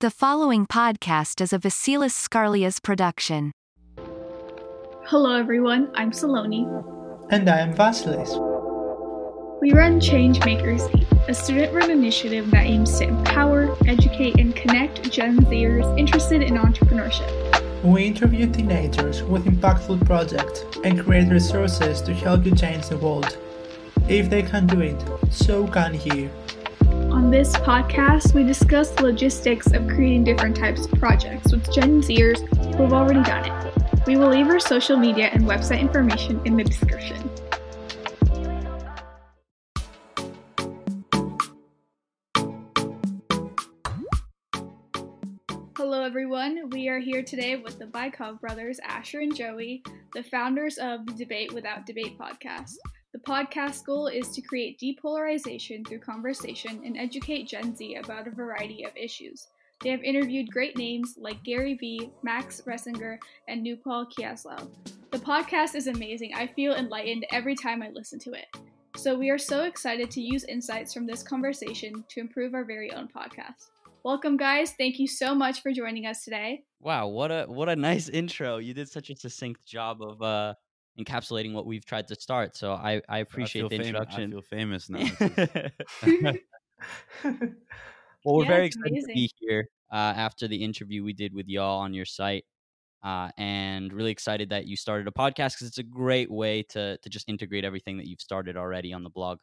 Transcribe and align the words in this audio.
The 0.00 0.10
following 0.10 0.66
podcast 0.66 1.42
is 1.42 1.52
a 1.52 1.58
Vasilis 1.58 2.16
Scarlias 2.16 2.82
production. 2.82 3.52
Hello, 5.04 5.36
everyone. 5.36 5.90
I'm 5.94 6.10
Saloni. 6.10 6.64
And 7.28 7.50
I 7.50 7.58
am 7.58 7.74
Vasilis. 7.74 8.30
We 9.60 9.72
run 9.72 10.00
Changemakers, 10.00 10.88
a 11.28 11.34
student 11.34 11.74
run 11.74 11.90
initiative 11.90 12.50
that 12.50 12.64
aims 12.64 12.98
to 12.98 13.08
empower, 13.08 13.76
educate, 13.86 14.40
and 14.40 14.56
connect 14.56 15.10
Gen 15.10 15.36
Zers 15.40 15.98
interested 15.98 16.40
in 16.40 16.54
entrepreneurship. 16.54 17.82
We 17.84 18.06
interview 18.06 18.50
teenagers 18.50 19.22
with 19.22 19.44
impactful 19.44 20.06
projects 20.06 20.64
and 20.82 21.04
create 21.04 21.28
resources 21.28 22.00
to 22.00 22.14
help 22.14 22.46
you 22.46 22.54
change 22.54 22.88
the 22.88 22.96
world. 22.96 23.36
If 24.08 24.30
they 24.30 24.44
can 24.44 24.66
do 24.66 24.80
it, 24.80 25.04
so 25.30 25.66
can 25.66 26.00
you. 26.00 26.30
On 27.12 27.28
this 27.28 27.56
podcast, 27.56 28.34
we 28.34 28.44
discuss 28.44 28.90
the 28.90 29.02
logistics 29.02 29.72
of 29.72 29.88
creating 29.88 30.22
different 30.22 30.56
types 30.56 30.84
of 30.86 30.92
projects 30.92 31.50
with 31.50 31.72
Gen 31.72 32.00
Zers 32.00 32.38
who 32.76 32.84
have 32.84 32.92
already 32.92 33.22
done 33.22 33.44
it. 33.44 34.06
We 34.06 34.16
will 34.16 34.28
leave 34.28 34.46
our 34.48 34.60
social 34.60 34.96
media 34.96 35.26
and 35.26 35.42
website 35.42 35.80
information 35.80 36.40
in 36.44 36.56
the 36.56 36.62
description. 36.62 37.28
Hello, 45.76 46.04
everyone. 46.04 46.70
We 46.70 46.88
are 46.88 47.00
here 47.00 47.24
today 47.24 47.56
with 47.56 47.80
the 47.80 47.86
Bykov 47.86 48.40
brothers, 48.40 48.78
Asher 48.84 49.18
and 49.18 49.34
Joey, 49.34 49.82
the 50.14 50.22
founders 50.22 50.78
of 50.78 51.06
the 51.06 51.12
Debate 51.14 51.52
Without 51.52 51.86
Debate 51.86 52.16
podcast. 52.16 52.76
The 53.12 53.18
podcast 53.18 53.84
goal 53.86 54.06
is 54.06 54.28
to 54.28 54.40
create 54.40 54.78
depolarization 54.78 55.84
through 55.84 55.98
conversation 55.98 56.80
and 56.84 56.96
educate 56.96 57.48
Gen 57.48 57.74
Z 57.74 57.96
about 57.96 58.28
a 58.28 58.30
variety 58.30 58.84
of 58.84 58.96
issues. 58.96 59.48
They 59.82 59.90
have 59.90 60.04
interviewed 60.04 60.52
great 60.52 60.76
names 60.76 61.16
like 61.18 61.42
Gary 61.42 61.74
Vee, 61.74 62.12
Max 62.22 62.60
Resinger, 62.60 63.18
and 63.48 63.66
Nupol 63.66 64.06
Kiazolu. 64.12 64.70
The 65.10 65.18
podcast 65.18 65.74
is 65.74 65.88
amazing. 65.88 66.34
I 66.36 66.46
feel 66.46 66.74
enlightened 66.74 67.26
every 67.32 67.56
time 67.56 67.82
I 67.82 67.88
listen 67.88 68.20
to 68.20 68.32
it. 68.34 68.46
So 68.94 69.18
we 69.18 69.28
are 69.30 69.38
so 69.38 69.64
excited 69.64 70.08
to 70.12 70.20
use 70.20 70.44
insights 70.44 70.94
from 70.94 71.04
this 71.04 71.24
conversation 71.24 72.04
to 72.10 72.20
improve 72.20 72.54
our 72.54 72.64
very 72.64 72.92
own 72.92 73.08
podcast. 73.08 73.70
Welcome 74.04 74.36
guys. 74.36 74.74
Thank 74.78 75.00
you 75.00 75.08
so 75.08 75.34
much 75.34 75.62
for 75.62 75.72
joining 75.72 76.06
us 76.06 76.22
today. 76.22 76.62
Wow, 76.78 77.08
what 77.08 77.32
a 77.32 77.46
what 77.48 77.68
a 77.68 77.74
nice 77.74 78.08
intro. 78.20 78.58
You 78.58 78.72
did 78.72 78.88
such 78.88 79.10
a 79.10 79.16
succinct 79.16 79.66
job 79.66 80.00
of 80.00 80.22
uh 80.22 80.54
encapsulating 80.98 81.52
what 81.52 81.66
we've 81.66 81.84
tried 81.84 82.08
to 82.08 82.14
start. 82.14 82.56
So 82.56 82.72
I, 82.72 83.00
I 83.08 83.18
appreciate 83.18 83.62
I 83.66 83.68
the 83.68 83.76
fam- 83.78 83.86
introduction. 83.86 84.30
I 84.30 84.30
feel 84.30 84.42
famous 84.42 84.90
now. 84.90 85.04
well, 88.24 88.36
we're 88.36 88.44
Yeah, 88.44 88.48
very 88.48 88.66
it's 88.66 88.76
excited 88.76 89.00
to 89.00 89.06
be 89.14 89.30
here 89.38 89.68
uh, 89.92 89.96
after 90.16 90.48
the 90.48 90.62
interview 90.62 91.04
we 91.04 91.12
did 91.12 91.34
with 91.34 91.48
y'all 91.48 91.80
on 91.80 91.94
your 91.94 92.04
site. 92.04 92.44
Uh, 93.02 93.30
and 93.38 93.94
really 93.94 94.10
excited 94.10 94.50
that 94.50 94.66
you 94.66 94.76
started 94.76 95.08
a 95.08 95.10
podcast 95.10 95.54
because 95.54 95.68
it's 95.68 95.78
a 95.78 95.82
great 95.82 96.30
way 96.30 96.62
to 96.62 96.98
to 96.98 97.08
just 97.08 97.26
integrate 97.30 97.64
everything 97.64 97.96
that 97.96 98.06
you've 98.06 98.20
started 98.20 98.58
already 98.58 98.92
on 98.92 99.02
the 99.02 99.08
blog. 99.08 99.38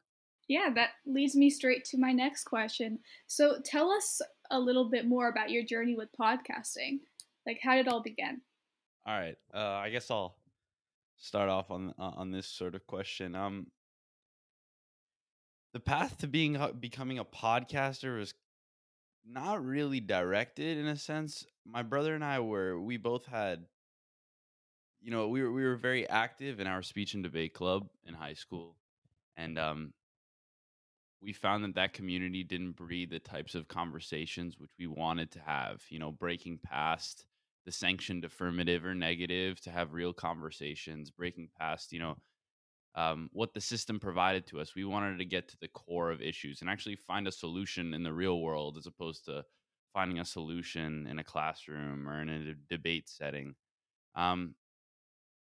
Yeah, 0.48 0.70
that 0.76 0.92
leads 1.06 1.36
me 1.36 1.50
straight 1.50 1.84
to 1.86 1.98
my 1.98 2.11
next 2.14 2.44
question. 2.44 3.00
So 3.26 3.59
tell 3.66 3.92
us 3.92 4.22
a 4.52 4.59
little 4.59 4.89
bit 4.89 5.08
more 5.08 5.28
about 5.28 5.50
your 5.50 5.64
journey 5.64 5.95
with 5.95 6.09
podcasting. 6.17 7.00
Like 7.48 7.59
how 7.64 7.76
did 7.76 7.88
it 7.88 7.92
all 7.92 8.04
begin? 8.04 8.42
All 9.06 9.20
right. 9.20 9.36
Uh, 9.54 9.58
I 9.58 9.89
guess 9.89 10.11
I'll 10.11 10.36
start 11.18 11.50
off 11.50 11.72
on 11.72 11.94
uh, 12.00 12.12
on 12.16 12.32
this 12.32 12.48
sort 12.48 12.76
of 12.76 12.86
question. 12.88 13.36
Um, 13.36 13.68
the 15.73 15.80
path 15.80 16.18
to 16.20 16.28
being 16.28 16.58
becoming 16.80 17.20
a 17.20 17.26
podcaster 17.26 18.18
was 18.18 18.34
not 19.26 19.64
really 19.64 20.00
directed 20.00 20.78
in 20.78 20.88
a 20.88 20.95
sense. 20.95 21.45
My 21.66 21.84
brother 21.84 22.16
and 22.16 22.23
I 22.23 22.40
were 22.40 22.80
we 22.80 22.98
both 22.98 23.26
had 23.26 23.66
you 25.02 25.12
know, 25.12 25.28
we 25.28 25.42
were 25.42 25.52
we 25.52 25.64
were 25.64 25.76
very 25.76 26.08
active 26.10 26.60
in 26.60 26.68
our 26.68 26.82
speech 26.82 27.14
and 27.14 27.23
debate 27.23 27.54
club 27.54 27.88
in 28.06 28.14
high 28.14 28.33
school. 28.33 28.76
And 29.36 29.58
um 29.60 29.94
we 31.22 31.33
found 31.33 31.64
that 31.64 31.76
that 31.76 31.94
community 31.94 32.44
didn't 32.44 32.73
breed 32.73 33.10
the 33.10 33.20
types 33.20 33.56
of 33.56 33.67
conversations 33.67 34.60
which 34.60 34.72
we 34.77 34.86
wanted 34.86 35.32
to 35.32 35.39
have, 35.39 35.82
you 35.89 36.00
know, 36.00 36.11
breaking 36.11 36.60
past 36.64 37.26
the 37.67 37.72
sanctioned 37.73 38.23
affirmative 38.23 38.86
or 38.86 38.95
negative 38.95 39.60
to 39.60 39.70
have 39.70 39.92
real 39.92 40.14
conversations, 40.14 41.11
breaking 41.11 41.50
past, 41.60 41.92
you 41.92 42.00
know, 42.00 42.16
um, 42.95 43.30
what 43.33 43.54
the 43.54 43.60
system 43.60 44.00
provided 44.00 44.48
to 44.48 44.61
us. 44.61 44.73
We 44.73 44.86
wanted 44.86 45.17
to 45.17 45.26
get 45.26 45.50
to 45.50 45.58
the 45.60 45.67
core 45.67 46.10
of 46.10 46.22
issues 46.22 46.61
and 46.61 46.70
actually 46.70 46.95
find 46.95 47.27
a 47.27 47.32
solution 47.32 47.94
in 47.94 48.04
the 48.04 48.14
real 48.14 48.39
world 48.39 48.77
as 48.77 48.88
opposed 48.88 49.26
to 49.26 49.44
finding 49.94 50.17
a 50.20 50.23
solution 50.23 51.08
in 51.08 51.20
a 51.20 51.26
classroom 51.26 52.08
or 52.08 52.22
in 52.22 52.30
a 52.30 52.54
debate 52.73 53.10
setting. 53.10 53.54
Um, 54.16 54.56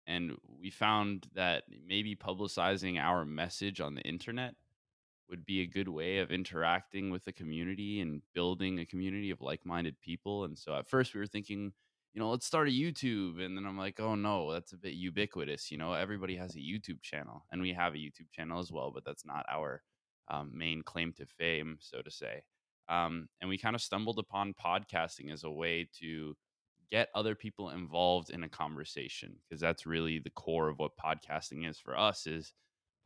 and 0.05 0.33
we 0.59 0.69
found 0.69 1.27
that 1.33 1.63
maybe 1.87 2.13
publicizing 2.13 2.99
our 2.99 3.23
message 3.23 3.79
on 3.79 3.95
the 3.95 4.01
internet 4.01 4.53
would 5.29 5.45
be 5.45 5.61
a 5.61 5.65
good 5.65 5.87
way 5.87 6.17
of 6.17 6.31
interacting 6.31 7.09
with 7.09 7.23
the 7.23 7.31
community 7.31 8.01
and 8.01 8.21
building 8.35 8.79
a 8.79 8.85
community 8.85 9.31
of 9.31 9.41
like-minded 9.41 9.99
people 10.01 10.45
and 10.45 10.57
so 10.57 10.73
at 10.73 10.87
first 10.87 11.13
we 11.13 11.19
were 11.19 11.27
thinking 11.27 11.73
you 12.17 12.23
know 12.23 12.31
let's 12.31 12.47
start 12.47 12.67
a 12.67 12.71
youtube 12.71 13.39
and 13.45 13.55
then 13.55 13.67
i'm 13.67 13.77
like 13.77 13.99
oh 13.99 14.15
no 14.15 14.51
that's 14.51 14.73
a 14.73 14.77
bit 14.77 14.93
ubiquitous 14.93 15.69
you 15.69 15.77
know 15.77 15.93
everybody 15.93 16.35
has 16.35 16.55
a 16.55 16.57
youtube 16.57 16.99
channel 17.03 17.45
and 17.51 17.61
we 17.61 17.71
have 17.71 17.93
a 17.93 17.97
youtube 17.97 18.31
channel 18.31 18.59
as 18.59 18.71
well 18.71 18.89
but 18.91 19.05
that's 19.05 19.23
not 19.23 19.45
our 19.51 19.83
um, 20.29 20.49
main 20.51 20.81
claim 20.81 21.13
to 21.13 21.27
fame 21.27 21.77
so 21.79 22.01
to 22.01 22.09
say 22.09 22.41
um, 22.89 23.29
and 23.39 23.47
we 23.47 23.55
kind 23.55 23.75
of 23.75 23.83
stumbled 23.83 24.17
upon 24.17 24.55
podcasting 24.55 25.31
as 25.31 25.43
a 25.43 25.51
way 25.51 25.87
to 25.99 26.35
get 26.89 27.09
other 27.13 27.35
people 27.35 27.69
involved 27.69 28.31
in 28.31 28.41
a 28.41 28.49
conversation 28.49 29.35
because 29.47 29.61
that's 29.61 29.85
really 29.85 30.17
the 30.17 30.31
core 30.31 30.69
of 30.69 30.79
what 30.79 30.97
podcasting 30.97 31.69
is 31.69 31.77
for 31.77 31.95
us 31.95 32.25
is 32.25 32.51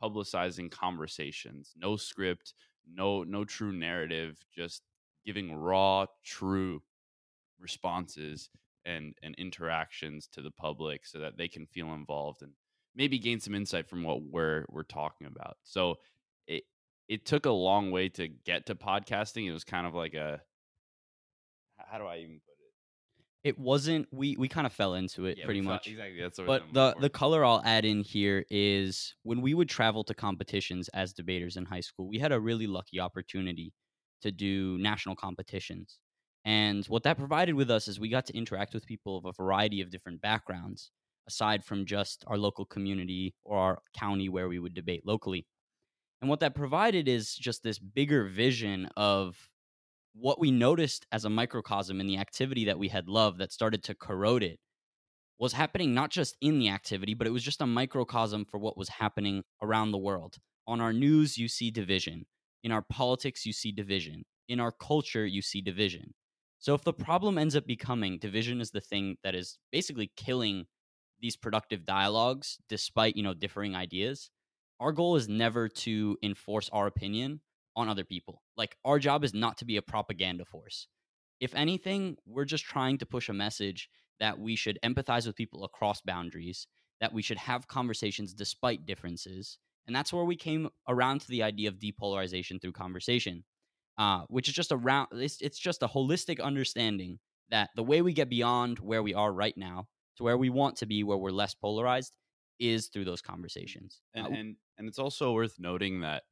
publicizing 0.01 0.71
conversations 0.71 1.73
no 1.75 1.97
script 1.97 2.53
no 2.89 3.23
no 3.23 3.43
true 3.43 3.73
narrative 3.73 4.37
just 4.55 4.83
giving 5.25 5.53
raw 5.53 6.05
true 6.23 6.81
responses 7.59 8.49
and 8.85 9.13
and 9.21 9.35
interactions 9.35 10.27
to 10.27 10.41
the 10.41 10.51
public 10.51 11.05
so 11.05 11.19
that 11.19 11.37
they 11.37 11.47
can 11.47 11.65
feel 11.67 11.93
involved 11.93 12.41
and 12.41 12.53
maybe 12.95 13.19
gain 13.19 13.39
some 13.39 13.55
insight 13.55 13.87
from 13.87 14.03
what 14.03 14.21
we're 14.23 14.65
we're 14.69 14.83
talking 14.83 15.27
about 15.27 15.57
so 15.63 15.95
it 16.47 16.63
it 17.07 17.25
took 17.25 17.45
a 17.45 17.51
long 17.51 17.91
way 17.91 18.09
to 18.09 18.27
get 18.27 18.65
to 18.65 18.75
podcasting 18.75 19.47
it 19.47 19.51
was 19.53 19.63
kind 19.63 19.85
of 19.87 19.93
like 19.93 20.13
a 20.13 20.41
how 21.77 21.97
do 21.97 22.05
i 22.05 22.17
even 22.17 22.39
put 22.39 22.53
it 22.59 22.73
It 23.43 23.57
wasn't 23.59 24.07
we 24.11 24.35
we 24.37 24.47
kind 24.47 24.67
of 24.67 24.73
fell 24.73 24.93
into 24.95 25.25
it 25.25 25.37
Yeah, 25.37 25.45
pretty 25.45 25.61
much. 25.61 25.87
exactly 25.87 26.21
that's 26.21 26.37
what 26.39 26.47
But 26.47 26.73
the 26.73 26.95
the 26.99 27.09
color 27.09 27.43
I'll 27.45 27.61
add 27.65 27.85
in 27.85 28.01
here 28.03 28.45
is 28.49 29.15
when 29.23 29.41
we 29.41 29.53
would 29.53 29.69
travel 29.69 30.03
to 30.05 30.13
competitions 30.13 30.89
as 30.89 31.13
debaters 31.13 31.57
in 31.57 31.65
high 31.65 31.81
school, 31.81 32.07
we 32.07 32.19
had 32.19 32.31
a 32.31 32.39
really 32.39 32.67
lucky 32.67 32.99
opportunity 32.99 33.73
to 34.21 34.31
do 34.31 34.77
national 34.79 35.15
competitions. 35.15 35.99
And 36.43 36.85
what 36.87 37.03
that 37.03 37.17
provided 37.17 37.55
with 37.55 37.69
us 37.69 37.87
is 37.87 37.99
we 37.99 38.09
got 38.09 38.25
to 38.27 38.37
interact 38.37 38.73
with 38.73 38.85
people 38.85 39.17
of 39.17 39.25
a 39.25 39.31
variety 39.31 39.81
of 39.81 39.91
different 39.91 40.21
backgrounds, 40.21 40.91
aside 41.27 41.63
from 41.63 41.85
just 41.85 42.23
our 42.27 42.37
local 42.37 42.65
community 42.65 43.35
or 43.43 43.57
our 43.57 43.79
county 43.95 44.27
where 44.29 44.49
we 44.49 44.59
would 44.59 44.73
debate 44.73 45.05
locally. 45.05 45.45
And 46.21 46.29
what 46.29 46.39
that 46.39 46.55
provided 46.55 47.07
is 47.07 47.35
just 47.35 47.63
this 47.63 47.79
bigger 47.79 48.25
vision 48.25 48.89
of 48.97 49.49
what 50.13 50.39
we 50.39 50.51
noticed 50.51 51.05
as 51.11 51.25
a 51.25 51.29
microcosm 51.29 51.99
in 51.99 52.07
the 52.07 52.17
activity 52.17 52.65
that 52.65 52.79
we 52.79 52.89
had 52.89 53.07
loved 53.07 53.39
that 53.39 53.51
started 53.51 53.83
to 53.83 53.95
corrode 53.95 54.43
it 54.43 54.59
was 55.41 55.53
happening 55.53 55.91
not 55.91 56.11
just 56.11 56.37
in 56.39 56.59
the 56.59 56.69
activity, 56.69 57.15
but 57.15 57.25
it 57.25 57.31
was 57.31 57.41
just 57.41 57.63
a 57.63 57.65
microcosm 57.65 58.45
for 58.45 58.59
what 58.59 58.77
was 58.77 58.89
happening 58.89 59.43
around 59.59 59.91
the 59.91 59.97
world. 59.97 60.37
On 60.67 60.79
our 60.79 60.93
news, 60.93 61.35
you 61.35 61.47
see 61.47 61.71
division. 61.71 62.27
In 62.63 62.71
our 62.71 62.83
politics, 62.83 63.43
you 63.43 63.51
see 63.51 63.71
division. 63.71 64.23
In 64.47 64.59
our 64.59 64.71
culture, 64.71 65.25
you 65.25 65.41
see 65.41 65.59
division. 65.59 66.13
So 66.61 66.75
if 66.75 66.83
the 66.83 66.93
problem 66.93 67.39
ends 67.39 67.55
up 67.55 67.65
becoming 67.65 68.19
division 68.19 68.61
is 68.61 68.69
the 68.69 68.81
thing 68.81 69.17
that 69.23 69.33
is 69.33 69.57
basically 69.71 70.11
killing 70.15 70.67
these 71.19 71.35
productive 71.35 71.85
dialogues 71.85 72.59
despite, 72.69 73.15
you 73.15 73.23
know, 73.23 73.33
differing 73.33 73.75
ideas, 73.75 74.29
our 74.79 74.91
goal 74.91 75.15
is 75.15 75.27
never 75.27 75.67
to 75.67 76.17
enforce 76.21 76.69
our 76.71 76.85
opinion 76.85 77.41
on 77.75 77.89
other 77.89 78.03
people. 78.03 78.43
Like 78.57 78.77
our 78.85 78.99
job 78.99 79.23
is 79.23 79.33
not 79.33 79.57
to 79.57 79.65
be 79.65 79.77
a 79.77 79.81
propaganda 79.81 80.45
force. 80.45 80.87
If 81.39 81.55
anything, 81.55 82.17
we're 82.27 82.45
just 82.45 82.63
trying 82.63 82.99
to 82.99 83.07
push 83.07 83.27
a 83.27 83.33
message 83.33 83.89
that 84.19 84.37
we 84.37 84.55
should 84.55 84.77
empathize 84.83 85.25
with 85.25 85.35
people 85.35 85.63
across 85.63 86.01
boundaries, 86.01 86.67
that 86.99 87.11
we 87.11 87.23
should 87.23 87.39
have 87.39 87.67
conversations 87.67 88.35
despite 88.35 88.85
differences. 88.85 89.57
And 89.87 89.95
that's 89.95 90.13
where 90.13 90.25
we 90.25 90.35
came 90.35 90.69
around 90.87 91.21
to 91.21 91.27
the 91.27 91.41
idea 91.41 91.69
of 91.69 91.79
depolarization 91.79 92.61
through 92.61 92.73
conversation, 92.73 93.45
uh, 93.97 94.23
which 94.29 94.47
is 94.47 94.53
just 94.55 94.71
around, 94.71 95.07
it's, 95.13 95.41
it's 95.41 95.59
just 95.59 95.83
a 95.83 95.87
holistic 95.87 96.41
understanding 96.41 97.19
that 97.49 97.69
the 97.75 97.83
way 97.83 98.01
we 98.01 98.13
get 98.13 98.29
beyond 98.29 98.79
where 98.79 99.03
we 99.03 99.13
are 99.13 99.31
right 99.31 99.57
now 99.57 99.87
to 100.17 100.23
where 100.23 100.37
we 100.37 100.49
want 100.49 100.77
to 100.77 100.85
be, 100.85 101.03
where 101.03 101.17
we're 101.17 101.31
less 101.31 101.53
polarized, 101.53 102.13
is 102.59 102.87
through 102.87 103.05
those 103.05 103.21
conversations. 103.21 104.01
and 104.13 104.25
Uh, 104.27 104.29
and 104.29 104.55
and 104.77 104.87
it's 104.87 104.99
also 104.99 105.33
worth 105.33 105.59
noting 105.59 106.01
that 106.01 106.23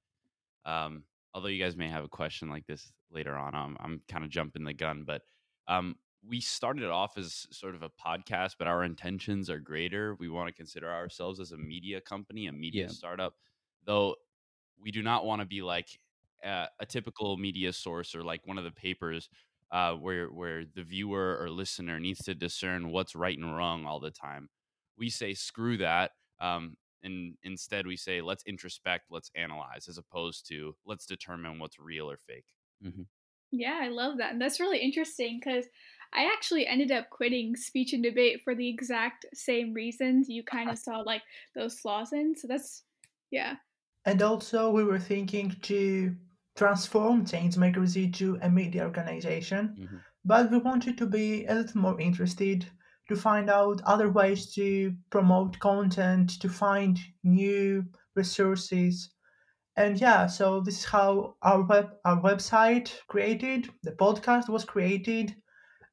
um 0.65 1.03
although 1.33 1.47
you 1.47 1.63
guys 1.63 1.75
may 1.77 1.87
have 1.87 2.03
a 2.03 2.09
question 2.09 2.49
like 2.49 2.65
this 2.67 2.91
later 3.11 3.35
on 3.35 3.55
i'm, 3.55 3.77
I'm 3.79 4.01
kind 4.07 4.23
of 4.23 4.29
jumping 4.29 4.63
the 4.63 4.73
gun 4.73 5.03
but 5.05 5.21
Um, 5.67 5.95
we 6.23 6.41
started 6.41 6.83
off 6.89 7.17
as 7.17 7.47
sort 7.51 7.75
of 7.75 7.83
a 7.83 7.89
podcast, 7.89 8.55
but 8.59 8.67
our 8.67 8.83
intentions 8.83 9.49
are 9.49 9.59
greater. 9.59 10.15
We 10.15 10.27
want 10.27 10.47
to 10.49 10.53
consider 10.53 10.91
ourselves 10.91 11.39
as 11.39 11.51
a 11.53 11.57
media 11.57 12.01
company, 12.01 12.47
a 12.47 12.51
media 12.51 12.83
Yeah. 12.83 12.87
startup, 12.87 13.35
though 13.85 14.15
we 14.77 14.91
do 14.91 15.01
not 15.01 15.25
want 15.25 15.41
to 15.41 15.45
be 15.45 15.61
like 15.61 15.99
uh, 16.45 16.67
a 16.79 16.85
typical 16.85 17.37
media 17.37 17.73
source 17.73 18.15
or 18.15 18.23
like 18.23 18.45
one 18.45 18.57
of 18.57 18.63
the 18.63 18.71
papers 18.71 19.29
uh, 19.71 19.93
where 19.93 20.27
where 20.27 20.63
the 20.65 20.83
viewer 20.83 21.37
or 21.39 21.49
listener 21.49 21.99
needs 21.99 22.19
to 22.19 22.35
discern 22.35 22.91
what's 22.91 23.15
right 23.15 23.37
and 23.37 23.55
wrong 23.55 23.85
all 23.85 23.99
the 23.99 24.11
time. 24.11 24.49
We 24.97 25.09
say 25.09 25.33
screw 25.33 25.77
that, 25.77 26.11
um, 26.39 26.75
and 27.03 27.35
instead 27.43 27.87
we 27.87 27.97
say 27.97 28.21
let's 28.21 28.43
introspect, 28.43 29.07
let's 29.09 29.31
analyze, 29.35 29.87
as 29.87 29.97
opposed 29.97 30.47
to 30.49 30.75
let's 30.85 31.05
determine 31.05 31.59
what's 31.59 31.79
real 31.79 32.09
or 32.09 32.17
fake. 32.17 32.45
Yeah, 33.51 33.79
I 33.81 33.87
love 33.87 34.17
that. 34.17 34.31
And 34.31 34.41
that's 34.41 34.59
really 34.59 34.79
interesting 34.79 35.39
because 35.39 35.65
I 36.13 36.25
actually 36.25 36.67
ended 36.67 36.91
up 36.91 37.09
quitting 37.09 37.55
speech 37.55 37.93
and 37.93 38.03
debate 38.03 38.41
for 38.43 38.55
the 38.55 38.69
exact 38.69 39.25
same 39.33 39.73
reasons 39.73 40.29
you 40.29 40.43
kind 40.43 40.69
of 40.69 40.77
saw 40.79 40.99
like 40.99 41.23
those 41.55 41.79
flaws 41.79 42.13
in. 42.13 42.35
So 42.35 42.47
that's, 42.47 42.83
yeah. 43.31 43.55
And 44.05 44.21
also, 44.21 44.71
we 44.71 44.83
were 44.83 44.99
thinking 44.99 45.55
to 45.63 46.15
transform 46.59 47.25
change 47.25 47.55
Changemakers 47.55 47.95
into 48.05 48.37
a 48.41 48.49
media 48.51 48.83
organization, 48.85 49.77
Mhm. 49.77 50.03
but 50.25 50.51
we 50.51 50.59
wanted 50.59 50.97
to 50.99 51.07
be 51.07 51.45
a 51.47 51.55
little 51.55 51.81
more 51.81 51.99
interested 52.01 52.67
to 53.09 53.15
find 53.15 53.49
out 53.49 53.81
other 53.85 54.11
ways 54.11 54.53
to 54.55 54.95
promote 55.09 55.59
content, 55.59 56.39
to 56.41 56.49
find 56.49 56.99
new 57.23 57.85
resources. 58.15 59.15
And 59.75 59.99
yeah, 59.99 60.27
so 60.27 60.61
this 60.61 60.79
is 60.79 60.85
how 60.85 61.37
our 61.41 61.63
web 61.63 61.87
our 62.05 62.21
website 62.21 62.87
created, 63.07 63.69
the 63.83 63.93
podcast 63.93 64.49
was 64.49 64.65
created, 64.65 65.35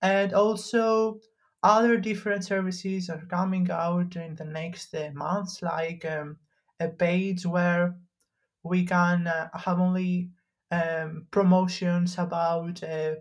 and 0.03 0.33
also 0.35 1.21
other 1.63 1.97
different 1.99 2.45
services 2.45 3.11
are 3.11 3.27
coming 3.27 3.71
out 3.71 4.17
in 4.17 4.37
the 4.37 4.45
next 4.47 4.95
uh, 4.95 5.11
months, 5.15 5.63
like 5.63 6.05
um, 6.07 6.39
a 6.81 6.89
page 6.89 7.47
where 7.47 7.99
we 8.65 8.85
can 8.85 9.27
uh, 9.27 9.49
have 9.55 9.81
only 9.81 10.31
um, 10.71 11.27
promotions 11.31 12.17
about 12.19 12.83
uh, 12.83 13.15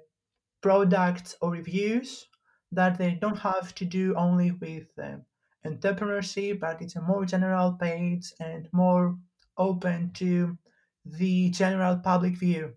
products 0.61 1.35
or 1.41 1.51
reviews 1.51 2.27
that 2.71 2.97
they 2.97 3.11
don't 3.21 3.37
have 3.37 3.73
to 3.75 3.85
do 3.85 4.15
only 4.15 4.51
with 4.51 4.87
um, 5.01 5.23
entrepreneurship, 5.65 6.59
but 6.59 6.81
it's 6.81 6.95
a 6.95 7.01
more 7.01 7.25
general 7.25 7.73
page 7.73 8.33
and 8.39 8.67
more 8.71 9.17
open 9.57 10.11
to 10.13 10.57
the 11.05 11.49
general 11.51 11.95
public 11.97 12.35
view. 12.37 12.73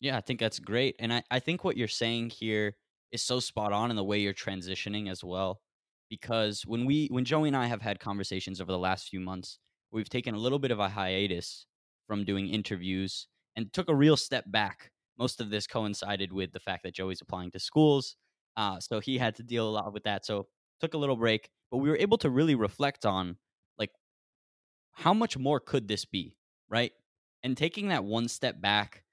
Yeah, 0.00 0.16
I 0.16 0.20
think 0.20 0.40
that's 0.40 0.58
great. 0.58 0.96
And 0.98 1.12
I, 1.12 1.22
I 1.30 1.38
think 1.38 1.64
what 1.64 1.76
you're 1.76 1.88
saying 1.88 2.30
here 2.30 2.76
is 3.12 3.22
so 3.22 3.40
spot 3.40 3.72
on 3.72 3.90
in 3.90 3.96
the 3.96 4.04
way 4.04 4.18
you're 4.18 4.34
transitioning 4.34 5.10
as 5.10 5.22
well. 5.22 5.60
Because 6.10 6.62
when 6.66 6.84
we 6.84 7.08
when 7.10 7.24
Joey 7.24 7.48
and 7.48 7.56
I 7.56 7.66
have 7.66 7.80
had 7.80 7.98
conversations 7.98 8.60
over 8.60 8.70
the 8.70 8.78
last 8.78 9.08
few 9.08 9.20
months, 9.20 9.58
we've 9.90 10.10
taken 10.10 10.34
a 10.34 10.38
little 10.38 10.58
bit 10.58 10.70
of 10.70 10.78
a 10.78 10.88
hiatus 10.88 11.66
from 12.06 12.24
doing 12.24 12.48
interviews 12.48 13.28
and 13.56 13.72
took 13.72 13.88
a 13.88 13.94
real 13.94 14.16
step 14.16 14.44
back. 14.46 14.90
Most 15.18 15.40
of 15.40 15.50
this 15.50 15.66
coincided 15.66 16.32
with 16.32 16.52
the 16.52 16.60
fact 16.60 16.82
that 16.84 16.94
Joey's 16.94 17.20
applying 17.20 17.50
to 17.52 17.60
schools. 17.60 18.16
Uh, 18.56 18.80
so 18.80 19.00
he 19.00 19.18
had 19.18 19.34
to 19.36 19.42
deal 19.42 19.68
a 19.68 19.70
lot 19.70 19.92
with 19.92 20.04
that. 20.04 20.24
So 20.24 20.46
took 20.80 20.94
a 20.94 20.98
little 20.98 21.16
break, 21.16 21.48
but 21.70 21.78
we 21.78 21.88
were 21.88 21.96
able 21.96 22.18
to 22.18 22.30
really 22.30 22.54
reflect 22.54 23.06
on 23.06 23.36
like 23.78 23.90
how 24.92 25.14
much 25.14 25.38
more 25.38 25.60
could 25.60 25.88
this 25.88 26.04
be, 26.04 26.36
right? 26.68 26.92
And 27.42 27.56
taking 27.56 27.88
that 27.88 28.04
one 28.04 28.28
step 28.28 28.60
back 28.60 29.04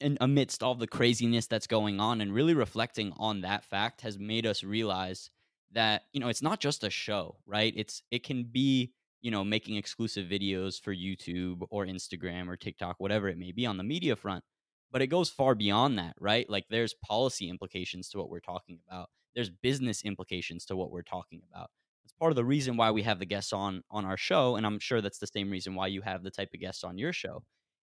and 0.00 0.16
amidst 0.20 0.62
all 0.62 0.74
the 0.74 0.86
craziness 0.86 1.46
that's 1.46 1.66
going 1.66 2.00
on 2.00 2.20
and 2.20 2.32
really 2.32 2.54
reflecting 2.54 3.12
on 3.18 3.42
that 3.42 3.64
fact 3.64 4.00
has 4.00 4.18
made 4.18 4.46
us 4.46 4.64
realize 4.64 5.30
that 5.72 6.02
you 6.12 6.20
know 6.20 6.28
it's 6.28 6.42
not 6.42 6.58
just 6.58 6.82
a 6.82 6.90
show 6.90 7.36
right 7.46 7.74
it's 7.76 8.02
it 8.10 8.24
can 8.24 8.42
be 8.42 8.92
you 9.20 9.30
know 9.30 9.44
making 9.44 9.76
exclusive 9.76 10.26
videos 10.26 10.80
for 10.80 10.94
youtube 10.94 11.62
or 11.70 11.86
instagram 11.86 12.48
or 12.48 12.56
tiktok 12.56 12.96
whatever 12.98 13.28
it 13.28 13.38
may 13.38 13.52
be 13.52 13.66
on 13.66 13.76
the 13.76 13.84
media 13.84 14.16
front 14.16 14.44
but 14.90 15.02
it 15.02 15.08
goes 15.08 15.30
far 15.30 15.54
beyond 15.54 15.98
that 15.98 16.14
right 16.20 16.48
like 16.48 16.64
there's 16.70 16.94
policy 17.06 17.48
implications 17.48 18.08
to 18.08 18.18
what 18.18 18.30
we're 18.30 18.40
talking 18.40 18.78
about 18.88 19.08
there's 19.34 19.50
business 19.50 20.02
implications 20.02 20.64
to 20.64 20.76
what 20.76 20.90
we're 20.90 21.02
talking 21.02 21.42
about 21.50 21.70
it's 22.04 22.12
part 22.12 22.32
of 22.32 22.36
the 22.36 22.44
reason 22.44 22.76
why 22.76 22.90
we 22.90 23.02
have 23.02 23.18
the 23.18 23.26
guests 23.26 23.52
on 23.52 23.82
on 23.90 24.04
our 24.04 24.16
show 24.16 24.56
and 24.56 24.66
i'm 24.66 24.78
sure 24.78 25.00
that's 25.00 25.18
the 25.18 25.26
same 25.26 25.50
reason 25.50 25.74
why 25.74 25.86
you 25.86 26.02
have 26.02 26.22
the 26.22 26.30
type 26.30 26.50
of 26.54 26.60
guests 26.60 26.84
on 26.84 26.98
your 26.98 27.12
show 27.12 27.42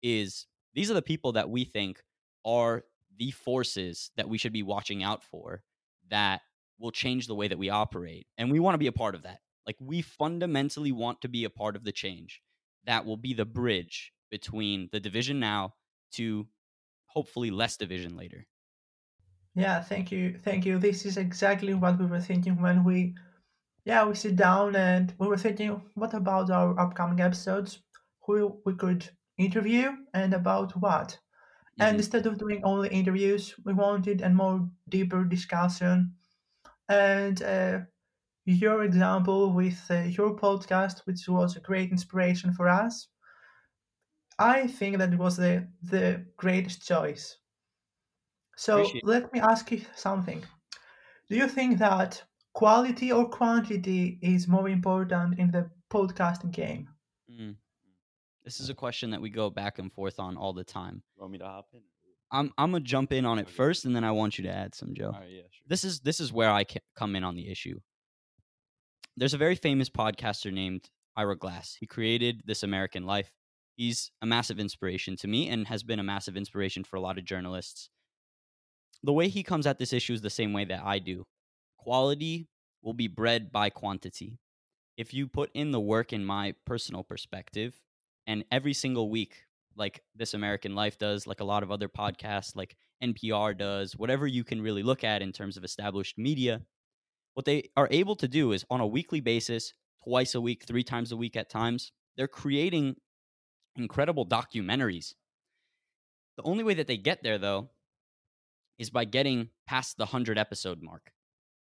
is 0.03 0.47
these 0.73 0.89
are 0.89 0.95
the 0.95 1.01
people 1.01 1.33
that 1.33 1.49
we 1.49 1.63
think 1.63 2.01
are 2.45 2.83
the 3.17 3.31
forces 3.31 4.11
that 4.15 4.29
we 4.29 4.37
should 4.37 4.53
be 4.53 4.63
watching 4.63 5.03
out 5.03 5.23
for 5.23 5.61
that 6.09 6.41
will 6.79 6.91
change 6.91 7.27
the 7.27 7.35
way 7.35 7.47
that 7.47 7.57
we 7.57 7.69
operate. 7.69 8.27
And 8.37 8.51
we 8.51 8.59
want 8.59 8.73
to 8.73 8.79
be 8.79 8.87
a 8.87 8.91
part 8.91 9.15
of 9.15 9.23
that. 9.23 9.39
Like, 9.65 9.77
we 9.79 10.01
fundamentally 10.01 10.91
want 10.91 11.21
to 11.21 11.29
be 11.29 11.43
a 11.43 11.49
part 11.49 11.75
of 11.75 11.83
the 11.83 11.91
change 11.91 12.41
that 12.83 13.05
will 13.05 13.17
be 13.17 13.33
the 13.33 13.45
bridge 13.45 14.13
between 14.31 14.89
the 14.91 14.99
division 14.99 15.39
now 15.39 15.75
to 16.13 16.49
hopefully 17.07 17.51
less 17.51 17.77
division 17.77 18.15
later. 18.17 18.47
Yeah, 19.53 19.81
thank 19.83 20.11
you, 20.11 20.39
thank 20.43 20.65
you. 20.65 20.77
This 20.79 21.05
is 21.05 21.17
exactly 21.17 21.73
what 21.73 21.99
we 21.99 22.05
were 22.05 22.21
thinking 22.21 22.61
when 22.61 22.83
we, 22.83 23.15
yeah, 23.85 24.05
we 24.07 24.15
sit 24.15 24.35
down 24.37 24.75
and 24.75 25.15
we 25.19 25.27
were 25.27 25.37
thinking, 25.37 25.91
what 25.95 26.13
about 26.13 26.51
our 26.51 26.79
upcoming 26.79 27.21
episodes? 27.21 27.83
Who 28.25 28.61
we 28.65 28.75
could 28.75 29.09
interview 29.37 29.91
and 30.13 30.33
about 30.33 30.73
what? 30.81 31.19
And 31.79 31.97
Mhm. 31.97 31.99
instead 31.99 32.27
of 32.27 32.37
doing 32.39 32.63
only 32.63 32.89
interviews, 32.89 33.55
we 33.65 33.73
wanted 33.73 34.21
a 34.21 34.29
more 34.31 34.69
deeper 34.89 35.25
discussion. 35.25 36.17
And 36.89 37.41
uh, 37.43 37.81
your 38.45 38.83
example 38.83 39.53
with 39.53 39.79
uh, 39.89 40.03
your 40.03 40.35
podcast, 40.35 40.99
which 41.05 41.27
was 41.27 41.55
a 41.55 41.59
great 41.59 41.91
inspiration 41.91 42.53
for 42.53 42.67
us, 42.67 43.07
I 44.39 44.67
think 44.67 44.97
that 44.97 45.13
it 45.13 45.19
was 45.19 45.37
the 45.37 45.67
the 45.83 46.25
greatest 46.37 46.87
choice. 46.87 47.37
So 48.57 48.79
Appreciate 48.79 49.05
let 49.05 49.33
me 49.33 49.39
ask 49.39 49.71
you 49.71 49.81
something. 49.95 50.43
Do 51.29 51.35
you 51.35 51.47
think 51.47 51.79
that 51.79 52.21
quality 52.53 53.11
or 53.11 53.29
quantity 53.29 54.19
is 54.21 54.47
more 54.47 54.69
important 54.69 55.39
in 55.39 55.51
the 55.51 55.69
podcasting 55.89 56.51
game? 56.51 56.89
Mm. 57.29 57.55
This 58.43 58.59
is 58.59 58.69
a 58.69 58.73
question 58.73 59.11
that 59.11 59.21
we 59.21 59.29
go 59.29 59.49
back 59.49 59.79
and 59.79 59.93
forth 59.93 60.19
on 60.19 60.35
all 60.35 60.53
the 60.53 60.63
time. 60.63 61.03
You 61.15 61.21
want 61.21 61.31
me 61.33 61.37
to 61.37 61.45
hop 61.45 61.67
in? 61.73 61.81
I'm 62.31 62.51
I'm 62.57 62.71
gonna 62.71 62.83
jump 62.83 63.11
in 63.11 63.25
on 63.25 63.39
it 63.39 63.49
first, 63.49 63.85
and 63.85 63.95
then 63.95 64.03
I 64.03 64.11
want 64.11 64.37
you 64.37 64.45
to 64.45 64.51
add 64.51 64.73
some, 64.73 64.93
Joe. 64.93 65.07
All 65.07 65.19
right, 65.19 65.29
yeah, 65.29 65.41
sure. 65.41 65.65
this 65.67 65.83
is 65.83 65.99
this 65.99 66.19
is 66.19 66.31
where 66.31 66.49
I 66.49 66.63
ca- 66.63 66.79
come 66.95 67.15
in 67.15 67.23
on 67.23 67.35
the 67.35 67.49
issue. 67.51 67.79
There's 69.17 69.33
a 69.33 69.37
very 69.37 69.55
famous 69.55 69.89
podcaster 69.89 70.53
named 70.53 70.89
Ira 71.17 71.35
Glass. 71.37 71.75
He 71.79 71.85
created 71.85 72.43
This 72.45 72.63
American 72.63 73.05
Life. 73.05 73.31
He's 73.75 74.09
a 74.21 74.25
massive 74.25 74.59
inspiration 74.59 75.17
to 75.17 75.27
me 75.27 75.49
and 75.49 75.67
has 75.67 75.83
been 75.83 75.99
a 75.99 76.03
massive 76.03 76.37
inspiration 76.37 76.83
for 76.85 76.95
a 76.95 77.01
lot 77.01 77.17
of 77.17 77.25
journalists. 77.25 77.89
The 79.03 79.13
way 79.13 79.27
he 79.27 79.43
comes 79.43 79.67
at 79.67 79.79
this 79.79 79.91
issue 79.91 80.13
is 80.13 80.21
the 80.21 80.29
same 80.29 80.53
way 80.53 80.63
that 80.65 80.83
I 80.85 80.99
do. 80.99 81.25
Quality 81.77 82.47
will 82.81 82.93
be 82.93 83.07
bred 83.07 83.51
by 83.51 83.69
quantity. 83.69 84.39
If 84.97 85.13
you 85.13 85.27
put 85.27 85.51
in 85.53 85.71
the 85.71 85.79
work 85.79 86.13
in 86.13 86.23
my 86.23 86.55
personal 86.65 87.03
perspective, 87.03 87.81
and 88.27 88.45
every 88.51 88.73
single 88.73 89.09
week, 89.09 89.45
like 89.75 90.03
This 90.15 90.33
American 90.33 90.73
Life 90.73 90.97
does, 90.97 91.27
like 91.27 91.41
a 91.41 91.45
lot 91.45 91.63
of 91.63 91.71
other 91.71 91.89
podcasts, 91.89 92.55
like 92.55 92.77
NPR 93.03 93.57
does, 93.57 93.97
whatever 93.97 94.25
you 94.25 94.43
can 94.43 94.61
really 94.61 94.83
look 94.83 95.03
at 95.03 95.21
in 95.21 95.33
terms 95.33 95.57
of 95.57 95.63
established 95.63 96.17
media, 96.17 96.61
what 97.33 97.45
they 97.45 97.69
are 97.77 97.87
able 97.91 98.15
to 98.17 98.27
do 98.27 98.51
is 98.51 98.65
on 98.69 98.81
a 98.81 98.87
weekly 98.87 99.19
basis, 99.19 99.73
twice 100.03 100.35
a 100.35 100.41
week, 100.41 100.63
three 100.65 100.83
times 100.83 101.11
a 101.11 101.17
week 101.17 101.35
at 101.35 101.49
times, 101.49 101.91
they're 102.17 102.27
creating 102.27 102.95
incredible 103.75 104.25
documentaries. 104.25 105.13
The 106.37 106.43
only 106.43 106.63
way 106.63 106.73
that 106.75 106.87
they 106.87 106.97
get 106.97 107.23
there, 107.23 107.37
though, 107.37 107.69
is 108.77 108.89
by 108.89 109.05
getting 109.05 109.49
past 109.67 109.97
the 109.97 110.05
100 110.05 110.37
episode 110.37 110.81
mark, 110.81 111.11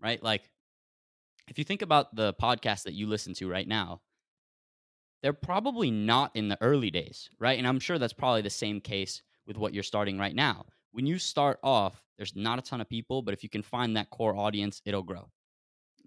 right? 0.01 0.23
Like, 0.23 0.51
if 1.49 1.59
you 1.59 1.65
think 1.65 1.83
about 1.83 2.15
the 2.15 2.35
podcast 2.35 2.85
that 2.85 2.95
you 2.95 3.07
listen 3.07 3.35
to 3.35 3.49
right 3.49 3.67
now, 3.67 4.01
they're 5.23 5.33
probably 5.33 5.91
not 5.91 6.35
in 6.35 6.49
the 6.49 6.59
early 6.63 6.91
days, 6.91 7.29
right? 7.39 7.59
And 7.59 7.67
I'm 7.67 7.81
sure 7.81 7.99
that's 7.99 8.13
probably 8.13 8.43
the 8.43 8.51
same 8.51 8.81
case 8.81 9.23
with 9.47 9.59
what 9.59 9.75
you're 9.75 9.83
starting 9.83 10.19
right 10.19 10.35
now. 10.35 10.67
When 10.93 11.07
you 11.07 11.19
start 11.19 11.59
off, 11.63 12.03
there's 12.17 12.35
not 12.35 12.59
a 12.59 12.63
ton 12.63 12.81
of 12.81 12.89
people, 12.89 13.23
but 13.23 13.35
if 13.35 13.43
you 13.43 13.49
can 13.49 13.63
find 13.63 13.97
that 13.97 14.11
core 14.11 14.37
audience, 14.37 14.81
it'll 14.85 15.03
grow. 15.03 15.31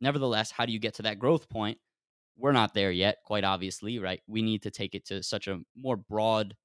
Nevertheless, 0.04 0.52
how 0.52 0.66
do 0.66 0.74
you 0.74 0.80
get 0.80 0.96
to 0.96 1.04
that 1.04 1.18
growth 1.18 1.48
point? 1.48 1.78
We're 2.38 2.52
not 2.52 2.74
there 2.74 2.92
yet, 2.92 3.20
quite 3.24 3.46
obviously, 3.46 4.00
right? 4.00 4.22
We 4.28 4.42
need 4.42 4.64
to 4.64 4.70
take 4.70 4.96
it 4.96 5.06
to 5.06 5.24
such 5.24 5.48
a 5.48 5.62
more 5.78 5.96
broad 5.96 6.58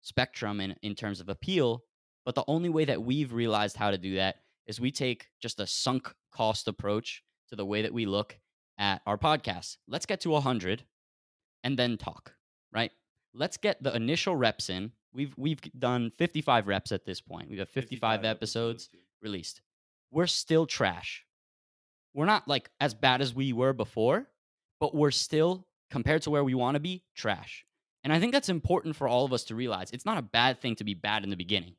spectrum 0.00 0.60
in, 0.60 0.74
in 0.82 0.96
terms 0.96 1.20
of 1.20 1.28
appeal. 1.28 1.84
But 2.24 2.34
the 2.34 2.42
only 2.48 2.68
way 2.68 2.84
that 2.86 3.00
we've 3.00 3.32
realized 3.32 3.76
how 3.76 3.92
to 3.92 3.96
do 3.96 4.16
that 4.16 4.38
is 4.66 4.80
we 4.80 4.90
take 4.90 5.28
just 5.40 5.60
a 5.60 5.68
sunk 5.68 6.12
cost 6.32 6.66
approach 6.66 7.22
to 7.50 7.54
the 7.54 7.64
way 7.64 7.82
that 7.82 7.94
we 7.94 8.06
look 8.06 8.40
at 8.76 9.02
our 9.06 9.16
podcast. 9.16 9.76
Let's 9.86 10.06
get 10.06 10.20
to 10.22 10.30
100 10.30 10.82
and 11.62 11.78
then 11.78 11.96
talk, 11.96 12.32
right? 12.72 12.90
Let's 13.32 13.56
get 13.56 13.80
the 13.80 13.94
initial 13.94 14.34
reps 14.34 14.68
in. 14.68 14.90
We've 15.14 15.32
we've 15.36 15.60
done 15.78 16.10
55 16.18 16.66
reps 16.66 16.90
at 16.90 17.04
this 17.04 17.20
point. 17.20 17.50
We 17.50 17.58
have 17.58 17.68
55, 17.68 18.24
episodes 18.24 18.88
yeah. 18.92 19.00
released. 19.22 19.60
we're 20.10 20.26
still 20.26 20.66
trash. 20.66 21.24
We're 22.14 22.26
not 22.26 22.48
like 22.48 22.70
as 22.80 22.94
bad 22.94 23.20
as 23.20 23.34
we 23.34 23.52
were 23.52 23.72
before, 23.72 24.26
but 24.80 24.94
we're 24.94 25.10
still 25.10 25.66
compared 25.90 26.22
to 26.22 26.30
where 26.30 26.44
we 26.44 26.54
want 26.54 26.74
to 26.76 26.80
be, 26.80 27.02
trash. 27.14 27.64
And 28.02 28.12
I 28.12 28.18
think 28.20 28.32
that's 28.32 28.48
important 28.48 28.96
for 28.96 29.06
all 29.08 29.24
of 29.24 29.32
us 29.32 29.44
to 29.44 29.54
realize. 29.54 29.90
It's 29.92 30.06
not 30.06 30.18
a 30.18 30.22
bad 30.22 30.60
thing 30.60 30.76
to 30.76 30.84
be 30.84 30.94
bad 30.94 31.22
in 31.24 31.30
the 31.30 31.36
beginning. 31.36 31.74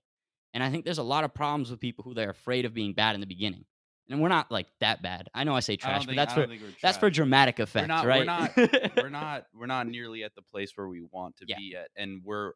And 0.53 0.63
I 0.63 0.69
think 0.69 0.85
there's 0.85 0.97
a 0.97 1.03
lot 1.03 1.23
of 1.23 1.33
problems 1.33 1.71
with 1.71 1.79
people 1.79 2.03
who 2.03 2.13
they're 2.13 2.29
afraid 2.29 2.65
of 2.65 2.73
being 2.73 2.93
bad 2.93 3.15
in 3.15 3.21
the 3.21 3.27
beginning. 3.27 3.65
And 4.09 4.21
we're 4.21 4.27
not 4.29 4.51
like 4.51 4.67
that 4.81 5.01
bad. 5.01 5.29
I 5.33 5.45
know 5.45 5.55
I 5.55 5.61
say 5.61 5.73
I 5.73 5.75
don't 5.77 6.03
trash, 6.03 6.05
but 6.07 6.15
that's 6.17 6.33
for 6.33 6.45
think 6.47 6.61
that's 6.81 6.97
for 6.97 7.09
trash. 7.09 7.15
dramatic 7.15 7.59
We're 7.59 7.63
effect, 7.63 7.87
not, 7.87 8.05
right? 8.05 8.19
we're 8.19 8.25
not 8.25 8.51
we're 8.97 9.09
not 9.21 9.45
we're 9.57 9.65
not 9.67 9.87
nearly 9.87 10.23
at 10.23 10.35
the 10.35 10.41
place 10.41 10.73
where 10.75 10.87
we 10.87 11.01
want 11.01 11.37
to 11.37 11.45
Yeah. 11.47 11.55
be 11.57 11.75
at 11.77 11.89
and 11.95 12.21
we're 12.25 12.51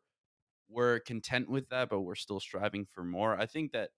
we're 0.67 0.99
content 0.99 1.49
with 1.49 1.69
that 1.69 1.89
but 1.89 2.01
we're 2.01 2.15
still 2.15 2.39
striving 2.39 2.85
for 2.85 3.03
more 3.03 3.39
i 3.39 3.45
think 3.45 3.71
that 3.73 3.91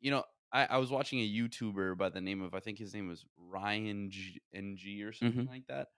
you 0.00 0.10
know 0.10 0.24
i, 0.52 0.64
I 0.64 0.76
was 0.78 0.90
watching 0.90 1.20
a 1.20 1.28
youtuber 1.28 1.96
by 1.96 2.08
the 2.08 2.20
name 2.20 2.42
of 2.42 2.54
i 2.54 2.60
think 2.60 2.78
his 2.78 2.94
name 2.94 3.08
was 3.08 3.24
ryan 3.38 4.10
G- 4.10 4.40
ng 4.54 4.78
or 5.02 5.12
something 5.12 5.42
mm-hmm. 5.42 5.52
like 5.52 5.66
that 5.68 5.88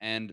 and 0.00 0.32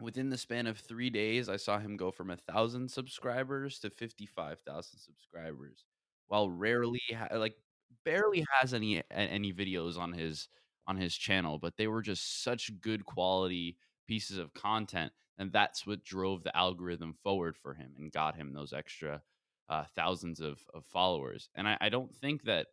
within 0.00 0.30
the 0.30 0.38
span 0.38 0.66
of 0.66 0.78
three 0.78 1.10
days 1.10 1.48
i 1.48 1.56
saw 1.56 1.78
him 1.78 1.96
go 1.96 2.10
from 2.10 2.30
a 2.30 2.36
thousand 2.36 2.90
subscribers 2.90 3.78
to 3.80 3.90
55000 3.90 4.98
subscribers 4.98 5.84
while 6.28 6.50
rarely 6.50 7.02
ha- 7.10 7.36
like 7.36 7.56
barely 8.04 8.44
has 8.60 8.74
any 8.74 9.02
any 9.10 9.52
videos 9.52 9.98
on 9.98 10.12
his 10.12 10.48
on 10.86 10.96
his 10.96 11.14
channel 11.14 11.58
but 11.58 11.76
they 11.76 11.86
were 11.86 12.02
just 12.02 12.42
such 12.42 12.70
good 12.80 13.04
quality 13.04 13.76
pieces 14.06 14.38
of 14.38 14.54
content 14.54 15.12
and 15.38 15.52
that's 15.52 15.86
what 15.86 16.04
drove 16.04 16.42
the 16.42 16.56
algorithm 16.56 17.14
forward 17.22 17.56
for 17.56 17.74
him 17.74 17.92
and 17.98 18.12
got 18.12 18.36
him 18.36 18.52
those 18.52 18.72
extra 18.72 19.22
uh, 19.68 19.84
thousands 19.94 20.40
of, 20.40 20.60
of 20.74 20.84
followers 20.86 21.48
and 21.54 21.68
I, 21.68 21.76
I 21.80 21.88
don't 21.88 22.14
think 22.14 22.44
that 22.44 22.66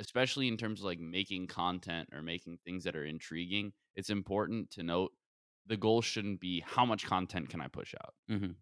especially 0.00 0.48
in 0.48 0.56
terms 0.56 0.80
of 0.80 0.86
like 0.86 0.98
making 0.98 1.46
content 1.46 2.08
or 2.12 2.22
making 2.22 2.58
things 2.64 2.84
that 2.84 2.96
are 2.96 3.04
intriguing 3.04 3.72
it's 3.94 4.10
important 4.10 4.70
to 4.72 4.82
note 4.82 5.12
the 5.66 5.76
goal 5.76 6.02
shouldn't 6.02 6.40
be 6.40 6.60
how 6.66 6.84
much 6.84 7.06
content 7.06 7.48
can 7.48 7.60
i 7.60 7.68
push 7.68 7.94
out? 8.02 8.14
Mhm. 8.30 8.56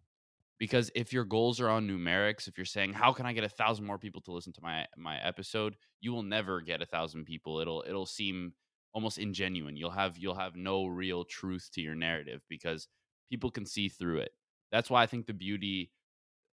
because 0.59 0.91
if 0.95 1.11
your 1.11 1.25
goals 1.25 1.59
are 1.59 1.69
on 1.69 1.87
numerics 1.87 2.47
if 2.47 2.57
you're 2.57 2.65
saying 2.65 2.93
how 2.93 3.11
can 3.13 3.25
i 3.25 3.33
get 3.33 3.43
a 3.43 3.49
thousand 3.49 3.85
more 3.85 3.97
people 3.97 4.21
to 4.21 4.31
listen 4.31 4.53
to 4.53 4.61
my 4.61 4.85
my 4.97 5.17
episode? 5.21 5.75
you 6.01 6.11
will 6.11 6.23
never 6.23 6.59
get 6.59 6.81
a 6.81 6.85
thousand 6.85 7.23
people. 7.25 7.59
It'll 7.61 7.83
it'll 7.87 8.05
seem 8.05 8.53
almost 8.93 9.17
ingenuine. 9.17 9.77
You'll 9.77 9.89
have 9.91 10.17
you'll 10.17 10.35
have 10.35 10.55
no 10.57 10.85
real 10.85 11.23
truth 11.23 11.69
to 11.73 11.81
your 11.81 11.95
narrative 11.95 12.41
because 12.49 12.89
people 13.31 13.49
can 13.49 13.65
see 13.65 13.87
through 13.87 14.19
it. 14.19 14.31
That's 14.71 14.89
why 14.89 15.01
i 15.01 15.07
think 15.07 15.25
the 15.27 15.33
beauty 15.33 15.91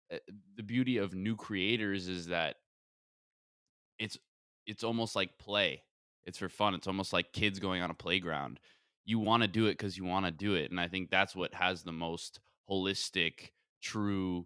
Eh, 0.09 0.19
the 0.55 0.63
beauty 0.63 0.97
of 0.97 1.13
new 1.13 1.35
creators 1.35 2.07
is 2.07 2.27
that 2.27 2.57
it's 3.99 4.17
it's 4.65 4.83
almost 4.83 5.15
like 5.15 5.37
play. 5.37 5.83
It's 6.25 6.37
for 6.37 6.49
fun. 6.49 6.73
It's 6.75 6.87
almost 6.87 7.13
like 7.13 7.31
kids 7.31 7.59
going 7.59 7.81
on 7.81 7.89
a 7.89 7.93
playground. 7.93 8.59
You 9.05 9.19
want 9.19 9.43
to 9.43 9.47
do 9.47 9.67
it 9.67 9.71
because 9.73 9.97
you 9.97 10.03
want 10.03 10.25
to 10.25 10.31
do 10.31 10.55
it 10.55 10.69
and 10.69 10.79
i 10.81 10.87
think 10.89 11.09
that's 11.09 11.33
what 11.33 11.53
has 11.53 11.81
the 11.83 11.93
most 11.93 12.41
holistic 12.69 13.51
true 13.81 14.45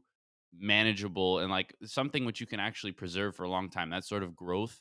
manageable 0.54 1.40
and 1.40 1.50
like 1.50 1.76
something 1.84 2.26
which 2.26 2.40
you 2.40 2.46
can 2.46 2.60
actually 2.60 2.92
preserve 2.92 3.36
for 3.36 3.44
a 3.44 3.50
long 3.50 3.70
time. 3.70 3.90
That 3.90 4.06
sort 4.06 4.22
of 4.24 4.36
growth 4.36 4.80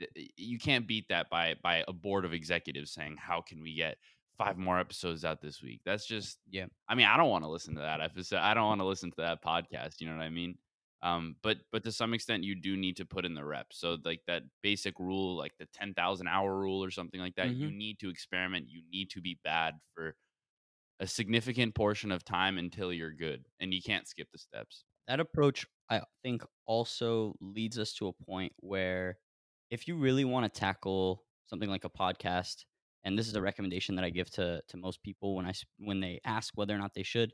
y- 0.00 0.06
y- 0.16 0.28
you 0.36 0.58
can't 0.58 0.86
beat 0.88 1.08
that 1.08 1.30
by 1.30 1.54
by 1.62 1.84
a 1.88 1.92
board 1.92 2.24
of 2.24 2.32
executives 2.34 2.92
saying 2.92 3.16
how 3.18 3.40
can 3.42 3.62
we 3.62 3.74
get 3.76 3.98
five 4.36 4.56
more 4.58 4.78
episodes 4.78 5.24
out 5.24 5.40
this 5.40 5.62
week. 5.62 5.80
That's 5.84 6.06
just 6.06 6.38
Yeah. 6.50 6.66
i 6.88 6.94
mean 6.94 7.06
i 7.06 7.16
don't 7.16 7.30
want 7.30 7.44
to 7.44 7.48
listen 7.50 7.74
to 7.76 7.80
that 7.82 8.00
episode 8.00 8.38
i 8.38 8.52
don't 8.54 8.66
want 8.66 8.80
to 8.80 8.86
listen 8.86 9.10
to 9.10 9.16
that 9.18 9.42
podcast 9.44 10.00
you 10.00 10.08
know 10.08 10.16
what 10.16 10.22
i 10.24 10.30
mean? 10.30 10.56
Um 11.02 11.36
but 11.42 11.58
but 11.70 11.84
to 11.84 11.92
some 11.92 12.14
extent 12.14 12.44
you 12.44 12.54
do 12.54 12.76
need 12.76 12.96
to 12.96 13.04
put 13.04 13.24
in 13.24 13.34
the 13.34 13.44
reps 13.44 13.78
so 13.78 13.96
like 14.04 14.22
that 14.26 14.42
basic 14.62 14.98
rule 14.98 15.36
like 15.36 15.52
the 15.58 15.66
10,000 15.74 16.26
hour 16.28 16.58
rule 16.58 16.82
or 16.82 16.90
something 16.90 17.20
like 17.20 17.34
that 17.36 17.48
you 17.58 17.70
need 17.70 17.98
to 18.00 18.08
experiment 18.08 18.66
you 18.68 18.82
need 18.90 19.10
to 19.10 19.20
be 19.20 19.38
bad 19.44 19.74
for 19.94 20.14
a 21.00 21.06
significant 21.06 21.74
portion 21.74 22.10
of 22.12 22.24
time 22.24 22.56
until 22.58 22.92
you're 22.92 23.12
good 23.12 23.44
and 23.60 23.74
you 23.74 23.82
can't 23.82 24.06
skip 24.08 24.28
the 24.32 24.38
steps. 24.38 24.84
That 25.08 25.20
approach 25.20 25.66
i 25.90 26.00
think 26.22 26.42
also 26.66 27.34
leads 27.40 27.78
us 27.78 27.92
to 27.94 28.08
a 28.08 28.12
point 28.24 28.52
where 28.60 29.18
if 29.70 29.86
you 29.86 29.96
really 29.96 30.24
want 30.24 30.50
to 30.52 30.60
tackle 30.60 31.22
something 31.46 31.68
like 31.68 31.84
a 31.84 31.90
podcast 31.90 32.64
and 33.04 33.18
this 33.18 33.28
is 33.28 33.34
a 33.34 33.42
recommendation 33.42 33.94
that 33.94 34.04
i 34.04 34.10
give 34.10 34.30
to 34.30 34.60
to 34.68 34.76
most 34.76 35.02
people 35.02 35.36
when 35.36 35.46
i 35.46 35.52
when 35.78 36.00
they 36.00 36.20
ask 36.24 36.52
whether 36.56 36.74
or 36.74 36.78
not 36.78 36.94
they 36.94 37.02
should 37.02 37.32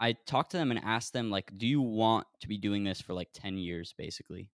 i 0.00 0.12
talk 0.26 0.48
to 0.48 0.56
them 0.56 0.70
and 0.70 0.80
ask 0.84 1.12
them 1.12 1.30
like 1.30 1.50
do 1.56 1.66
you 1.66 1.80
want 1.80 2.26
to 2.40 2.48
be 2.48 2.58
doing 2.58 2.84
this 2.84 3.00
for 3.00 3.14
like 3.14 3.28
10 3.34 3.56
years 3.58 3.94
basically? 3.96 4.50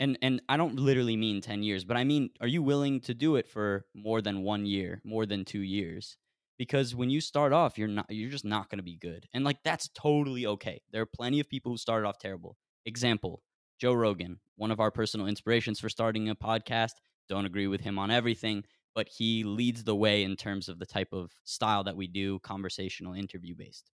And 0.00 0.16
and 0.22 0.40
i 0.48 0.56
don't 0.56 0.78
literally 0.78 1.16
mean 1.16 1.40
10 1.40 1.62
years 1.62 1.84
but 1.84 1.96
i 1.96 2.04
mean 2.04 2.30
are 2.40 2.46
you 2.46 2.62
willing 2.62 3.00
to 3.02 3.14
do 3.14 3.36
it 3.36 3.48
for 3.48 3.86
more 3.94 4.20
than 4.22 4.42
1 4.42 4.66
year 4.66 5.00
more 5.04 5.26
than 5.26 5.44
2 5.44 5.60
years? 5.60 6.16
Because 6.56 6.94
when 6.94 7.10
you 7.10 7.20
start 7.20 7.52
off 7.52 7.78
you're 7.78 7.88
not 7.88 8.06
you're 8.08 8.30
just 8.30 8.44
not 8.44 8.68
going 8.70 8.78
to 8.78 8.84
be 8.84 8.96
good 8.96 9.26
and 9.32 9.44
like 9.44 9.58
that's 9.64 9.88
totally 9.88 10.46
okay. 10.46 10.80
There 10.92 11.02
are 11.02 11.06
plenty 11.06 11.40
of 11.40 11.48
people 11.48 11.72
who 11.72 11.78
started 11.78 12.06
off 12.06 12.18
terrible. 12.18 12.56
Example 12.84 13.42
joe 13.78 13.92
rogan 13.92 14.40
one 14.56 14.72
of 14.72 14.80
our 14.80 14.90
personal 14.90 15.26
inspirations 15.26 15.78
for 15.78 15.88
starting 15.88 16.28
a 16.28 16.34
podcast 16.34 16.94
don't 17.28 17.46
agree 17.46 17.66
with 17.68 17.80
him 17.80 17.98
on 17.98 18.10
everything 18.10 18.64
but 18.98 19.08
he 19.08 19.44
leads 19.44 19.84
the 19.84 19.94
way 19.94 20.24
in 20.24 20.34
terms 20.34 20.68
of 20.68 20.80
the 20.80 20.86
type 20.86 21.12
of 21.12 21.30
style 21.44 21.84
that 21.84 21.96
we 21.96 22.08
do 22.08 22.40
conversational 22.40 23.14
interview 23.14 23.54
based 23.54 23.90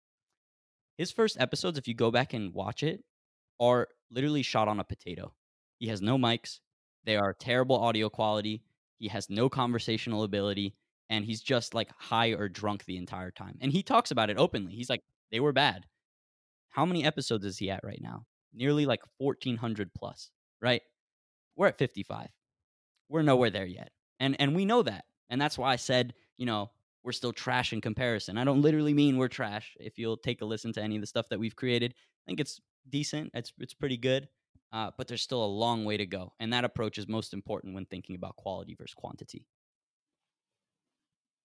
his 0.96 1.12
first 1.12 1.36
episodes 1.38 1.78
if 1.78 1.86
you 1.86 1.94
go 1.94 2.10
back 2.10 2.34
and 2.34 2.52
watch 2.52 2.82
it 2.82 3.04
are 3.60 3.86
literally 4.10 4.42
shot 4.42 4.66
on 4.66 4.80
a 4.80 4.84
potato 4.84 5.32
he 5.78 5.86
has 5.86 6.02
no 6.02 6.18
mics 6.18 6.58
they 7.04 7.16
are 7.16 7.32
terrible 7.32 7.76
audio 7.76 8.08
quality 8.08 8.62
he 8.98 9.06
has 9.06 9.30
no 9.30 9.48
conversational 9.48 10.24
ability 10.24 10.74
and 11.10 11.24
he's 11.24 11.40
just 11.40 11.74
like 11.74 11.90
high 11.96 12.30
or 12.30 12.48
drunk 12.48 12.84
the 12.84 12.96
entire 12.96 13.30
time. 13.30 13.56
And 13.60 13.72
he 13.72 13.82
talks 13.82 14.10
about 14.10 14.30
it 14.30 14.38
openly. 14.38 14.72
He's 14.72 14.90
like, 14.90 15.02
they 15.30 15.40
were 15.40 15.52
bad. 15.52 15.86
How 16.70 16.84
many 16.84 17.04
episodes 17.04 17.44
is 17.44 17.58
he 17.58 17.70
at 17.70 17.84
right 17.84 18.00
now? 18.02 18.26
Nearly 18.52 18.86
like 18.86 19.00
1400 19.18 19.94
plus, 19.94 20.30
right? 20.60 20.82
We're 21.56 21.68
at 21.68 21.78
55. 21.78 22.28
We're 23.08 23.22
nowhere 23.22 23.50
there 23.50 23.66
yet. 23.66 23.90
And 24.20 24.36
and 24.40 24.54
we 24.54 24.64
know 24.64 24.82
that. 24.82 25.04
And 25.30 25.40
that's 25.40 25.58
why 25.58 25.72
I 25.72 25.76
said, 25.76 26.14
you 26.36 26.46
know, 26.46 26.70
we're 27.04 27.12
still 27.12 27.32
trash 27.32 27.72
in 27.72 27.80
comparison. 27.80 28.38
I 28.38 28.44
don't 28.44 28.62
literally 28.62 28.94
mean 28.94 29.16
we're 29.16 29.28
trash. 29.28 29.76
If 29.80 29.98
you'll 29.98 30.16
take 30.16 30.42
a 30.42 30.44
listen 30.44 30.72
to 30.74 30.82
any 30.82 30.96
of 30.96 31.00
the 31.00 31.06
stuff 31.06 31.28
that 31.28 31.38
we've 31.38 31.56
created, 31.56 31.94
I 31.94 32.22
think 32.26 32.40
it's 32.40 32.60
decent. 32.88 33.30
It's 33.34 33.52
it's 33.58 33.74
pretty 33.74 33.96
good. 33.96 34.28
Uh, 34.72 34.90
but 34.98 35.08
there's 35.08 35.22
still 35.22 35.42
a 35.42 35.46
long 35.46 35.84
way 35.84 35.96
to 35.96 36.04
go. 36.04 36.34
And 36.40 36.52
that 36.52 36.64
approach 36.64 36.98
is 36.98 37.08
most 37.08 37.32
important 37.32 37.74
when 37.74 37.86
thinking 37.86 38.16
about 38.16 38.36
quality 38.36 38.74
versus 38.74 38.94
quantity. 38.94 39.46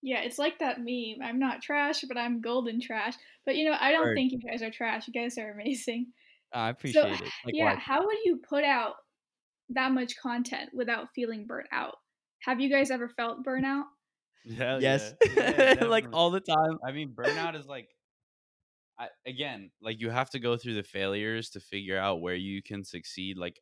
Yeah, 0.02 0.20
it's 0.20 0.38
like 0.38 0.60
that 0.60 0.80
meme. 0.80 1.22
I'm 1.24 1.40
not 1.40 1.62
trash, 1.62 2.04
but 2.06 2.18
I'm 2.18 2.42
golden 2.42 2.82
trash. 2.82 3.14
But 3.46 3.56
you 3.56 3.70
know, 3.70 3.78
I 3.80 3.92
don't 3.94 4.04
Word. 4.04 4.16
think 4.16 4.34
you 4.34 4.40
guys 4.40 4.62
are 4.62 4.70
trash. 4.70 5.08
You 5.08 5.14
guys 5.14 5.38
are 5.38 5.52
amazing. 5.60 6.08
I 6.54 6.70
appreciate 6.70 7.22
it. 7.22 7.30
yeah, 7.48 7.78
how 7.78 8.06
would 8.06 8.18
you 8.26 8.42
put 8.48 8.64
out 8.64 8.96
that 9.70 9.92
much 9.92 10.18
content 10.18 10.70
without 10.74 11.08
feeling 11.16 11.46
burnt 11.48 11.68
out? 11.72 11.96
Have 12.44 12.60
you 12.62 12.70
guys 12.70 12.92
ever 12.92 13.10
felt 13.10 13.44
burnout? 13.46 13.84
yeah 14.46 14.78
yes. 14.82 15.14
like 15.82 16.06
all 16.12 16.30
the 16.32 16.42
time. 16.42 16.78
I 16.86 16.92
mean, 16.92 17.14
burnout 17.16 17.56
is 17.58 17.66
like, 17.66 17.88
I, 19.00 19.08
again, 19.26 19.72
like 19.82 20.00
you 20.02 20.10
have 20.10 20.30
to 20.32 20.40
go 20.40 20.58
through 20.58 20.76
the 20.76 20.84
failures 20.84 21.50
to 21.52 21.60
figure 21.60 21.98
out 21.98 22.22
where 22.22 22.36
you 22.36 22.62
can 22.62 22.84
succeed. 22.84 23.38
Like, 23.38 23.58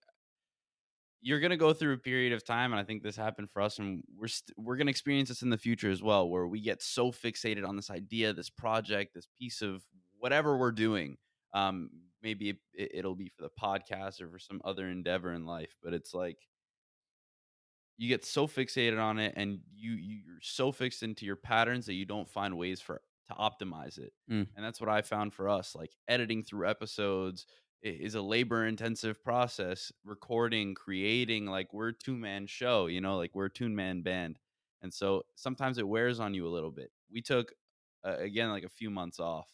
you're 1.21 1.39
gonna 1.39 1.57
go 1.57 1.71
through 1.73 1.93
a 1.93 1.97
period 1.99 2.33
of 2.33 2.43
time, 2.43 2.71
and 2.73 2.79
I 2.79 2.83
think 2.83 3.03
this 3.03 3.15
happened 3.15 3.49
for 3.51 3.61
us, 3.61 3.77
and 3.77 4.03
we're 4.17 4.27
st- 4.27 4.57
we're 4.57 4.75
gonna 4.75 4.89
experience 4.89 5.29
this 5.29 5.43
in 5.43 5.51
the 5.51 5.57
future 5.57 5.91
as 5.91 6.01
well, 6.01 6.27
where 6.27 6.47
we 6.47 6.61
get 6.61 6.81
so 6.81 7.11
fixated 7.11 7.67
on 7.67 7.75
this 7.75 7.91
idea, 7.91 8.33
this 8.33 8.49
project, 8.49 9.13
this 9.13 9.27
piece 9.39 9.61
of 9.61 9.83
whatever 10.17 10.57
we're 10.57 10.71
doing. 10.71 11.17
Um, 11.53 11.89
maybe 12.23 12.49
it, 12.49 12.57
it- 12.73 12.91
it'll 12.95 13.15
be 13.15 13.29
for 13.37 13.43
the 13.43 13.51
podcast 13.61 14.19
or 14.21 14.29
for 14.29 14.39
some 14.39 14.61
other 14.65 14.87
endeavor 14.89 15.31
in 15.33 15.45
life, 15.45 15.75
but 15.83 15.93
it's 15.93 16.13
like 16.13 16.37
you 18.01 18.07
get 18.07 18.25
so 18.25 18.47
fixated 18.47 18.99
on 18.99 19.19
it 19.19 19.33
and 19.37 19.59
you 19.73 19.91
you- 19.93 20.21
you're 20.25 20.41
so 20.41 20.71
fixed 20.71 21.03
into 21.03 21.25
your 21.25 21.35
patterns 21.35 21.85
that 21.85 21.93
you 21.93 22.05
don't 22.05 22.27
find 22.29 22.57
ways 22.57 22.81
for 22.81 23.01
to 23.27 23.33
optimize 23.35 23.97
it. 23.99 24.11
Mm. 24.29 24.47
and 24.55 24.65
that's 24.65 24.81
what 24.81 24.89
i 24.89 25.01
found 25.01 25.33
for 25.33 25.47
us 25.47 25.75
like 25.75 25.91
editing 26.07 26.43
through 26.43 26.67
episodes 26.67 27.45
is 27.83 28.15
a 28.15 28.21
labor 28.21 28.65
intensive 28.65 29.23
process 29.23 29.91
recording 30.03 30.73
creating 30.75 31.45
like 31.45 31.73
we're 31.73 31.89
a 31.89 31.93
two-man 31.93 32.47
show 32.47 32.87
you 32.87 33.01
know 33.01 33.17
like 33.17 33.33
we're 33.35 33.45
a 33.45 33.49
two-man 33.59 34.01
band. 34.01 34.37
And 34.83 34.91
so 34.91 35.21
sometimes 35.35 35.77
it 35.77 35.87
wears 35.87 36.19
on 36.19 36.33
you 36.33 36.47
a 36.47 36.49
little 36.55 36.71
bit. 36.71 36.89
We 37.11 37.21
took 37.21 37.53
uh, 38.03 38.15
again 38.17 38.49
like 38.49 38.63
a 38.63 38.69
few 38.69 38.89
months 38.89 39.19
off 39.19 39.47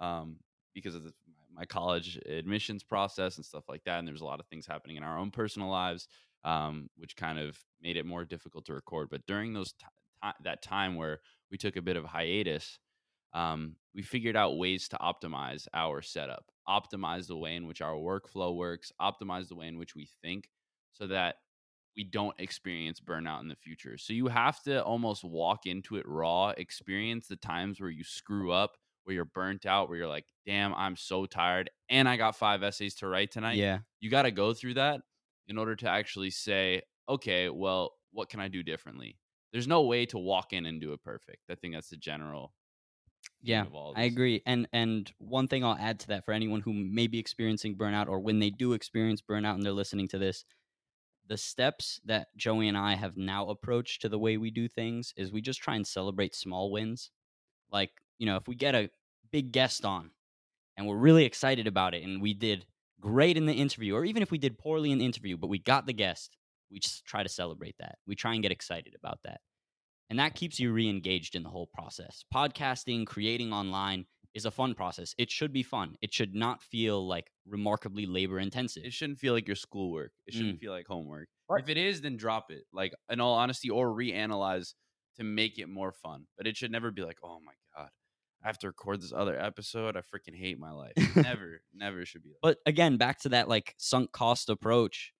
um, 0.00 0.36
because 0.74 0.94
of 0.94 1.02
the, 1.04 1.14
my 1.50 1.64
college 1.64 2.18
admissions 2.26 2.82
process 2.84 3.36
and 3.38 3.44
stuff 3.46 3.64
like 3.70 3.82
that 3.84 3.98
and 3.98 4.06
there's 4.06 4.20
a 4.20 4.26
lot 4.32 4.40
of 4.40 4.46
things 4.48 4.66
happening 4.66 4.96
in 4.96 5.02
our 5.02 5.16
own 5.18 5.30
personal 5.30 5.68
lives 5.70 6.08
um, 6.46 6.88
which 6.96 7.16
kind 7.16 7.38
of 7.38 7.58
made 7.82 7.98
it 7.98 8.06
more 8.06 8.24
difficult 8.24 8.64
to 8.66 8.72
record. 8.72 9.08
But 9.10 9.26
during 9.26 9.52
those 9.52 9.72
ti 9.72 9.86
ti- 10.22 10.44
that 10.44 10.62
time 10.62 10.94
where 10.94 11.18
we 11.50 11.58
took 11.58 11.76
a 11.76 11.82
bit 11.82 11.96
of 11.96 12.04
hiatus, 12.04 12.78
um, 13.34 13.74
we 13.94 14.02
figured 14.02 14.36
out 14.36 14.56
ways 14.56 14.88
to 14.88 14.96
optimize 14.96 15.66
our 15.74 16.00
setup, 16.00 16.46
optimize 16.66 17.26
the 17.26 17.36
way 17.36 17.56
in 17.56 17.66
which 17.66 17.82
our 17.82 17.94
workflow 17.94 18.54
works, 18.54 18.92
optimize 19.00 19.48
the 19.48 19.56
way 19.56 19.66
in 19.66 19.76
which 19.76 19.94
we 19.94 20.08
think, 20.22 20.48
so 20.92 21.08
that 21.08 21.36
we 21.96 22.04
don't 22.04 22.38
experience 22.38 23.00
burnout 23.00 23.40
in 23.40 23.48
the 23.48 23.56
future. 23.56 23.98
So 23.98 24.12
you 24.12 24.28
have 24.28 24.62
to 24.64 24.84
almost 24.84 25.24
walk 25.24 25.66
into 25.66 25.96
it 25.96 26.06
raw, 26.06 26.50
experience 26.56 27.26
the 27.26 27.36
times 27.36 27.80
where 27.80 27.90
you 27.90 28.04
screw 28.04 28.52
up, 28.52 28.76
where 29.04 29.14
you're 29.14 29.24
burnt 29.24 29.66
out, 29.66 29.88
where 29.88 29.98
you're 29.98 30.08
like, 30.08 30.26
damn, 30.44 30.74
I'm 30.74 30.96
so 30.96 31.26
tired 31.26 31.70
and 31.88 32.08
I 32.08 32.16
got 32.16 32.36
five 32.36 32.62
essays 32.62 32.94
to 32.96 33.08
write 33.08 33.30
tonight. 33.32 33.56
Yeah. 33.56 33.78
You 34.00 34.10
got 34.10 34.22
to 34.22 34.30
go 34.30 34.52
through 34.52 34.74
that 34.74 35.00
in 35.48 35.58
order 35.58 35.76
to 35.76 35.88
actually 35.88 36.30
say, 36.30 36.82
okay, 37.08 37.48
well, 37.48 37.94
what 38.12 38.28
can 38.28 38.40
I 38.40 38.48
do 38.48 38.62
differently? 38.62 39.18
There's 39.52 39.68
no 39.68 39.82
way 39.82 40.06
to 40.06 40.18
walk 40.18 40.52
in 40.52 40.66
and 40.66 40.80
do 40.80 40.92
it 40.92 41.02
perfect. 41.02 41.50
I 41.50 41.54
think 41.54 41.74
that's 41.74 41.90
the 41.90 41.96
general. 41.96 42.52
Yeah, 43.42 43.62
of 43.62 43.74
all 43.74 43.94
I 43.94 44.04
agree. 44.04 44.42
And 44.46 44.68
and 44.72 45.12
one 45.18 45.48
thing 45.48 45.64
I'll 45.64 45.76
add 45.78 46.00
to 46.00 46.08
that 46.08 46.24
for 46.24 46.32
anyone 46.32 46.60
who 46.60 46.72
may 46.72 47.06
be 47.06 47.18
experiencing 47.18 47.76
burnout 47.76 48.08
or 48.08 48.20
when 48.20 48.38
they 48.38 48.50
do 48.50 48.72
experience 48.72 49.22
burnout 49.22 49.54
and 49.54 49.62
they're 49.62 49.72
listening 49.72 50.08
to 50.08 50.18
this, 50.18 50.44
the 51.26 51.36
steps 51.36 52.00
that 52.04 52.28
Joey 52.36 52.68
and 52.68 52.78
I 52.78 52.94
have 52.94 53.16
now 53.16 53.48
approached 53.48 54.02
to 54.02 54.08
the 54.08 54.18
way 54.18 54.36
we 54.36 54.50
do 54.50 54.68
things 54.68 55.12
is 55.16 55.32
we 55.32 55.40
just 55.40 55.60
try 55.60 55.76
and 55.76 55.86
celebrate 55.86 56.34
small 56.34 56.70
wins. 56.72 57.10
Like, 57.70 57.92
you 58.18 58.26
know, 58.26 58.36
if 58.36 58.48
we 58.48 58.54
get 58.54 58.74
a 58.74 58.90
big 59.32 59.52
guest 59.52 59.84
on 59.84 60.12
and 60.76 60.86
we're 60.86 60.96
really 60.96 61.24
excited 61.24 61.66
about 61.66 61.94
it 61.94 62.04
and 62.04 62.22
we 62.22 62.34
did 62.34 62.66
great 63.00 63.36
in 63.36 63.46
the 63.46 63.52
interview 63.54 63.94
or 63.94 64.04
even 64.04 64.22
if 64.22 64.30
we 64.30 64.38
did 64.38 64.58
poorly 64.58 64.90
in 64.90 64.98
the 64.98 65.04
interview 65.04 65.36
but 65.36 65.48
we 65.48 65.58
got 65.58 65.86
the 65.86 65.92
guest, 65.92 66.36
we 66.70 66.78
just 66.78 67.04
try 67.04 67.22
to 67.22 67.28
celebrate 67.28 67.76
that. 67.78 67.96
We 68.06 68.14
try 68.16 68.34
and 68.34 68.42
get 68.42 68.52
excited 68.52 68.94
about 68.98 69.18
that. 69.24 69.40
And 70.10 70.18
that 70.18 70.34
keeps 70.34 70.58
you 70.60 70.72
re-engaged 70.72 71.34
in 71.34 71.42
the 71.42 71.48
whole 71.48 71.66
process. 71.66 72.24
Podcasting, 72.32 73.06
creating 73.06 73.52
online 73.52 74.06
is 74.34 74.44
a 74.44 74.50
fun 74.50 74.74
process. 74.74 75.14
It 75.18 75.30
should 75.30 75.52
be 75.52 75.62
fun. 75.62 75.96
It 76.02 76.12
should 76.14 76.34
not 76.34 76.62
feel 76.62 77.06
like 77.06 77.30
remarkably 77.46 78.06
labor 78.06 78.38
intensive. 78.38 78.84
It 78.84 78.92
shouldn't 78.92 79.18
feel 79.18 79.32
like 79.32 79.48
your 79.48 79.56
schoolwork. 79.56 80.12
It 80.26 80.34
shouldn't 80.34 80.56
Mm. 80.58 80.60
feel 80.60 80.72
like 80.72 80.86
homework. 80.86 81.28
Right. 81.48 81.62
If 81.62 81.68
it 81.68 81.76
is, 81.76 82.02
then 82.02 82.16
drop 82.16 82.50
it. 82.50 82.64
Like 82.72 82.92
in 83.08 83.20
all 83.20 83.34
honesty, 83.34 83.70
or 83.70 83.88
reanalyze 83.88 84.74
to 85.16 85.24
make 85.24 85.58
it 85.58 85.68
more 85.68 85.92
fun. 85.92 86.26
But 86.36 86.46
it 86.46 86.56
should 86.56 86.70
never 86.70 86.90
be 86.90 87.02
like, 87.02 87.18
oh 87.24 87.40
my 87.40 87.54
god, 87.74 87.88
I 88.42 88.48
have 88.48 88.58
to 88.60 88.68
record 88.68 89.00
this 89.00 89.12
other 89.14 89.38
episode. 89.38 89.96
I 89.96 90.00
freaking 90.00 90.36
hate 90.36 90.58
my 90.58 90.70
life. 90.70 90.92
never, 91.16 91.60
never 91.74 92.04
should 92.04 92.22
be. 92.22 92.30
Like 92.30 92.38
But 92.42 92.58
again, 92.70 92.96
back 92.96 93.20
to 93.20 93.30
that 93.30 93.48
like 93.48 93.74
sunk 93.78 94.12
cost 94.12 94.48
approach, 94.48 95.12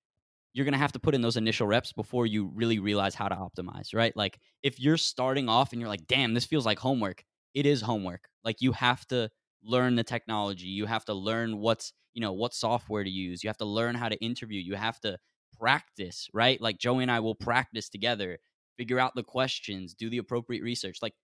you're 0.53 0.65
going 0.65 0.73
to 0.73 0.79
have 0.79 0.93
to 0.93 0.99
put 0.99 1.15
in 1.15 1.23
those 1.23 1.37
initial 1.37 1.67
reps 1.67 1.93
before 1.93 2.27
you 2.27 2.51
really 2.55 2.79
realize 2.79 3.15
how 3.15 3.29
to 3.29 3.35
optimize, 3.35 3.95
right? 3.95 4.17
Like 4.17 4.39
if 4.63 4.81
you're 4.81 4.97
starting 4.97 5.49
off 5.49 5.73
and 5.73 5.81
you're 5.81 5.89
like, 5.89 6.07
"Damn, 6.07 6.35
this 6.35 6.47
feels 6.47 6.65
like 6.65 6.79
homework." 6.79 7.25
It 7.53 7.67
is 7.67 7.83
homework. 7.83 8.29
Like 8.45 8.61
you 8.61 8.73
have 8.73 9.07
to 9.09 9.31
learn 9.63 9.97
the 9.97 10.05
technology. 10.05 10.67
You 10.67 10.87
have 10.87 11.05
to 11.07 11.15
learn 11.15 11.59
what's, 11.59 11.93
you 12.15 12.21
know, 12.21 12.33
what 12.33 12.55
software 12.55 13.05
to 13.05 13.11
use. 13.11 13.43
You 13.43 13.49
have 13.49 13.59
to 13.59 13.65
learn 13.65 13.95
how 13.95 14.09
to 14.09 14.17
interview. 14.17 14.61
You 14.61 14.77
have 14.77 15.01
to 15.01 15.19
practice, 15.59 16.29
right? 16.33 16.61
Like 16.61 16.79
Joey 16.79 17.03
and 17.03 17.11
I 17.11 17.21
will 17.21 17.35
practice 17.35 17.89
together, 17.89 18.39
figure 18.77 18.99
out 18.99 19.15
the 19.15 19.23
questions, 19.23 19.95
do 19.95 20.09
the 20.09 20.19
appropriate 20.19 20.63
research. 20.63 20.99
Like 21.03 21.15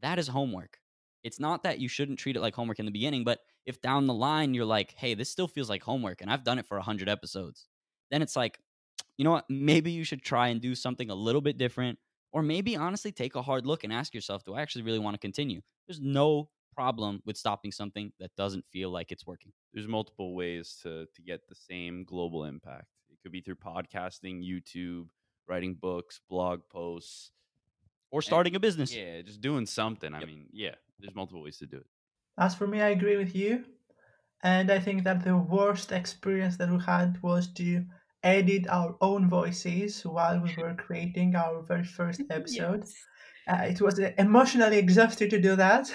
that 0.00 0.18
is 0.18 0.28
homework. 0.28 0.78
It's 1.22 1.38
not 1.38 1.62
that 1.62 1.78
you 1.78 1.88
shouldn't 1.88 2.18
treat 2.18 2.36
it 2.36 2.40
like 2.40 2.54
homework 2.54 2.78
in 2.78 2.86
the 2.86 2.92
beginning, 2.92 3.24
but 3.24 3.40
if 3.64 3.80
down 3.80 4.06
the 4.06 4.14
line 4.14 4.54
you're 4.54 4.64
like, 4.64 4.94
hey, 4.96 5.14
this 5.14 5.30
still 5.30 5.48
feels 5.48 5.70
like 5.70 5.82
homework 5.82 6.20
and 6.20 6.30
I've 6.30 6.44
done 6.44 6.58
it 6.58 6.66
for 6.66 6.76
100 6.76 7.08
episodes, 7.08 7.68
then 8.10 8.22
it's 8.22 8.36
like, 8.36 8.58
you 9.16 9.24
know 9.24 9.30
what? 9.30 9.44
Maybe 9.48 9.92
you 9.92 10.04
should 10.04 10.22
try 10.22 10.48
and 10.48 10.60
do 10.60 10.74
something 10.74 11.10
a 11.10 11.14
little 11.14 11.40
bit 11.40 11.58
different. 11.58 11.98
Or 12.32 12.42
maybe 12.42 12.76
honestly 12.76 13.12
take 13.12 13.34
a 13.34 13.42
hard 13.42 13.66
look 13.66 13.84
and 13.84 13.92
ask 13.92 14.14
yourself, 14.14 14.42
do 14.44 14.54
I 14.54 14.62
actually 14.62 14.82
really 14.82 14.98
want 14.98 15.14
to 15.14 15.18
continue? 15.18 15.60
There's 15.86 16.00
no 16.00 16.48
problem 16.74 17.20
with 17.26 17.36
stopping 17.36 17.70
something 17.70 18.10
that 18.18 18.30
doesn't 18.36 18.64
feel 18.72 18.90
like 18.90 19.12
it's 19.12 19.26
working. 19.26 19.52
there's 19.74 19.86
multiple 19.86 20.34
ways 20.34 20.78
to 20.82 21.06
to 21.14 21.22
get 21.22 21.46
the 21.48 21.54
same 21.54 22.04
global 22.04 22.44
impact. 22.44 22.86
It 23.10 23.18
could 23.22 23.32
be 23.32 23.42
through 23.42 23.56
podcasting, 23.56 24.42
YouTube, 24.42 25.08
writing 25.46 25.74
books, 25.74 26.20
blog 26.28 26.62
posts, 26.70 27.32
Or 28.10 28.22
starting 28.22 28.54
a 28.56 28.60
business. 28.60 28.94
Yeah, 28.94 29.22
just 29.22 29.40
doing 29.40 29.66
something. 29.66 30.14
I 30.14 30.24
mean, 30.24 30.46
yeah, 30.52 30.74
there's 31.02 31.14
multiple 31.14 31.42
ways 31.42 31.58
to 31.58 31.66
do 31.66 31.78
it. 31.78 31.86
As 32.38 32.54
for 32.54 32.66
me, 32.66 32.80
I 32.80 32.90
agree 32.90 33.16
with 33.16 33.34
you. 33.34 33.64
And 34.42 34.70
I 34.70 34.78
think 34.78 35.04
that 35.04 35.24
the 35.24 35.36
worst 35.36 35.92
experience 35.92 36.56
that 36.56 36.70
we 36.70 36.80
had 36.82 37.22
was 37.22 37.52
to 37.54 37.84
edit 38.22 38.66
our 38.68 38.96
own 39.00 39.28
voices 39.28 40.04
while 40.04 40.40
we 40.40 40.54
were 40.56 40.74
creating 40.74 41.34
our 41.34 41.62
very 41.62 41.84
first 41.84 42.22
episode. 42.30 42.84
Yes. 42.84 42.94
Uh, 43.48 43.64
it 43.64 43.80
was 43.80 43.98
uh, 43.98 44.12
emotionally 44.18 44.78
exhausting 44.78 45.28
to 45.30 45.40
do 45.40 45.56
that. 45.56 45.92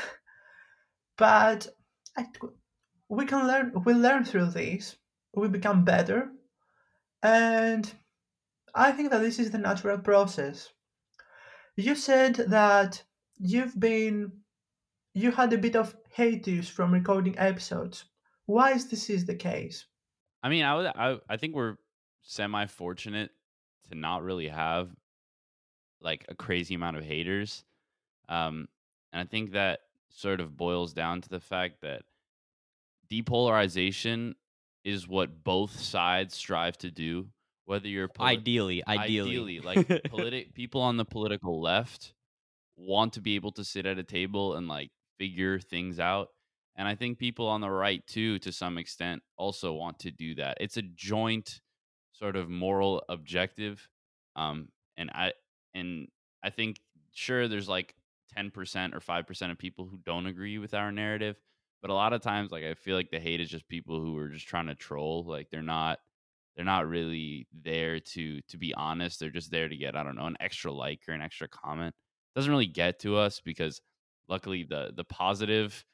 But 1.18 1.68
I, 2.18 2.26
we 3.10 3.26
can 3.26 3.48
learn, 3.48 3.74
we 3.86 3.94
learn 3.94 4.24
through 4.24 4.52
this, 4.52 4.98
we 5.34 5.48
become 5.48 5.84
better. 5.84 6.30
And 7.24 7.92
I 8.76 8.92
think 8.92 9.12
that 9.12 9.22
this 9.22 9.40
is 9.40 9.52
the 9.52 9.58
natural 9.58 9.98
process. 9.98 10.70
You 11.76 11.96
said 11.96 12.36
that 12.36 13.04
you've 13.38 13.80
been 13.80 14.32
you 15.18 15.32
had 15.32 15.52
a 15.52 15.58
bit 15.58 15.76
of 15.76 15.96
hiatus 16.16 16.70
from 16.70 16.94
recording 16.94 17.34
episodes. 17.40 18.06
Why 18.46 18.74
is 18.74 18.88
this 18.88 19.10
is 19.10 19.26
the 19.26 19.34
case? 19.34 19.86
I 20.44 20.50
mean, 20.50 20.64
I 20.64 20.76
would, 20.76 20.86
I, 20.86 21.18
I 21.28 21.38
think 21.38 21.56
we're 21.56 21.78
semi 22.22 22.68
fortunate 22.68 23.32
to 23.90 23.96
not 23.96 24.22
really 24.22 24.48
have 24.48 24.90
like 26.02 26.26
a 26.30 26.36
crazy 26.36 26.76
amount 26.76 26.98
of 26.98 27.04
haters. 27.04 27.66
Um, 28.30 28.68
and 29.12 29.20
I 29.20 29.26
think 29.26 29.54
that 29.54 29.80
sort 30.10 30.40
of 30.40 30.56
boils 30.56 30.94
down 30.94 31.22
to 31.22 31.30
the 31.30 31.40
fact 31.40 31.82
that 31.82 32.04
depolarization 33.12 34.36
is 34.84 35.08
what 35.08 35.44
both 35.44 35.80
sides 35.80 36.36
strive 36.36 36.78
to 36.80 36.92
do. 36.92 37.28
Whether 37.66 37.88
you're 37.88 38.08
poli- 38.08 38.38
Ideally, 38.38 38.84
ideally. 38.88 39.32
ideally 39.32 39.60
like 39.62 39.88
politi- 39.88 40.54
people 40.54 40.82
on 40.82 40.96
the 40.96 41.06
political 41.06 41.60
left 41.60 42.14
want 42.78 43.14
to 43.14 43.22
be 43.22 43.36
able 43.36 43.52
to 43.54 43.64
sit 43.64 43.88
at 43.88 43.98
a 43.98 44.04
table 44.04 44.54
and 44.54 44.68
like 44.68 44.92
figure 45.18 45.60
things 45.60 46.00
out 46.00 46.30
and 46.76 46.88
i 46.88 46.96
think 46.96 47.18
people 47.18 47.48
on 47.48 47.62
the 47.62 47.70
right 47.70 48.06
too 48.08 48.40
to 48.40 48.52
some 48.52 48.78
extent 48.78 49.22
also 49.38 49.74
want 49.74 50.00
to 50.00 50.12
do 50.12 50.36
that. 50.36 50.58
It's 50.60 50.78
a 50.78 50.82
joint 50.82 51.62
sort 52.12 52.36
of 52.36 52.50
moral 52.50 53.04
objective 53.10 53.88
um 54.36 54.70
and 54.98 55.10
i 55.12 55.34
and 55.74 56.08
i 56.44 56.50
think 56.50 56.80
sure 57.14 57.48
there's 57.48 57.70
like 57.70 57.96
10% 58.38 58.94
or 58.94 59.00
5% 59.00 59.52
of 59.52 59.58
people 59.58 59.86
who 59.86 59.98
don't 60.06 60.28
agree 60.28 60.58
with 60.58 60.74
our 60.74 60.92
narrative 60.92 61.40
but 61.82 61.90
a 61.90 61.94
lot 61.94 62.14
of 62.14 62.22
times 62.22 62.52
like 62.52 62.64
i 62.64 62.74
feel 62.74 62.96
like 62.96 63.12
the 63.12 63.20
hate 63.20 63.42
is 63.42 63.50
just 63.50 63.68
people 63.68 64.00
who 64.00 64.18
are 64.18 64.30
just 64.30 64.48
trying 64.48 64.68
to 64.68 64.76
troll 64.76 65.24
like 65.24 65.50
they're 65.50 65.62
not 65.62 66.00
they're 66.56 66.66
not 66.66 66.88
really 66.88 67.48
there 67.64 68.00
to 68.00 68.42
to 68.42 68.58
be 68.58 68.74
honest 68.74 69.20
they're 69.20 69.30
just 69.30 69.52
there 69.52 69.70
to 69.70 69.78
get 69.78 69.96
i 69.96 70.04
don't 70.04 70.16
know 70.16 70.26
an 70.26 70.38
extra 70.40 70.72
like 70.72 71.02
or 71.08 71.14
an 71.14 71.22
extra 71.22 71.48
comment. 71.48 71.94
Doesn't 72.36 72.52
really 72.52 72.68
get 72.68 73.00
to 73.00 73.16
us 73.16 73.42
because 73.44 73.82
luckily 74.30 74.64
the 74.64 74.94
the 74.96 75.04
positive 75.06 75.86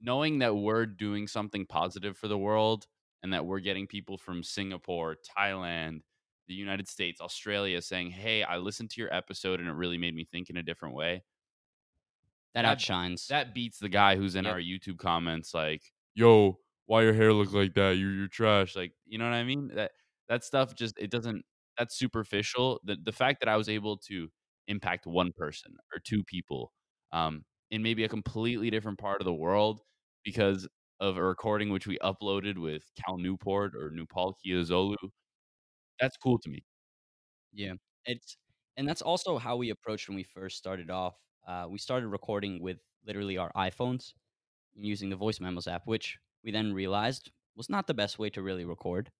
knowing 0.00 0.38
that 0.40 0.54
we're 0.56 0.86
doing 0.86 1.26
something 1.26 1.66
positive 1.66 2.16
for 2.16 2.28
the 2.28 2.38
world 2.38 2.86
and 3.22 3.32
that 3.32 3.44
we're 3.46 3.60
getting 3.60 3.86
people 3.86 4.16
from 4.18 4.42
Singapore, 4.42 5.16
Thailand, 5.38 6.00
the 6.48 6.54
United 6.54 6.88
States, 6.88 7.20
Australia 7.20 7.82
saying, 7.82 8.10
"Hey, 8.10 8.42
I 8.42 8.58
listened 8.58 8.90
to 8.90 9.00
your 9.00 9.12
episode 9.14 9.60
and 9.60 9.68
it 9.68 9.72
really 9.72 9.98
made 9.98 10.14
me 10.14 10.24
think 10.24 10.50
in 10.50 10.56
a 10.56 10.62
different 10.62 10.94
way." 10.94 11.24
That 12.54 12.62
That- 12.62 12.64
outshines. 12.64 13.28
That 13.28 13.54
beats 13.54 13.78
the 13.78 13.88
guy 13.88 14.16
who's 14.16 14.34
in 14.34 14.44
Yep. 14.44 14.54
our 14.54 14.58
YouTube 14.60 14.98
comments 14.98 15.54
like, 15.54 15.92
"Yo, 16.14 16.60
why 16.86 17.02
your 17.02 17.12
hair 17.14 17.32
look 17.32 17.52
like 17.52 17.74
that? 17.74 17.92
You're 17.96 18.12
you're 18.12 18.28
trash." 18.28 18.74
Like, 18.76 18.94
you 19.06 19.18
know 19.18 19.24
what 19.24 19.34
I 19.34 19.44
mean? 19.44 19.68
That 19.68 19.92
that 20.28 20.44
stuff 20.44 20.74
just 20.74 20.98
it 20.98 21.10
doesn't 21.10 21.44
that's 21.78 21.94
superficial. 21.96 22.80
The 22.84 22.96
the 22.96 23.12
fact 23.12 23.40
that 23.40 23.48
I 23.48 23.56
was 23.56 23.68
able 23.68 23.96
to 23.98 24.30
impact 24.66 25.06
one 25.06 25.32
person 25.32 25.76
or 25.94 26.00
two 26.00 26.24
people 26.24 26.72
um 27.12 27.44
in 27.70 27.82
maybe 27.82 28.04
a 28.04 28.08
completely 28.08 28.70
different 28.70 28.98
part 28.98 29.20
of 29.20 29.24
the 29.24 29.34
world 29.34 29.80
because 30.24 30.68
of 31.00 31.16
a 31.16 31.22
recording 31.22 31.70
which 31.70 31.86
we 31.86 31.98
uploaded 32.00 32.58
with 32.58 32.82
Cal 33.04 33.16
Newport 33.18 33.74
or 33.76 33.90
Nupol 33.90 34.34
Kiazolu. 34.44 34.96
That's 36.00 36.16
cool 36.16 36.38
to 36.40 36.50
me. 36.50 36.64
Yeah, 37.52 37.74
it's 38.04 38.36
and 38.76 38.88
that's 38.88 39.02
also 39.02 39.38
how 39.38 39.56
we 39.56 39.70
approached 39.70 40.08
when 40.08 40.16
we 40.16 40.22
first 40.24 40.56
started 40.58 40.90
off. 40.90 41.16
Uh, 41.46 41.66
we 41.68 41.78
started 41.78 42.08
recording 42.08 42.60
with 42.62 42.78
literally 43.06 43.36
our 43.38 43.52
iPhones 43.54 44.12
and 44.76 44.86
using 44.86 45.10
the 45.10 45.16
voice 45.16 45.40
memos 45.40 45.66
app, 45.68 45.86
which 45.86 46.18
we 46.44 46.50
then 46.52 46.72
realized 46.74 47.32
was 47.56 47.70
not 47.70 47.86
the 47.86 47.94
best 47.94 48.18
way 48.18 48.30
to 48.30 48.42
really 48.42 48.64
record. 48.64 49.10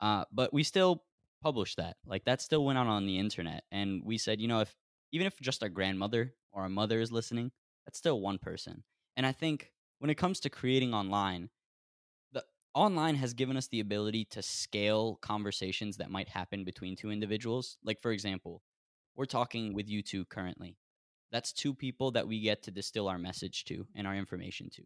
Uh, 0.00 0.24
but 0.32 0.52
we 0.52 0.62
still 0.62 1.04
published 1.42 1.76
that. 1.78 1.96
Like 2.06 2.24
that 2.26 2.42
still 2.42 2.64
went 2.64 2.78
out 2.78 2.86
on 2.88 3.06
the 3.06 3.18
internet, 3.18 3.64
and 3.72 4.02
we 4.04 4.18
said, 4.18 4.40
you 4.40 4.48
know, 4.48 4.60
if 4.60 4.76
even 5.12 5.26
if 5.26 5.38
just 5.40 5.62
our 5.62 5.68
grandmother 5.70 6.34
or 6.58 6.62
our 6.62 6.68
mother 6.68 7.00
is 7.00 7.12
listening, 7.12 7.52
that's 7.86 7.98
still 7.98 8.20
one 8.20 8.38
person. 8.38 8.82
And 9.16 9.24
I 9.24 9.30
think 9.30 9.70
when 10.00 10.10
it 10.10 10.16
comes 10.16 10.40
to 10.40 10.50
creating 10.50 10.92
online, 10.92 11.50
the 12.32 12.44
online 12.74 13.14
has 13.14 13.32
given 13.32 13.56
us 13.56 13.68
the 13.68 13.78
ability 13.78 14.24
to 14.26 14.42
scale 14.42 15.18
conversations 15.22 15.96
that 15.98 16.10
might 16.10 16.28
happen 16.28 16.64
between 16.64 16.96
two 16.96 17.12
individuals. 17.12 17.78
Like 17.84 18.02
for 18.02 18.10
example, 18.10 18.62
we're 19.14 19.24
talking 19.24 19.72
with 19.72 19.88
you 19.88 20.02
two 20.02 20.24
currently. 20.24 20.76
That's 21.30 21.52
two 21.52 21.74
people 21.74 22.10
that 22.12 22.26
we 22.26 22.40
get 22.40 22.64
to 22.64 22.72
distill 22.72 23.06
our 23.08 23.18
message 23.18 23.64
to 23.66 23.86
and 23.94 24.06
our 24.06 24.16
information 24.16 24.68
to. 24.70 24.82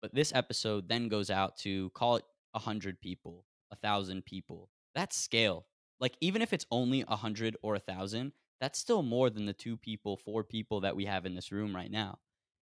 But 0.00 0.14
this 0.14 0.32
episode 0.34 0.88
then 0.88 1.08
goes 1.08 1.30
out 1.30 1.58
to 1.58 1.90
call 1.90 2.16
it 2.16 2.24
a 2.54 2.58
hundred 2.58 2.98
people, 3.00 3.44
a 3.70 3.76
thousand 3.76 4.24
people. 4.24 4.70
That's 4.94 5.16
scale. 5.16 5.66
like 6.00 6.16
even 6.20 6.40
if 6.42 6.52
it's 6.52 6.66
only 6.70 7.04
a 7.06 7.16
hundred 7.16 7.56
or 7.62 7.74
a 7.74 7.80
thousand, 7.80 8.32
that's 8.64 8.78
still 8.78 9.02
more 9.02 9.28
than 9.28 9.44
the 9.44 9.52
two 9.52 9.76
people, 9.76 10.16
four 10.16 10.42
people 10.42 10.80
that 10.80 10.96
we 10.96 11.04
have 11.04 11.26
in 11.26 11.34
this 11.34 11.52
room 11.52 11.76
right 11.76 11.90
now. 11.90 12.16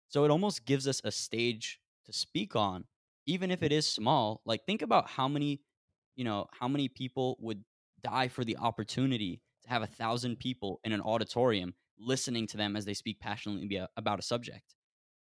So 0.08 0.24
it 0.24 0.32
almost 0.32 0.66
gives 0.66 0.88
us 0.88 1.00
a 1.04 1.12
stage 1.12 1.78
to 2.06 2.12
speak 2.12 2.56
on, 2.56 2.86
even 3.24 3.52
if 3.52 3.62
it 3.62 3.66
mm-hmm. 3.66 3.78
is 3.78 3.86
small. 3.86 4.42
Like 4.44 4.66
think 4.66 4.82
about 4.82 5.08
how 5.08 5.28
many, 5.28 5.60
you 6.16 6.24
know, 6.24 6.48
how 6.58 6.66
many 6.66 6.88
people 6.88 7.36
would 7.38 7.62
die 8.02 8.26
for 8.26 8.44
the 8.44 8.56
opportunity 8.56 9.42
to 9.62 9.70
have 9.70 9.82
a 9.82 9.86
thousand 9.86 10.40
people 10.40 10.80
in 10.82 10.90
an 10.90 11.00
auditorium 11.00 11.72
listening 12.00 12.48
to 12.48 12.56
them 12.56 12.74
as 12.74 12.84
they 12.84 12.94
speak 12.94 13.20
passionately 13.20 13.80
about 13.96 14.18
a 14.18 14.22
subject. 14.22 14.74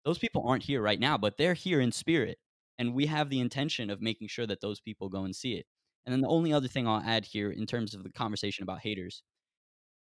Those 0.06 0.16
people 0.16 0.48
aren't 0.48 0.62
here 0.62 0.80
right 0.80 0.98
now, 0.98 1.18
but 1.18 1.36
they're 1.36 1.52
here 1.52 1.82
in 1.82 1.92
spirit. 1.92 2.38
And 2.78 2.94
we 2.94 3.04
have 3.04 3.28
the 3.28 3.40
intention 3.40 3.90
of 3.90 4.00
making 4.00 4.28
sure 4.28 4.46
that 4.46 4.62
those 4.62 4.80
people 4.80 5.10
go 5.10 5.24
and 5.24 5.36
see 5.36 5.56
it. 5.56 5.66
And 6.06 6.12
then 6.14 6.22
the 6.22 6.28
only 6.28 6.54
other 6.54 6.68
thing 6.68 6.88
I'll 6.88 7.02
add 7.04 7.26
here 7.26 7.50
in 7.50 7.66
terms 7.66 7.92
of 7.92 8.02
the 8.02 8.08
conversation 8.08 8.62
about 8.62 8.80
haters, 8.80 9.22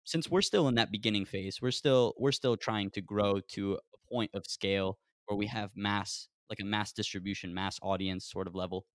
since 0.07 0.31
we're 0.31 0.41
still 0.41 0.69
in 0.69 0.75
that 0.75 0.89
beginning 0.89 1.25
phase, 1.25 1.61
we're 1.61 1.69
still 1.71 2.13
we're 2.17 2.31
still 2.31 2.55
trying 2.55 2.89
to 2.91 3.01
grow 3.01 3.41
to 3.49 3.73
a 3.75 3.97
point 4.09 4.31
of 4.33 4.45
scale 4.47 4.97
where 5.25 5.37
we 5.37 5.47
have 5.47 5.71
mass 5.75 6.29
like 6.49 6.61
a 6.61 6.65
mass 6.65 6.93
distribution, 6.93 7.53
mass 7.53 7.77
audience 7.81 8.25
sort 8.31 8.47
of 8.47 8.55
level. 8.55 8.85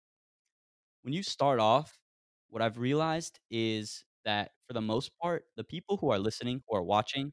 When 1.03 1.13
you 1.13 1.23
start 1.23 1.61
off, 1.61 1.99
what 2.49 2.63
I've 2.63 2.79
realized 2.79 3.39
is 3.51 4.05
that 4.25 4.53
for 4.67 4.73
the 4.73 4.81
most 4.81 5.11
part, 5.21 5.45
the 5.57 5.65
people 5.65 5.99
who 5.99 6.11
are 6.11 6.19
listening 6.19 6.63
or 6.67 6.83
watching 6.83 7.33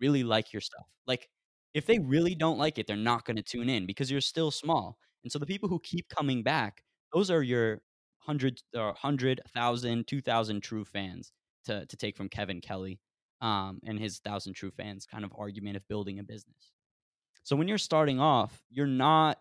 really 0.00 0.24
like 0.24 0.52
your 0.52 0.60
stuff. 0.62 0.86
Like 1.06 1.28
if 1.74 1.86
they 1.86 1.98
really 1.98 2.34
don't 2.34 2.58
like 2.58 2.78
it, 2.78 2.86
they're 2.86 2.96
not 2.96 3.24
going 3.24 3.36
to 3.36 3.42
tune 3.42 3.68
in 3.70 3.86
because 3.86 4.10
you're 4.10 4.20
still 4.20 4.50
small. 4.50 4.98
And 5.24 5.32
so 5.32 5.38
the 5.38 5.46
people 5.46 5.68
who 5.68 5.80
keep 5.80 6.08
coming 6.10 6.42
back, 6.42 6.84
those 7.14 7.30
are 7.30 7.42
your 7.42 7.80
hundred 8.18 8.62
or 8.76 8.94
hundred 8.94 9.40
thousand, 9.54 10.06
two 10.08 10.20
thousand 10.20 10.62
true 10.62 10.84
fans 10.84 11.32
to 11.68 11.86
to 11.86 11.96
take 11.96 12.16
from 12.16 12.28
Kevin 12.28 12.60
Kelly 12.60 13.00
um, 13.40 13.80
and 13.86 13.98
his 13.98 14.18
thousand 14.18 14.54
true 14.54 14.70
fans 14.70 15.06
kind 15.06 15.24
of 15.24 15.32
argument 15.36 15.76
of 15.76 15.86
building 15.88 16.18
a 16.18 16.22
business. 16.22 16.72
So 17.44 17.56
when 17.56 17.68
you're 17.68 17.78
starting 17.78 18.20
off, 18.20 18.62
you're 18.70 18.86
not 18.86 19.38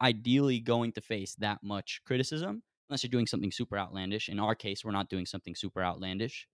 ideally 0.00 0.60
going 0.60 0.92
to 0.92 1.00
face 1.00 1.34
that 1.36 1.58
much 1.62 2.00
criticism 2.06 2.62
unless 2.88 3.02
you're 3.02 3.10
doing 3.10 3.26
something 3.26 3.50
super 3.50 3.76
outlandish. 3.76 4.28
In 4.28 4.38
our 4.38 4.54
case, 4.54 4.84
we're 4.84 4.92
not 4.92 5.08
doing 5.08 5.26
something 5.26 5.54
super 5.54 5.82
outlandish. 5.82 6.46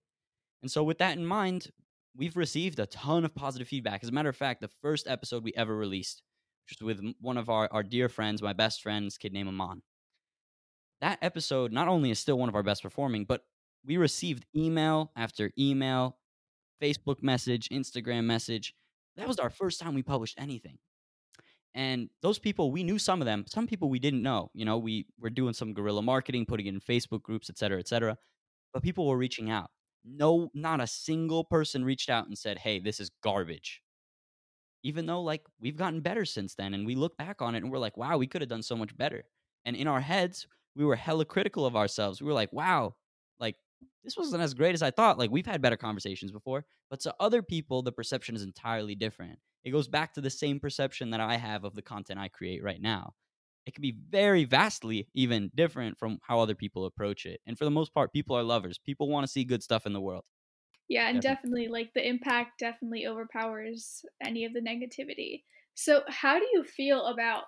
And 0.62 0.70
so 0.70 0.82
with 0.82 0.98
that 0.98 1.16
in 1.16 1.26
mind, 1.26 1.68
we've 2.16 2.36
received 2.36 2.78
a 2.78 2.86
ton 2.86 3.24
of 3.24 3.34
positive 3.34 3.68
feedback. 3.68 4.02
As 4.02 4.08
a 4.08 4.12
matter 4.12 4.28
of 4.28 4.36
fact, 4.36 4.60
the 4.60 4.70
first 4.82 5.06
episode 5.06 5.44
we 5.44 5.52
ever 5.56 5.76
released, 5.76 6.22
which 6.64 6.80
was 6.80 6.96
with 6.96 7.14
one 7.20 7.36
of 7.36 7.48
our, 7.48 7.68
our 7.70 7.82
dear 7.82 8.08
friends, 8.08 8.42
my 8.42 8.52
best 8.52 8.82
friend's 8.82 9.18
kid 9.18 9.32
named 9.32 9.48
Amon. 9.48 9.82
That 11.00 11.18
episode 11.22 11.70
not 11.70 11.86
only 11.86 12.10
is 12.10 12.18
still 12.18 12.38
one 12.38 12.48
of 12.48 12.56
our 12.56 12.64
best 12.64 12.82
performing, 12.82 13.24
but 13.24 13.42
we 13.84 13.96
received 13.96 14.46
email 14.54 15.12
after 15.16 15.50
email, 15.58 16.16
Facebook 16.82 17.22
message, 17.22 17.68
Instagram 17.70 18.24
message. 18.24 18.74
That 19.16 19.28
was 19.28 19.38
our 19.38 19.50
first 19.50 19.80
time 19.80 19.94
we 19.94 20.02
published 20.02 20.38
anything. 20.38 20.78
And 21.74 22.08
those 22.22 22.38
people, 22.38 22.72
we 22.72 22.82
knew 22.82 22.98
some 22.98 23.20
of 23.20 23.26
them. 23.26 23.44
Some 23.46 23.66
people 23.66 23.88
we 23.88 23.98
didn't 23.98 24.22
know. 24.22 24.50
You 24.54 24.64
know, 24.64 24.78
we 24.78 25.06
were 25.20 25.30
doing 25.30 25.54
some 25.54 25.74
guerrilla 25.74 26.02
marketing, 26.02 26.46
putting 26.46 26.66
it 26.66 26.74
in 26.74 26.80
Facebook 26.80 27.22
groups, 27.22 27.50
et 27.50 27.58
cetera, 27.58 27.78
et 27.78 27.88
cetera. 27.88 28.16
But 28.72 28.82
people 28.82 29.06
were 29.06 29.16
reaching 29.16 29.50
out. 29.50 29.70
No, 30.04 30.50
not 30.54 30.80
a 30.80 30.86
single 30.86 31.44
person 31.44 31.84
reached 31.84 32.10
out 32.10 32.26
and 32.26 32.36
said, 32.36 32.58
hey, 32.58 32.78
this 32.78 33.00
is 33.00 33.10
garbage. 33.22 33.82
Even 34.82 35.06
though, 35.06 35.20
like, 35.20 35.42
we've 35.60 35.76
gotten 35.76 36.00
better 36.00 36.24
since 36.24 36.54
then. 36.54 36.74
And 36.74 36.86
we 36.86 36.94
look 36.94 37.16
back 37.16 37.42
on 37.42 37.54
it 37.54 37.62
and 37.62 37.70
we're 37.70 37.78
like, 37.78 37.96
wow, 37.96 38.16
we 38.16 38.26
could 38.26 38.40
have 38.40 38.48
done 38.48 38.62
so 38.62 38.76
much 38.76 38.96
better. 38.96 39.24
And 39.64 39.76
in 39.76 39.88
our 39.88 40.00
heads, 40.00 40.46
we 40.74 40.84
were 40.84 40.96
hella 40.96 41.24
critical 41.24 41.66
of 41.66 41.76
ourselves. 41.76 42.20
We 42.20 42.28
were 42.28 42.32
like, 42.32 42.52
wow, 42.52 42.94
this 44.04 44.16
wasn't 44.16 44.42
as 44.42 44.54
great 44.54 44.74
as 44.74 44.82
I 44.82 44.90
thought. 44.90 45.18
Like, 45.18 45.30
we've 45.30 45.46
had 45.46 45.62
better 45.62 45.76
conversations 45.76 46.32
before. 46.32 46.64
But 46.90 47.00
to 47.00 47.14
other 47.20 47.42
people, 47.42 47.82
the 47.82 47.92
perception 47.92 48.34
is 48.34 48.42
entirely 48.42 48.94
different. 48.94 49.38
It 49.64 49.70
goes 49.70 49.88
back 49.88 50.14
to 50.14 50.20
the 50.20 50.30
same 50.30 50.60
perception 50.60 51.10
that 51.10 51.20
I 51.20 51.36
have 51.36 51.64
of 51.64 51.74
the 51.74 51.82
content 51.82 52.20
I 52.20 52.28
create 52.28 52.62
right 52.62 52.80
now. 52.80 53.14
It 53.66 53.74
can 53.74 53.82
be 53.82 53.98
very 54.08 54.44
vastly 54.44 55.08
even 55.14 55.50
different 55.54 55.98
from 55.98 56.18
how 56.22 56.40
other 56.40 56.54
people 56.54 56.86
approach 56.86 57.26
it. 57.26 57.40
And 57.46 57.58
for 57.58 57.64
the 57.66 57.70
most 57.70 57.92
part, 57.92 58.12
people 58.12 58.36
are 58.36 58.42
lovers. 58.42 58.78
People 58.78 59.08
want 59.08 59.26
to 59.26 59.32
see 59.32 59.44
good 59.44 59.62
stuff 59.62 59.84
in 59.84 59.92
the 59.92 60.00
world. 60.00 60.24
Yeah, 60.88 61.08
and 61.08 61.20
definitely. 61.20 61.36
definitely 61.36 61.68
like 61.68 61.92
the 61.94 62.06
impact 62.06 62.58
definitely 62.58 63.06
overpowers 63.06 64.04
any 64.22 64.44
of 64.44 64.54
the 64.54 64.60
negativity. 64.60 65.44
So, 65.74 66.02
how 66.08 66.38
do 66.38 66.48
you 66.52 66.64
feel 66.64 67.06
about 67.06 67.44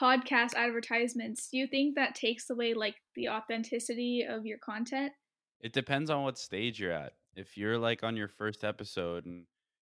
podcast 0.00 0.54
advertisements? 0.54 1.48
Do 1.50 1.58
you 1.58 1.66
think 1.66 1.94
that 1.94 2.14
takes 2.14 2.50
away 2.50 2.74
like 2.74 2.96
the 3.14 3.28
authenticity 3.28 4.24
of 4.28 4.46
your 4.46 4.58
content? 4.58 5.12
It 5.60 5.72
depends 5.72 6.10
on 6.10 6.22
what 6.22 6.38
stage 6.38 6.80
you're 6.80 6.92
at. 6.92 7.14
If 7.34 7.56
you're 7.56 7.78
like 7.78 8.02
on 8.02 8.16
your 8.16 8.28
first 8.28 8.64
episode 8.64 9.26
and 9.26 9.44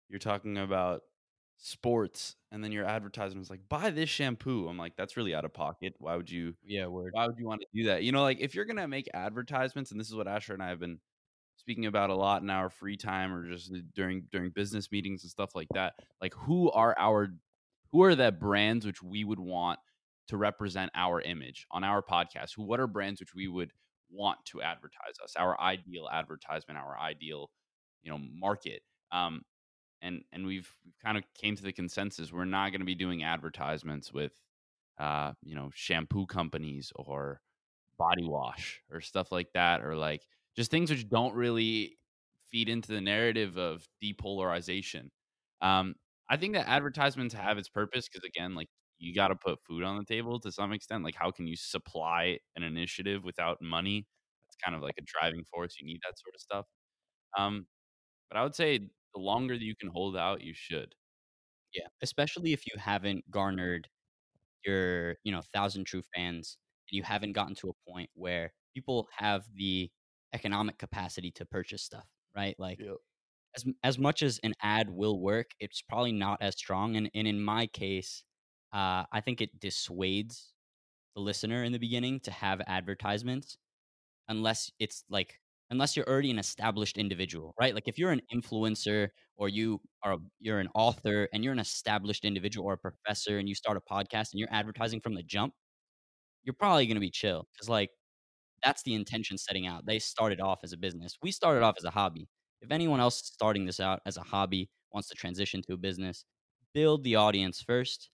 you're 0.09 0.19
talking 0.19 0.57
about 0.57 1.01
sports 1.57 2.35
and 2.51 2.63
then 2.63 2.71
your 2.71 2.85
advertisement 2.85 3.45
is 3.45 3.49
like 3.49 3.59
buy 3.67 3.89
this 3.89 4.07
shampoo 4.07 4.69
i'm 4.69 4.77
like 4.77 4.95
that's 4.95 5.17
really 5.17 5.35
out 5.35 5.43
of 5.43 5.53
pocket 5.53 5.93
why 5.97 6.15
would 6.15 6.31
you 6.31 6.53
yeah 6.65 6.87
word 6.87 7.09
why 7.11 7.27
would 7.27 7.37
you 7.37 7.45
want 7.45 7.59
to 7.59 7.67
do 7.75 7.87
that 7.87 8.01
you 8.01 8.13
know 8.13 8.21
like 8.21 8.39
if 8.39 8.55
you're 8.55 8.63
gonna 8.63 8.87
make 8.87 9.09
advertisements 9.13 9.91
and 9.91 9.99
this 9.99 10.07
is 10.07 10.15
what 10.15 10.25
asher 10.25 10.53
and 10.53 10.63
i 10.63 10.69
have 10.69 10.79
been 10.79 10.99
speaking 11.57 11.85
about 11.85 12.09
a 12.09 12.15
lot 12.15 12.41
in 12.41 12.49
our 12.49 12.69
free 12.69 12.95
time 12.95 13.33
or 13.33 13.45
just 13.45 13.73
during 13.93 14.23
during 14.31 14.49
business 14.51 14.89
meetings 14.89 15.23
and 15.23 15.31
stuff 15.31 15.53
like 15.53 15.67
that 15.73 15.95
like 16.21 16.33
who 16.33 16.71
are 16.71 16.95
our 16.97 17.27
who 17.91 18.03
are 18.03 18.15
the 18.15 18.31
brands 18.31 18.85
which 18.85 19.03
we 19.03 19.25
would 19.25 19.39
want 19.39 19.79
to 20.29 20.37
represent 20.37 20.91
our 20.95 21.21
image 21.21 21.67
on 21.71 21.83
our 21.83 22.01
podcast 22.01 22.57
what 22.57 22.79
are 22.79 22.87
brands 22.87 23.19
which 23.19 23.35
we 23.35 23.47
would 23.47 23.71
want 24.11 24.39
to 24.45 24.61
advertise 24.61 25.15
us 25.23 25.35
our 25.37 25.59
ideal 25.59 26.07
advertisement 26.11 26.79
our 26.79 26.97
ideal 26.99 27.49
you 28.03 28.11
know 28.11 28.19
market 28.33 28.81
um 29.11 29.41
and 30.01 30.23
and 30.31 30.45
we've, 30.45 30.69
we've 30.85 30.97
kind 31.03 31.17
of 31.17 31.23
came 31.39 31.55
to 31.55 31.63
the 31.63 31.73
consensus 31.73 32.31
we're 32.31 32.45
not 32.45 32.71
going 32.71 32.81
to 32.81 32.85
be 32.85 32.95
doing 32.95 33.23
advertisements 33.23 34.13
with 34.13 34.33
uh 34.99 35.33
you 35.43 35.55
know 35.55 35.69
shampoo 35.73 36.25
companies 36.25 36.91
or 36.95 37.41
body 37.97 38.23
wash 38.23 38.81
or 38.91 39.01
stuff 39.01 39.31
like 39.31 39.51
that 39.53 39.83
or 39.83 39.95
like 39.95 40.21
just 40.55 40.71
things 40.71 40.89
which 40.89 41.07
don't 41.09 41.35
really 41.35 41.97
feed 42.51 42.69
into 42.69 42.91
the 42.91 43.01
narrative 43.01 43.57
of 43.57 43.87
depolarization. 44.03 45.09
Um 45.61 45.95
i 46.29 46.37
think 46.37 46.53
that 46.53 46.67
advertisements 46.69 47.33
have 47.33 47.57
its 47.57 47.69
purpose 47.69 48.07
because 48.07 48.23
again 48.25 48.55
like 48.55 48.69
you 48.99 49.13
got 49.15 49.29
to 49.29 49.35
put 49.35 49.59
food 49.63 49.83
on 49.83 49.97
the 49.97 50.05
table 50.05 50.39
to 50.39 50.51
some 50.51 50.73
extent 50.73 51.03
like 51.03 51.15
how 51.15 51.31
can 51.31 51.47
you 51.47 51.55
supply 51.55 52.37
an 52.55 52.63
initiative 52.63 53.23
without 53.23 53.61
money 53.61 54.05
that's 54.47 54.57
kind 54.63 54.75
of 54.75 54.81
like 54.81 54.95
a 54.99 55.03
driving 55.05 55.43
force 55.51 55.77
you 55.79 55.85
need 55.87 55.99
that 56.03 56.19
sort 56.19 56.35
of 56.35 56.41
stuff 56.41 56.65
um 57.37 57.65
but 58.29 58.37
i 58.37 58.43
would 58.43 58.55
say 58.55 58.79
the 59.13 59.21
longer 59.21 59.55
that 59.55 59.63
you 59.63 59.75
can 59.75 59.89
hold 59.89 60.17
out, 60.17 60.41
you 60.41 60.53
should. 60.53 60.95
Yeah, 61.73 61.87
especially 62.01 62.53
if 62.53 62.65
you 62.67 62.79
haven't 62.79 63.29
garnered 63.31 63.87
your, 64.65 65.17
you 65.23 65.31
know, 65.31 65.41
thousand 65.53 65.85
true 65.85 66.03
fans 66.15 66.57
and 66.89 66.97
you 66.97 67.03
haven't 67.03 67.33
gotten 67.33 67.55
to 67.55 67.69
a 67.69 67.91
point 67.91 68.09
where 68.15 68.53
people 68.75 69.07
have 69.17 69.45
the 69.55 69.91
economic 70.33 70.77
capacity 70.77 71.31
to 71.31 71.45
purchase 71.45 71.83
stuff, 71.83 72.07
right? 72.35 72.55
Like 72.59 72.79
yep. 72.79 72.97
as 73.55 73.65
as 73.83 73.99
much 73.99 74.23
as 74.23 74.39
an 74.43 74.53
ad 74.63 74.89
will 74.89 75.19
work, 75.21 75.51
it's 75.59 75.81
probably 75.81 76.11
not 76.13 76.39
as 76.41 76.57
strong. 76.57 76.95
And 76.97 77.09
and 77.15 77.27
in 77.27 77.41
my 77.41 77.67
case, 77.67 78.23
uh, 78.73 79.05
I 79.11 79.21
think 79.21 79.41
it 79.41 79.59
dissuades 79.59 80.53
the 81.15 81.21
listener 81.21 81.63
in 81.63 81.71
the 81.71 81.79
beginning 81.79 82.19
to 82.21 82.31
have 82.31 82.61
advertisements 82.67 83.57
unless 84.29 84.71
it's 84.79 85.03
like 85.09 85.39
unless 85.71 85.95
you're 85.95 86.07
already 86.09 86.31
an 86.31 86.39
established 86.39 86.97
individual, 86.97 87.53
right? 87.59 87.75
Like 87.75 87.87
if 87.87 87.97
you're 87.99 88.11
an 88.11 88.21
influencer 88.33 89.09
or 89.37 89.49
you 89.49 89.81
are 90.03 90.17
you're 90.39 90.59
an 90.59 90.69
author 90.75 91.27
and 91.33 91.43
you're 91.43 91.53
an 91.53 91.59
established 91.59 92.25
individual 92.25 92.67
or 92.67 92.73
a 92.73 92.77
professor 92.77 93.37
and 93.39 93.47
you 93.49 93.55
start 93.55 93.77
a 93.77 93.81
podcast 93.93 94.31
and 94.33 94.39
you're 94.39 94.53
advertising 94.53 95.01
from 95.01 95.15
the 95.15 95.23
jump, 95.23 95.53
you're 96.43 96.55
probably 96.55 96.85
going 96.87 96.95
to 96.95 97.01
be 97.01 97.11
chill 97.11 97.47
cuz 97.59 97.69
like 97.69 97.89
that's 98.63 98.83
the 98.83 98.95
intention 98.95 99.37
setting 99.37 99.67
out. 99.67 99.85
They 99.85 99.99
started 99.99 100.41
off 100.41 100.61
as 100.63 100.73
a 100.73 100.77
business. 100.77 101.17
We 101.23 101.31
started 101.31 101.63
off 101.63 101.75
as 101.77 101.85
a 101.85 101.91
hobby. 101.91 102.27
If 102.61 102.71
anyone 102.71 102.99
else 103.01 103.17
starting 103.25 103.65
this 103.65 103.79
out 103.79 104.01
as 104.05 104.17
a 104.17 104.23
hobby 104.23 104.69
wants 104.93 105.09
to 105.09 105.15
transition 105.15 105.61
to 105.63 105.73
a 105.75 105.77
business, 105.77 106.25
build 106.73 107.03
the 107.03 107.15
audience 107.15 107.61
first, 107.61 108.09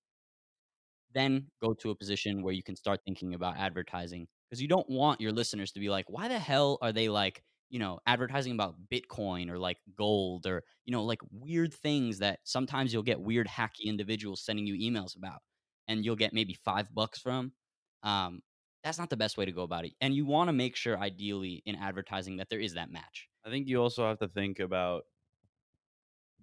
then 1.16 1.48
go 1.62 1.74
to 1.74 1.90
a 1.90 1.96
position 1.96 2.44
where 2.44 2.54
you 2.54 2.62
can 2.62 2.76
start 2.76 3.02
thinking 3.04 3.34
about 3.34 3.58
advertising 3.58 4.28
because 4.50 4.62
you 4.62 4.68
don't 4.68 4.90
want 4.90 5.22
your 5.22 5.32
listeners 5.32 5.72
to 5.72 5.80
be 5.80 5.90
like, 5.90 6.06
why 6.08 6.28
the 6.28 6.38
hell 6.38 6.78
are 6.82 6.92
they 6.92 7.10
like, 7.10 7.42
you 7.70 7.80
know, 7.80 8.00
advertising 8.06 8.54
about 8.54 8.76
Bitcoin 8.94 9.50
or 9.50 9.58
like 9.58 9.78
gold 9.98 10.46
or, 10.46 10.64
you 10.86 10.92
know, 10.92 11.04
like 11.04 11.20
weird 11.32 11.74
things 11.74 12.20
that 12.20 12.40
sometimes 12.44 12.94
you'll 12.94 13.02
get 13.02 13.20
weird 13.20 13.48
hacky 13.48 13.86
individuals 13.86 14.44
sending 14.46 14.68
you 14.68 14.76
emails 14.76 15.18
about 15.18 15.40
and 15.88 16.06
you'll 16.06 16.16
get 16.16 16.34
maybe 16.34 16.54
five 16.54 16.94
bucks 16.94 17.20
from. 17.20 17.54
Um, 18.04 18.42
that's 18.84 19.00
not 19.00 19.10
the 19.10 19.18
best 19.18 19.36
way 19.36 19.46
to 19.46 19.52
go 19.52 19.64
about 19.64 19.86
it. 19.86 19.94
And 20.00 20.14
you 20.14 20.28
want 20.28 20.50
to 20.50 20.54
make 20.54 20.76
sure, 20.76 20.98
ideally, 20.98 21.64
in 21.66 21.76
advertising, 21.76 22.38
that 22.38 22.50
there 22.50 22.60
is 22.60 22.76
that 22.76 22.92
match. 22.92 23.28
I 23.44 23.50
think 23.50 23.68
you 23.68 23.82
also 23.82 24.08
have 24.08 24.20
to 24.20 24.28
think 24.28 24.60
about 24.60 25.06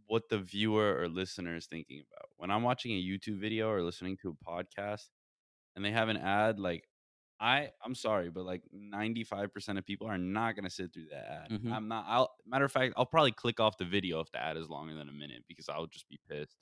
what 0.06 0.28
the 0.28 0.38
viewer 0.38 0.98
or 1.00 1.08
listener 1.08 1.54
is 1.54 1.66
thinking 1.66 2.02
about. 2.10 2.28
When 2.42 2.50
I'm 2.50 2.64
watching 2.64 2.92
a 2.92 3.02
YouTube 3.02 3.40
video 3.40 3.70
or 3.70 3.82
listening 3.82 4.18
to 4.18 4.30
a 4.30 4.44
podcast 4.44 5.10
and 5.76 5.84
they 5.84 5.92
have 5.92 6.08
an 6.08 6.16
ad, 6.18 6.60
like 6.60 6.88
I 7.40 7.70
I'm 7.84 7.94
sorry, 7.94 8.30
but 8.30 8.44
like 8.44 8.62
95% 8.72 9.78
of 9.78 9.86
people 9.86 10.08
are 10.08 10.18
not 10.18 10.56
gonna 10.56 10.70
sit 10.70 10.92
through 10.94 11.06
that 11.10 11.26
ad. 11.26 11.52
Mhm. 11.52 11.72
I'm 11.72 11.88
not. 11.88 12.06
I'll 12.08 12.34
matter 12.46 12.64
of 12.64 12.72
fact, 12.72 12.94
I'll 12.96 13.06
probably 13.06 13.32
click 13.32 13.60
off 13.60 13.78
the 13.78 13.84
video 13.84 14.20
if 14.20 14.30
the 14.32 14.40
ad 14.42 14.56
is 14.56 14.68
longer 14.70 14.94
than 14.94 15.08
a 15.08 15.12
minute 15.12 15.44
because 15.48 15.68
I'll 15.68 15.86
just 15.88 16.08
be 16.08 16.20
pissed. 16.28 16.56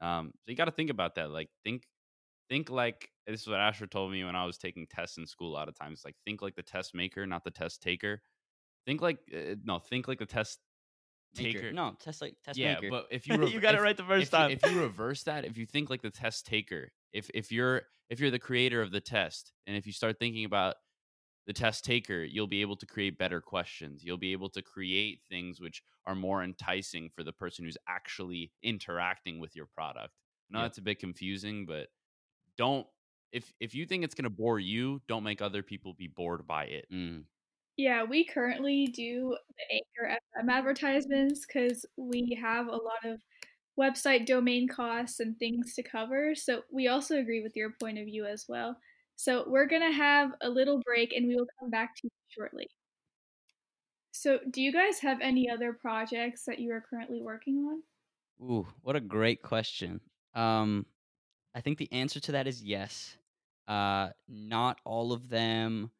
Um, 0.00 0.32
so 0.36 0.50
you 0.50 0.56
got 0.56 0.66
to 0.66 0.72
think 0.72 0.90
about 0.90 1.16
that. 1.16 1.30
Like 1.30 1.50
think 1.64 1.86
think 2.48 2.70
like 2.70 3.10
this 3.26 3.42
is 3.42 3.48
what 3.48 3.60
Asher 3.60 3.86
told 3.86 4.12
me 4.12 4.24
when 4.24 4.36
I 4.36 4.46
was 4.46 4.58
taking 4.58 4.86
tests 4.88 5.18
in 5.18 5.26
school. 5.26 5.50
A 5.52 5.56
lot 5.56 5.68
of 5.68 5.76
times, 5.76 6.02
like 6.04 6.16
think 6.24 6.42
like 6.42 6.56
the 6.56 6.62
test 6.64 6.94
maker, 6.94 7.26
not 7.26 7.44
the 7.44 7.50
test 7.52 7.82
taker. 7.82 8.22
Think 8.86 9.02
like 9.02 9.20
uh, 9.34 9.56
no, 9.64 9.78
think 9.80 10.08
like 10.08 10.18
the 10.20 10.26
test 10.26 10.60
Maker. 11.38 11.60
taker. 11.60 11.72
No, 11.72 11.96
test 12.00 12.20
like 12.22 12.34
test 12.44 12.58
yeah, 12.58 12.74
maker. 12.74 12.90
but 12.90 13.06
if 13.10 13.26
you 13.28 13.36
rev- 13.36 13.52
you 13.52 13.60
got 13.60 13.74
it 13.74 13.78
if- 13.78 13.82
right 13.84 13.96
the 13.96 14.02
first 14.04 14.22
if 14.22 14.32
you- 14.32 14.38
time. 14.38 14.50
if 14.50 14.70
you 14.70 14.80
reverse 14.80 15.22
that, 15.24 15.44
if 15.44 15.56
you 15.56 15.66
think 15.66 15.90
like 15.90 16.02
the 16.02 16.10
test 16.10 16.46
taker, 16.46 16.90
if 17.12 17.30
if 17.34 17.50
you're 17.52 17.82
if 18.08 18.18
you're 18.20 18.30
the 18.30 18.38
creator 18.38 18.82
of 18.82 18.90
the 18.90 19.00
test, 19.00 19.52
and 19.66 19.76
if 19.76 19.86
you 19.86 19.92
start 19.92 20.18
thinking 20.18 20.44
about 20.44 20.76
the 21.46 21.52
test 21.52 21.84
taker, 21.84 22.22
you'll 22.22 22.46
be 22.46 22.60
able 22.60 22.76
to 22.76 22.86
create 22.86 23.16
better 23.18 23.40
questions. 23.40 24.04
You'll 24.04 24.18
be 24.18 24.32
able 24.32 24.50
to 24.50 24.62
create 24.62 25.20
things 25.28 25.60
which 25.60 25.82
are 26.06 26.14
more 26.14 26.42
enticing 26.44 27.08
for 27.14 27.24
the 27.24 27.32
person 27.32 27.64
who's 27.64 27.78
actually 27.88 28.52
interacting 28.62 29.38
with 29.40 29.56
your 29.56 29.66
product. 29.66 30.14
I 30.50 30.54
know 30.54 30.58
Yep. 30.60 30.64
that's 30.70 30.78
a 30.78 30.82
bit 30.82 30.98
confusing, 30.98 31.64
but 31.66 31.88
don't 32.56 32.86
if 33.32 33.52
if 33.60 33.74
you 33.74 33.86
think 33.86 34.02
it's 34.04 34.14
gonna 34.14 34.28
bore 34.30 34.58
you, 34.58 35.00
don't 35.08 35.22
make 35.22 35.40
other 35.40 35.62
people 35.62 35.94
be 35.94 36.08
bored 36.08 36.46
by 36.46 36.64
it. 36.64 36.86
Mm. 36.92 37.24
Yeah, 37.80 38.04
we 38.04 38.26
currently 38.26 38.88
do 38.88 39.34
the 39.56 39.74
Anchor 39.74 40.20
FM 40.36 40.52
advertisements 40.52 41.46
because 41.46 41.86
we 41.96 42.38
have 42.38 42.66
a 42.66 42.72
lot 42.72 43.06
of 43.06 43.20
website 43.78 44.26
domain 44.26 44.68
costs 44.68 45.18
and 45.18 45.34
things 45.38 45.72
to 45.76 45.82
cover. 45.82 46.34
So 46.34 46.60
we 46.70 46.88
also 46.88 47.16
agree 47.16 47.42
with 47.42 47.56
your 47.56 47.70
point 47.80 47.96
of 47.96 48.04
view 48.04 48.26
as 48.26 48.44
well. 48.46 48.76
So 49.16 49.44
we're 49.46 49.66
going 49.66 49.80
to 49.80 49.96
have 49.96 50.32
a 50.42 50.50
little 50.50 50.82
break 50.84 51.14
and 51.14 51.26
we 51.26 51.36
will 51.36 51.46
come 51.58 51.70
back 51.70 51.96
to 51.96 52.00
you 52.04 52.10
shortly. 52.28 52.68
So, 54.12 54.40
do 54.50 54.60
you 54.60 54.74
guys 54.74 54.98
have 54.98 55.22
any 55.22 55.48
other 55.48 55.72
projects 55.72 56.44
that 56.44 56.58
you 56.58 56.72
are 56.72 56.84
currently 56.90 57.22
working 57.22 57.56
on? 57.64 58.46
Ooh, 58.46 58.66
what 58.82 58.96
a 58.96 59.00
great 59.00 59.40
question. 59.40 60.02
Um, 60.34 60.84
I 61.54 61.62
think 61.62 61.78
the 61.78 61.90
answer 61.92 62.20
to 62.20 62.32
that 62.32 62.46
is 62.46 62.62
yes. 62.62 63.16
Uh, 63.66 64.10
not 64.28 64.78
all 64.84 65.14
of 65.14 65.30
them 65.30 65.90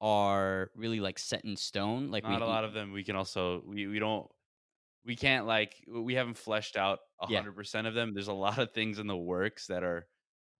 are 0.00 0.70
really 0.74 1.00
like 1.00 1.18
set 1.18 1.44
in 1.44 1.56
stone. 1.56 2.10
Like 2.10 2.24
Not 2.24 2.40
we, 2.40 2.46
a 2.46 2.48
lot 2.48 2.64
of 2.64 2.72
them. 2.72 2.92
We 2.92 3.04
can 3.04 3.16
also 3.16 3.62
we 3.66 3.86
we 3.86 3.98
don't 3.98 4.26
we 5.04 5.16
can't 5.16 5.46
like 5.46 5.74
we 5.88 6.14
haven't 6.14 6.36
fleshed 6.36 6.76
out 6.76 7.00
a 7.20 7.26
Yeah. 7.28 7.38
hundred 7.38 7.56
percent 7.56 7.86
of 7.86 7.94
them. 7.94 8.14
There's 8.14 8.28
a 8.28 8.32
lot 8.32 8.58
of 8.58 8.72
things 8.72 8.98
in 8.98 9.06
the 9.06 9.16
works 9.16 9.66
that 9.66 9.82
are 9.82 10.06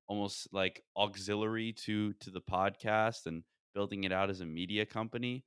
almost 0.08 0.48
like 0.52 0.82
auxiliary 0.96 1.72
to 1.84 2.12
to 2.14 2.30
the 2.30 2.40
podcast 2.40 3.26
and 3.26 3.42
building 3.74 4.04
it 4.04 4.12
out 4.12 4.30
as 4.30 4.40
a 4.40 4.46
media 4.46 4.86
company. 4.86 5.44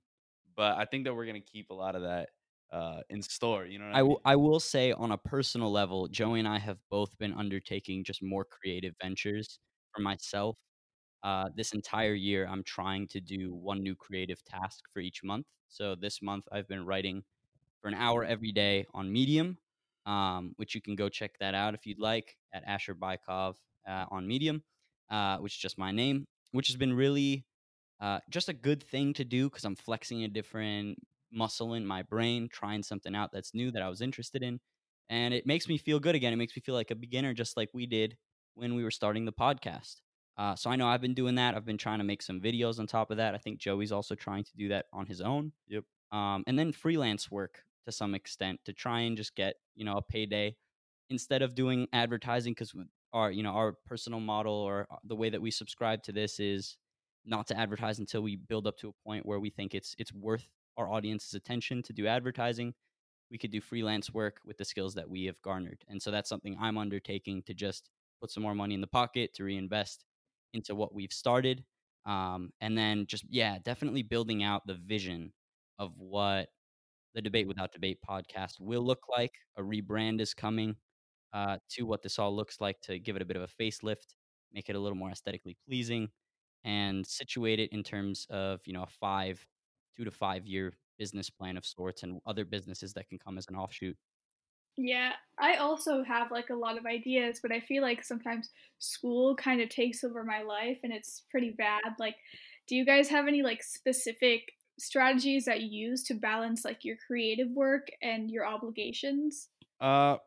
But 0.56 0.77
I 0.77 0.86
think 0.86 1.06
that 1.06 1.15
we're 1.15 1.25
gonna 1.25 1.41
keep 1.41 1.69
a 1.69 1.73
lot 1.73 1.95
of 1.95 2.04
that 2.04 2.30
uh 2.71 3.01
in 3.10 3.21
store. 3.21 3.65
You 3.65 3.80
know 3.80 3.86
I, 3.86 3.99
I, 3.99 4.04
mean? 4.04 4.17
I 4.23 4.36
will 4.36 4.60
say 4.60 4.91
on 4.93 5.12
a 5.12 5.17
personal 5.17 5.71
level, 5.71 6.08
Joey 6.08 6.39
and 6.39 6.47
I 6.47 6.60
have 6.60 6.77
both 6.89 7.17
been 7.17 7.34
undertaking 7.34 8.04
just 8.04 8.23
more 8.23 8.45
creative 8.45 8.93
ventures 9.01 9.60
for 9.93 10.01
myself. 10.01 10.58
Uh, 11.23 11.49
this 11.55 11.73
entire 11.73 12.13
year, 12.13 12.47
I'm 12.49 12.63
trying 12.63 13.07
to 13.10 13.19
do 13.21 13.53
one 13.53 13.84
new 13.84 13.95
creative 13.95 14.43
task 14.43 14.86
for 14.93 14.99
each 14.99 15.23
month. 15.23 15.45
So 15.69 15.95
this 15.95 16.21
month, 16.21 16.45
I've 16.51 16.67
been 16.67 16.86
writing 16.86 17.23
for 17.81 17.88
an 17.88 17.93
hour 17.93 18.23
every 18.23 18.51
day 18.51 18.86
on 18.93 19.12
Medium, 19.12 19.57
um, 20.05 20.53
which 20.57 20.75
you 20.75 20.81
can 20.81 20.95
go 20.95 21.10
check 21.10 21.38
that 21.39 21.55
out 21.55 21.73
if 21.73 21.86
you'd 21.86 21.99
like 21.99 22.38
at 22.53 22.63
Asher 22.65 22.95
Bykov 22.95 23.55
uh, 23.88 24.05
on 24.12 24.27
Medium, 24.27 24.63
uh, 25.10 25.38
which 25.38 25.55
is 25.55 25.60
just 25.60 25.77
my 25.77 25.91
name, 25.91 26.27
which 26.51 26.67
has 26.67 26.75
been 26.75 26.93
really 26.93 27.45
uh, 27.99 28.19
just 28.29 28.49
a 28.49 28.53
good 28.53 28.81
thing 28.84 29.13
to 29.13 29.23
do 29.23 29.49
because 29.49 29.63
I'm 29.63 29.75
flexing 29.75 30.23
a 30.23 30.27
different 30.27 30.97
muscle 31.31 31.73
in 31.75 31.86
my 31.86 32.01
brain, 32.01 32.49
trying 32.51 32.84
something 32.84 33.15
out 33.15 33.31
that's 33.31 33.53
new 33.53 33.71
that 33.71 33.81
I 33.81 33.89
was 33.89 34.01
interested 34.01 34.43
in. 34.43 34.60
And 35.10 35.34
it 35.34 35.45
makes 35.45 35.67
me 35.67 35.77
feel 35.77 35.99
good 35.99 36.15
again. 36.15 36.34
It 36.34 36.38
makes 36.38 36.55
me 36.55 36.62
feel 36.62 36.75
like 36.75 36.91
a 36.91 36.95
beginner, 36.95 37.34
just 37.34 37.57
like 37.57 37.69
we 37.73 37.86
did 37.86 38.17
when 38.55 38.75
we 38.75 38.84
were 38.84 38.91
starting 38.91 39.25
the 39.25 39.34
podcast. 39.34 39.97
Uh, 40.41 40.56
so 40.56 40.71
I 40.71 40.75
know 40.75 40.88
I've 40.88 41.01
been 41.01 41.13
doing 41.13 41.36
that. 41.36 41.54
I've 41.54 41.65
been 41.65 41.77
trying 41.77 41.99
to 41.99 42.04
make 42.04 42.23
some 42.23 42.41
videos 42.41 42.80
on 42.80 42.88
top 42.88 43.12
of 43.12 43.17
that. 43.17 43.36
I 43.36 43.38
think 43.38 43.60
Joey's 43.60 43.91
also 43.91 44.15
trying 44.15 44.43
to 44.43 44.51
do 44.58 44.69
that 44.69 44.88
on 44.91 45.06
his 45.06 45.21
own. 45.21 45.51
Yep. 45.67 45.84
Um, 46.12 46.43
and 46.47 46.58
then 46.58 46.71
freelance 46.71 47.30
work 47.30 47.63
to 47.86 47.91
some 47.91 48.15
extent 48.15 48.60
to 48.65 48.73
try 48.73 49.01
and 49.01 49.15
just 49.15 49.36
get 49.36 49.58
you 49.75 49.86
know 49.86 49.97
a 49.97 50.01
payday 50.01 50.56
instead 51.12 51.43
of 51.43 51.54
doing 51.54 51.88
advertising 51.93 52.54
because 52.54 52.73
our 53.13 53.30
you 53.30 53.43
know 53.43 53.51
our 53.51 53.73
personal 53.86 54.19
model 54.19 54.54
or 54.54 54.88
uh, 54.89 54.95
the 55.04 55.15
way 55.15 55.30
that 55.30 55.41
we 55.41 55.51
subscribe 55.51 56.01
to 56.04 56.12
this 56.12 56.39
is 56.39 56.75
not 57.23 57.45
to 57.47 57.58
advertise 57.58 57.99
until 57.99 58.21
we 58.23 58.36
build 58.36 58.65
up 58.65 58.77
to 58.77 58.89
a 58.89 59.08
point 59.08 59.27
where 59.27 59.39
we 59.39 59.51
think 59.51 59.75
it's 59.75 59.95
it's 59.99 60.12
worth 60.12 60.47
our 60.75 60.89
audience's 60.91 61.36
attention 61.36 61.84
to 61.84 61.93
do 61.93 62.08
advertising 62.08 62.73
we 63.30 63.38
could 63.38 63.51
do 63.51 63.62
freelance 63.62 64.12
work 64.12 64.38
with 64.43 64.58
the 64.58 64.65
skills 64.65 64.95
that 64.95 65.10
we 65.10 65.25
have 65.25 65.39
garnered 65.43 65.84
and 65.88 66.01
so 66.01 66.10
that's 66.12 66.30
something 66.30 66.58
i'm 66.60 66.77
undertaking 66.77 67.43
to 67.43 67.54
just 67.54 67.89
put 68.19 68.32
some 68.32 68.43
more 68.43 68.56
money 68.56 68.73
in 68.73 68.82
the 68.82 68.88
pocket 68.88 69.34
to 69.34 69.43
reinvest 69.43 70.04
into 70.53 70.75
what 70.75 70.93
we've 70.93 71.13
started 71.13 71.63
um, 72.05 72.51
and 72.61 72.77
then 72.77 73.05
just 73.07 73.25
yeah 73.29 73.57
definitely 73.63 74.03
building 74.03 74.43
out 74.43 74.65
the 74.65 74.77
vision 74.85 75.31
of 75.79 75.91
what 75.97 76.49
the 77.13 77.21
debate 77.21 77.47
without 77.47 77.73
debate 77.73 77.97
podcast 78.07 78.53
will 78.59 78.81
look 78.81 79.01
like. 79.09 79.33
A 79.57 79.61
rebrand 79.61 80.21
is 80.21 80.33
coming 80.33 80.75
uh, 81.33 81.57
to 81.71 81.83
what 81.83 82.01
this 82.01 82.17
all 82.17 82.35
looks 82.35 82.61
like 82.61 82.79
to 82.81 82.99
give 82.99 83.15
it 83.15 83.21
a 83.21 83.25
bit 83.25 83.35
of 83.37 83.43
a 83.43 83.63
facelift 83.63 84.15
make 84.53 84.69
it 84.69 84.75
a 84.75 84.79
little 84.79 84.97
more 84.97 85.11
aesthetically 85.11 85.55
pleasing 85.67 86.09
and 86.63 87.05
situate 87.05 87.59
it 87.59 87.71
in 87.71 87.83
terms 87.83 88.27
of 88.29 88.59
you 88.65 88.73
know 88.73 88.83
a 88.83 88.87
five 88.87 89.45
two 89.95 90.03
to 90.03 90.11
five 90.11 90.45
year 90.45 90.73
business 90.99 91.29
plan 91.29 91.57
of 91.57 91.65
sorts 91.65 92.03
and 92.03 92.19
other 92.25 92.45
businesses 92.45 92.93
that 92.93 93.07
can 93.09 93.17
come 93.17 93.37
as 93.37 93.47
an 93.49 93.55
offshoot 93.55 93.95
Yeah, 94.77 95.13
I 95.38 95.55
also 95.55 96.03
have 96.03 96.31
like 96.31 96.49
a 96.49 96.55
lot 96.55 96.77
of 96.77 96.86
ideas, 96.86 97.39
but 97.41 97.51
I 97.51 97.60
feel 97.60 97.81
like 97.81 98.03
sometimes 98.03 98.49
school 98.79 99.36
kind 99.36 99.62
of 99.62 99.69
takes 99.69 100.03
over 100.03 100.23
my 100.23 100.41
life 100.41 100.79
and 100.84 100.93
it's 100.93 101.23
pretty 101.29 101.51
bad. 101.51 101.81
Like, 101.99 102.15
do 102.67 102.75
you 102.75 102.86
guys 102.86 103.10
have 103.10 103.27
any 103.27 103.43
like 103.43 103.62
specific 103.63 104.53
strategies 104.79 105.45
that 105.45 105.62
you 105.62 105.89
use 105.89 106.03
to 106.03 106.13
balance 106.13 106.65
like 106.65 106.84
your 106.84 106.95
creative 107.05 107.49
work 107.51 107.88
and 108.01 108.31
your 108.31 108.45
obligations? 108.45 109.49
Uh, 109.79 110.17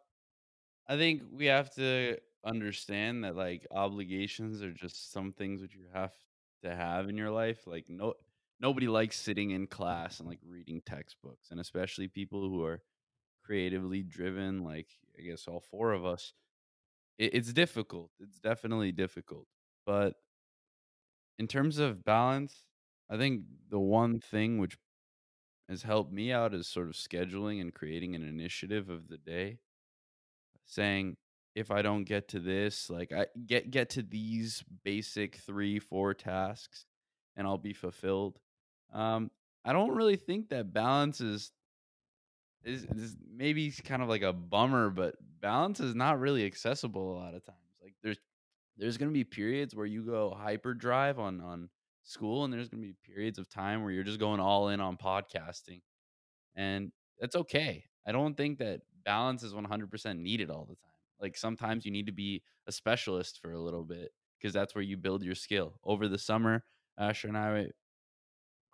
I 0.89 0.97
think 0.97 1.23
we 1.33 1.47
have 1.47 1.75
to 1.77 2.19
understand 2.45 3.25
that 3.25 3.37
like 3.37 3.67
obligations 3.71 4.63
are 4.63 4.73
just 4.73 5.13
some 5.13 5.33
things 5.33 5.63
that 5.63 5.75
you 5.75 5.87
have 5.93 6.13
to 6.63 6.75
have 6.75 7.09
in 7.09 7.17
your 7.17 7.31
life. 7.31 7.67
Like 7.67 7.87
no 7.89 8.15
nobody 8.61 8.89
likes 8.89 9.19
sitting 9.19 9.51
in 9.51 9.67
class 9.67 10.21
and 10.21 10.29
like 10.29 10.41
reading 10.47 10.83
textbooks, 10.85 11.51
and 11.51 11.61
especially 11.61 12.09
people 12.09 12.49
who 12.49 12.63
are 12.63 12.83
creatively 13.45 14.03
driven. 14.03 14.65
Like 14.65 14.89
I 15.19 15.23
guess 15.23 15.47
all 15.47 15.61
four 15.61 15.93
of 15.93 16.05
us, 16.05 16.33
it, 17.19 17.35
it's 17.35 17.53
difficult. 17.53 18.11
It's 18.21 18.39
definitely 18.39 18.93
difficult, 18.93 19.47
but 19.87 20.15
in 21.39 21.49
terms 21.49 21.79
of 21.79 22.05
balance, 22.05 22.65
I 23.11 23.17
think 23.17 23.43
the 23.71 23.81
one 23.81 24.21
thing 24.21 24.59
which 24.59 24.77
has 25.69 25.83
helped 25.83 26.13
me 26.13 26.33
out 26.33 26.55
is 26.55 26.69
sort 26.69 26.89
of 26.89 26.95
scheduling 26.95 27.61
and 27.61 27.73
creating 27.73 28.15
an 28.15 28.27
initiative 28.27 28.91
of 28.91 29.09
the 29.09 29.19
day 29.19 29.59
saying 30.67 31.17
if 31.55 31.71
I 31.71 31.83
don't 31.83 32.05
get 32.05 32.29
to 32.29 32.41
this, 32.41 32.91
like 32.91 33.13
I 33.13 33.27
get 33.47 33.71
get 33.71 33.91
to 33.91 34.03
these 34.03 34.65
basic 34.85 35.37
three, 35.37 35.79
four 35.79 36.15
tasks 36.15 36.87
and 37.37 37.47
I'll 37.47 37.59
be 37.59 37.73
fulfilled. 37.73 38.39
Um, 38.93 39.31
I 39.65 39.73
don't 39.73 39.95
really 39.95 40.17
think 40.17 40.49
that 40.49 40.73
balance 40.73 41.21
is 41.21 41.53
is, 42.65 42.85
is 42.85 43.17
maybe 43.35 43.71
kind 43.85 44.03
of 44.03 44.09
like 44.09 44.23
a 44.23 44.33
bummer, 44.33 44.91
but 44.91 45.17
balance 45.41 45.81
is 45.81 45.95
not 45.95 46.21
really 46.21 46.45
accessible 46.47 47.15
a 47.15 47.19
lot 47.19 47.35
of 47.35 47.45
times. 47.45 47.59
Like 47.83 47.95
there's 48.03 48.19
there's 48.77 48.97
gonna 48.99 49.13
be 49.13 49.25
periods 49.25 49.75
where 49.75 49.87
you 49.87 50.03
go 50.05 50.37
hyperdrive 50.39 51.19
on 51.19 51.41
on 51.41 51.69
school, 52.05 52.45
and 52.45 52.53
there's 52.53 52.69
gonna 52.69 52.83
be 52.83 52.95
periods 53.05 53.39
of 53.39 53.49
time 53.49 53.83
where 53.83 53.93
you're 53.93 54.05
just 54.05 54.21
going 54.21 54.41
all 54.41 54.69
in 54.69 54.81
on 54.81 54.97
podcasting, 54.97 55.81
and 56.57 56.93
that's 57.21 57.37
okay. 57.37 57.85
I 58.07 58.13
don't 58.13 58.37
think 58.37 58.59
that 58.59 58.81
balance 59.05 59.43
is 59.43 59.55
100% 59.55 60.19
needed 60.21 60.51
all 60.51 60.65
the 60.69 60.77
time. 60.77 60.91
Like 61.21 61.37
sometimes 61.37 61.85
you 61.85 61.91
need 61.93 62.07
to 62.07 62.13
be 62.13 62.43
a 62.67 62.73
specialist 62.73 63.41
for 63.41 63.53
a 63.53 63.61
little 63.61 63.85
bit 63.85 64.11
because 64.39 64.53
that's 64.53 64.75
where 64.75 64.83
you 64.85 64.97
build 64.97 65.23
your 65.23 65.35
skill. 65.35 65.75
Over 65.85 66.09
the 66.09 66.19
summer, 66.19 66.65
Asher 66.99 67.29
and 67.29 67.37
I 67.39 67.69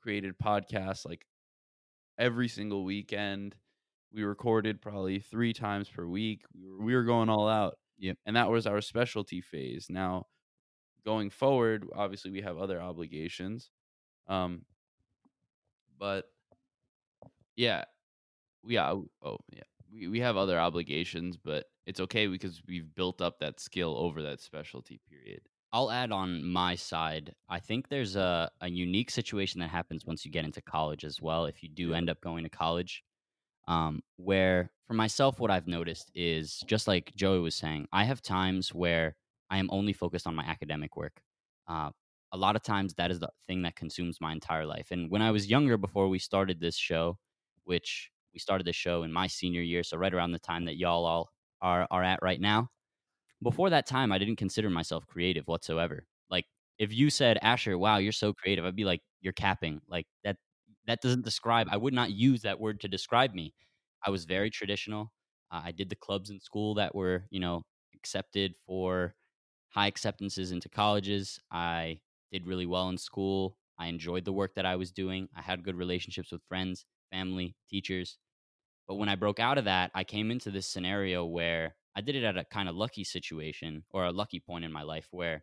created 0.02 0.38
podcasts 0.38 1.04
like 1.06 1.26
every 2.18 2.48
single 2.48 2.84
weekend. 2.84 3.56
We 4.12 4.22
recorded 4.24 4.80
probably 4.80 5.20
three 5.20 5.52
times 5.52 5.88
per 5.88 6.06
week. 6.06 6.42
We 6.54 6.68
were, 6.68 6.84
we 6.84 6.94
were 6.94 7.04
going 7.04 7.28
all 7.28 7.48
out. 7.48 7.78
Yep. 7.98 8.18
And 8.26 8.36
that 8.36 8.50
was 8.50 8.66
our 8.66 8.80
specialty 8.80 9.40
phase. 9.40 9.86
Now, 9.88 10.26
going 11.04 11.30
forward, 11.30 11.86
obviously 11.94 12.30
we 12.30 12.40
have 12.40 12.58
other 12.58 12.80
obligations. 12.80 13.70
Um, 14.26 14.62
but 15.98 16.26
yeah, 17.56 17.84
we 18.64 18.74
yeah, 18.74 18.94
oh 19.22 19.38
yeah. 19.52 19.62
We 19.92 20.08
we 20.08 20.20
have 20.20 20.36
other 20.36 20.58
obligations, 20.58 21.36
but 21.36 21.66
it's 21.86 22.00
okay 22.00 22.26
because 22.26 22.62
we've 22.66 22.94
built 22.94 23.20
up 23.20 23.38
that 23.40 23.60
skill 23.60 23.96
over 23.98 24.22
that 24.22 24.40
specialty 24.40 25.00
period. 25.08 25.42
I'll 25.72 25.90
add 25.90 26.10
on 26.10 26.44
my 26.44 26.74
side. 26.74 27.34
I 27.48 27.60
think 27.60 27.88
there's 27.88 28.16
a, 28.16 28.50
a 28.60 28.68
unique 28.68 29.10
situation 29.10 29.60
that 29.60 29.70
happens 29.70 30.04
once 30.04 30.24
you 30.24 30.30
get 30.30 30.44
into 30.44 30.60
college 30.62 31.04
as 31.04 31.20
well, 31.22 31.44
if 31.46 31.62
you 31.62 31.68
do 31.68 31.94
end 31.94 32.10
up 32.10 32.20
going 32.20 32.42
to 32.42 32.50
college. 32.50 33.04
Um, 33.68 34.02
where 34.16 34.70
for 34.86 34.94
myself, 34.94 35.38
what 35.40 35.50
I've 35.50 35.68
noticed 35.68 36.10
is 36.14 36.60
just 36.66 36.88
like 36.88 37.14
Joey 37.14 37.40
was 37.40 37.54
saying, 37.54 37.86
I 37.92 38.04
have 38.04 38.22
times 38.22 38.74
where 38.74 39.16
I 39.50 39.58
am 39.58 39.68
only 39.70 39.92
focused 39.92 40.26
on 40.26 40.34
my 40.34 40.44
academic 40.44 40.96
work. 40.96 41.20
Uh, 41.68 41.90
a 42.32 42.36
lot 42.36 42.56
of 42.56 42.62
times 42.62 42.94
that 42.94 43.10
is 43.10 43.20
the 43.20 43.30
thing 43.46 43.62
that 43.62 43.76
consumes 43.76 44.20
my 44.20 44.32
entire 44.32 44.66
life. 44.66 44.88
And 44.90 45.10
when 45.10 45.22
I 45.22 45.30
was 45.30 45.48
younger, 45.50 45.76
before 45.76 46.08
we 46.08 46.18
started 46.18 46.60
this 46.60 46.76
show, 46.76 47.18
which 47.64 48.10
we 48.32 48.38
started 48.40 48.66
this 48.66 48.76
show 48.76 49.02
in 49.02 49.12
my 49.12 49.26
senior 49.26 49.62
year, 49.62 49.82
so 49.82 49.96
right 49.96 50.14
around 50.14 50.32
the 50.32 50.38
time 50.38 50.64
that 50.66 50.76
y'all 50.76 51.04
all 51.04 51.30
are 51.60 51.86
are 51.90 52.02
at 52.02 52.20
right 52.22 52.40
now, 52.40 52.70
before 53.42 53.70
that 53.70 53.86
time, 53.86 54.12
I 54.12 54.18
didn't 54.18 54.36
consider 54.36 54.70
myself 54.70 55.06
creative 55.06 55.46
whatsoever. 55.46 56.06
Like, 56.30 56.46
if 56.78 56.92
you 56.92 57.10
said, 57.10 57.38
"Asher, 57.42 57.78
wow, 57.78 57.98
you're 57.98 58.12
so 58.12 58.32
creative," 58.32 58.64
I'd 58.64 58.76
be 58.76 58.84
like, 58.84 59.02
"You're 59.20 59.32
capping." 59.32 59.80
Like 59.88 60.06
that 60.24 60.36
that 60.86 61.00
doesn't 61.00 61.24
describe 61.24 61.68
I 61.70 61.76
would 61.76 61.94
not 61.94 62.10
use 62.10 62.42
that 62.42 62.60
word 62.60 62.80
to 62.80 62.88
describe 62.88 63.34
me. 63.34 63.54
I 64.04 64.10
was 64.10 64.24
very 64.24 64.50
traditional. 64.50 65.12
Uh, 65.50 65.62
I 65.64 65.72
did 65.72 65.88
the 65.88 65.96
clubs 65.96 66.30
in 66.30 66.40
school 66.40 66.74
that 66.74 66.94
were, 66.94 67.26
you 67.30 67.40
know, 67.40 67.62
accepted 67.94 68.54
for 68.66 69.14
high 69.70 69.86
acceptances 69.86 70.52
into 70.52 70.68
colleges. 70.68 71.38
I 71.50 72.00
did 72.32 72.46
really 72.46 72.66
well 72.66 72.88
in 72.88 72.98
school. 72.98 73.56
I 73.78 73.86
enjoyed 73.86 74.24
the 74.24 74.32
work 74.32 74.54
that 74.56 74.66
I 74.66 74.76
was 74.76 74.90
doing. 74.92 75.28
I 75.34 75.42
had 75.42 75.64
good 75.64 75.76
relationships 75.76 76.32
with 76.32 76.42
friends, 76.48 76.84
family, 77.10 77.56
teachers. 77.68 78.18
But 78.86 78.96
when 78.96 79.08
I 79.08 79.14
broke 79.14 79.40
out 79.40 79.58
of 79.58 79.64
that, 79.64 79.90
I 79.94 80.04
came 80.04 80.30
into 80.30 80.50
this 80.50 80.66
scenario 80.66 81.24
where 81.24 81.76
I 81.94 82.00
did 82.00 82.16
it 82.16 82.24
at 82.24 82.36
a 82.36 82.44
kind 82.44 82.68
of 82.68 82.76
lucky 82.76 83.04
situation 83.04 83.84
or 83.90 84.04
a 84.04 84.12
lucky 84.12 84.40
point 84.40 84.64
in 84.64 84.72
my 84.72 84.82
life 84.82 85.08
where 85.10 85.42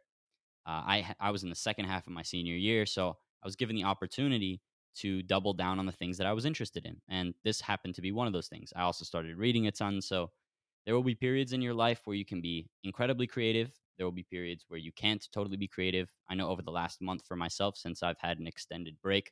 uh, 0.65 0.83
I 0.85 1.15
I 1.19 1.31
was 1.31 1.43
in 1.43 1.49
the 1.49 1.55
second 1.55 1.85
half 1.85 2.07
of 2.07 2.13
my 2.13 2.23
senior 2.23 2.55
year, 2.55 2.85
so 2.85 3.17
I 3.43 3.47
was 3.47 3.55
given 3.55 3.75
the 3.75 3.85
opportunity 3.85 4.61
to 4.95 5.21
double 5.23 5.53
down 5.53 5.79
on 5.79 5.85
the 5.85 5.91
things 5.91 6.17
that 6.17 6.27
I 6.27 6.33
was 6.33 6.45
interested 6.45 6.85
in, 6.85 7.01
and 7.09 7.33
this 7.43 7.61
happened 7.61 7.95
to 7.95 8.01
be 8.01 8.11
one 8.11 8.27
of 8.27 8.33
those 8.33 8.47
things. 8.47 8.73
I 8.75 8.81
also 8.81 9.05
started 9.05 9.37
reading 9.37 9.67
a 9.67 9.71
ton, 9.71 10.01
so 10.01 10.31
there 10.85 10.95
will 10.95 11.03
be 11.03 11.15
periods 11.15 11.53
in 11.53 11.61
your 11.61 11.73
life 11.73 12.01
where 12.05 12.15
you 12.15 12.25
can 12.25 12.41
be 12.41 12.69
incredibly 12.83 13.27
creative. 13.27 13.77
There 13.97 14.05
will 14.05 14.11
be 14.13 14.23
periods 14.23 14.65
where 14.67 14.79
you 14.79 14.91
can't 14.91 15.27
totally 15.31 15.57
be 15.57 15.67
creative. 15.67 16.13
I 16.29 16.35
know 16.35 16.49
over 16.49 16.61
the 16.61 16.71
last 16.71 17.01
month 17.01 17.25
for 17.27 17.35
myself, 17.35 17.77
since 17.77 18.03
I've 18.03 18.19
had 18.19 18.39
an 18.39 18.47
extended 18.47 19.01
break, 19.01 19.31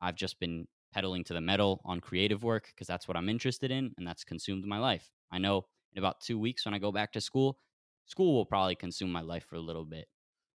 I've 0.00 0.16
just 0.16 0.40
been 0.40 0.66
pedaling 0.92 1.24
to 1.24 1.34
the 1.34 1.40
metal 1.40 1.80
on 1.84 2.00
creative 2.00 2.42
work 2.42 2.66
because 2.68 2.86
that's 2.86 3.06
what 3.06 3.16
I'm 3.16 3.28
interested 3.28 3.70
in 3.70 3.92
and 3.98 4.06
that's 4.06 4.24
consumed 4.24 4.64
my 4.64 4.78
life. 4.78 5.10
I 5.30 5.38
know 5.38 5.66
in 5.92 5.98
about 5.98 6.20
two 6.20 6.38
weeks 6.38 6.64
when 6.64 6.74
I 6.74 6.78
go 6.78 6.92
back 6.92 7.12
to 7.12 7.20
school, 7.20 7.58
school 8.06 8.34
will 8.34 8.46
probably 8.46 8.74
consume 8.74 9.12
my 9.12 9.20
life 9.20 9.44
for 9.44 9.56
a 9.56 9.60
little 9.60 9.84
bit. 9.84 10.08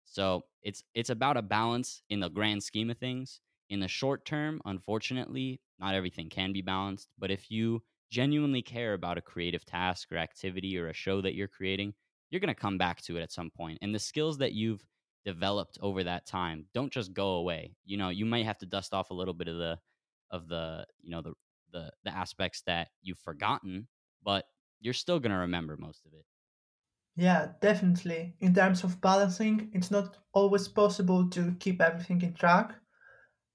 So 0.04 0.44
it's 0.62 0.82
it's 0.94 1.10
about 1.10 1.36
a 1.36 1.42
balance 1.42 2.02
in 2.10 2.20
the 2.20 2.28
grand 2.28 2.62
scheme 2.62 2.90
of 2.90 2.98
things. 2.98 3.40
In 3.70 3.80
the 3.80 3.88
short 3.88 4.26
term, 4.26 4.60
unfortunately, 4.66 5.62
not 5.78 5.94
everything 5.94 6.28
can 6.28 6.52
be 6.52 6.60
balanced. 6.62 7.12
But 7.18 7.30
if 7.30 7.50
you 7.50 7.82
genuinely 8.10 8.62
care 8.62 8.94
about 8.94 9.16
a 9.18 9.22
creative 9.22 9.64
task 9.64 10.10
or 10.12 10.16
activity 10.18 10.76
or 10.76 10.88
a 10.88 10.92
show 10.92 11.20
that 11.22 11.34
you're 11.34 11.48
creating, 11.48 11.94
you're 12.30 12.40
going 12.40 12.54
to 12.54 12.60
come 12.60 12.78
back 12.78 13.00
to 13.02 13.16
it 13.16 13.22
at 13.22 13.32
some 13.32 13.50
point. 13.50 13.78
And 13.82 13.94
the 13.94 13.98
skills 13.98 14.38
that 14.38 14.52
you've 14.52 14.86
developed 15.24 15.78
over 15.80 16.04
that 16.04 16.26
time 16.26 16.66
don't 16.74 16.92
just 16.92 17.12
go 17.14 17.34
away. 17.34 17.76
You 17.84 17.96
know, 17.96 18.08
you 18.08 18.26
might 18.26 18.44
have 18.46 18.58
to 18.58 18.66
dust 18.66 18.92
off 18.92 19.10
a 19.10 19.14
little 19.14 19.34
bit 19.34 19.48
of 19.48 19.56
the 19.56 19.80
of 20.30 20.48
the, 20.48 20.86
you 21.00 21.10
know, 21.10 21.22
the 21.22 21.34
the 21.72 21.92
the 22.04 22.10
aspects 22.10 22.62
that 22.62 22.90
you've 23.00 23.18
forgotten, 23.18 23.88
but 24.22 24.46
you're 24.80 24.94
still 24.94 25.20
going 25.20 25.32
to 25.32 25.38
remember 25.38 25.76
most 25.76 26.06
of 26.06 26.12
it. 26.14 26.24
Yeah, 27.14 27.52
definitely. 27.60 28.34
In 28.40 28.52
terms 28.54 28.82
of 28.82 29.00
balancing, 29.00 29.70
it's 29.72 29.90
not 29.92 30.18
always 30.32 30.66
possible 30.66 31.28
to 31.30 31.54
keep 31.60 31.80
everything 31.80 32.20
in 32.22 32.34
track. 32.34 32.79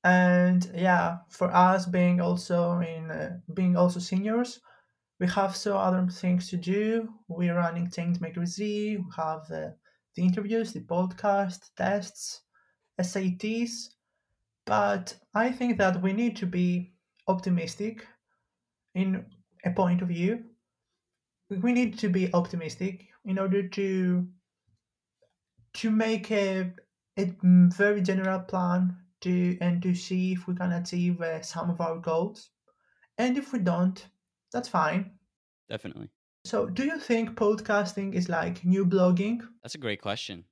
And 0.05 0.71
yeah, 0.73 1.19
for 1.29 1.51
us 1.53 1.85
being 1.85 2.21
also 2.21 2.79
in 2.79 3.11
uh, 3.11 3.39
being 3.53 3.75
also 3.75 3.99
seniors, 3.99 4.61
we 5.19 5.27
have 5.27 5.55
so 5.55 5.77
other 5.77 6.07
things 6.07 6.49
to 6.51 6.57
do. 6.57 7.13
We're 7.27 7.55
running 7.55 7.87
Changemaker 7.89 8.45
Z. 8.47 8.97
We 8.97 9.05
have 9.17 9.51
uh, 9.51 9.71
the 10.15 10.23
interviews, 10.23 10.73
the 10.73 10.81
podcast, 10.81 11.71
tests, 11.77 12.43
SATs. 12.99 13.95
But 14.65 15.19
I 15.35 15.51
think 15.51 15.77
that 15.79 16.01
we 16.01 16.13
need 16.13 16.37
to 16.37 16.47
be 16.47 16.95
optimistic 17.27 18.07
in 18.95 19.25
a 19.65 19.71
point 19.71 20.01
of 20.01 20.09
view 20.09 20.45
we 21.49 21.73
need 21.73 21.97
to 21.99 22.07
be 22.09 22.31
optimistic 22.33 23.07
in 23.25 23.39
order 23.39 23.67
to 23.67 24.27
to 25.73 25.91
make 25.91 26.31
a, 26.31 26.73
a 27.17 27.35
very 27.43 28.01
general 28.01 28.39
plan 28.39 29.04
to 29.25 29.57
and 29.61 29.81
to 29.81 29.93
see 29.93 30.33
if 30.33 30.47
we 30.47 30.55
can 30.55 30.71
achieve 30.71 31.21
uh, 31.21 31.41
some 31.41 31.69
of 31.69 31.81
our 31.81 31.97
goals 31.97 32.49
and 33.17 33.37
if 33.37 33.51
we 33.53 33.59
don't 33.59 34.07
that's 34.51 34.69
fine 34.69 35.11
Definitely. 35.69 36.09
so 36.45 36.65
do 36.67 36.85
you 36.85 36.99
think 36.99 37.35
podcasting 37.35 38.13
is 38.13 38.29
like 38.29 38.63
new 38.63 38.85
blogging 38.85 39.41
That's 39.63 39.75
a 39.75 39.79
great 39.79 40.01
question. 40.01 40.45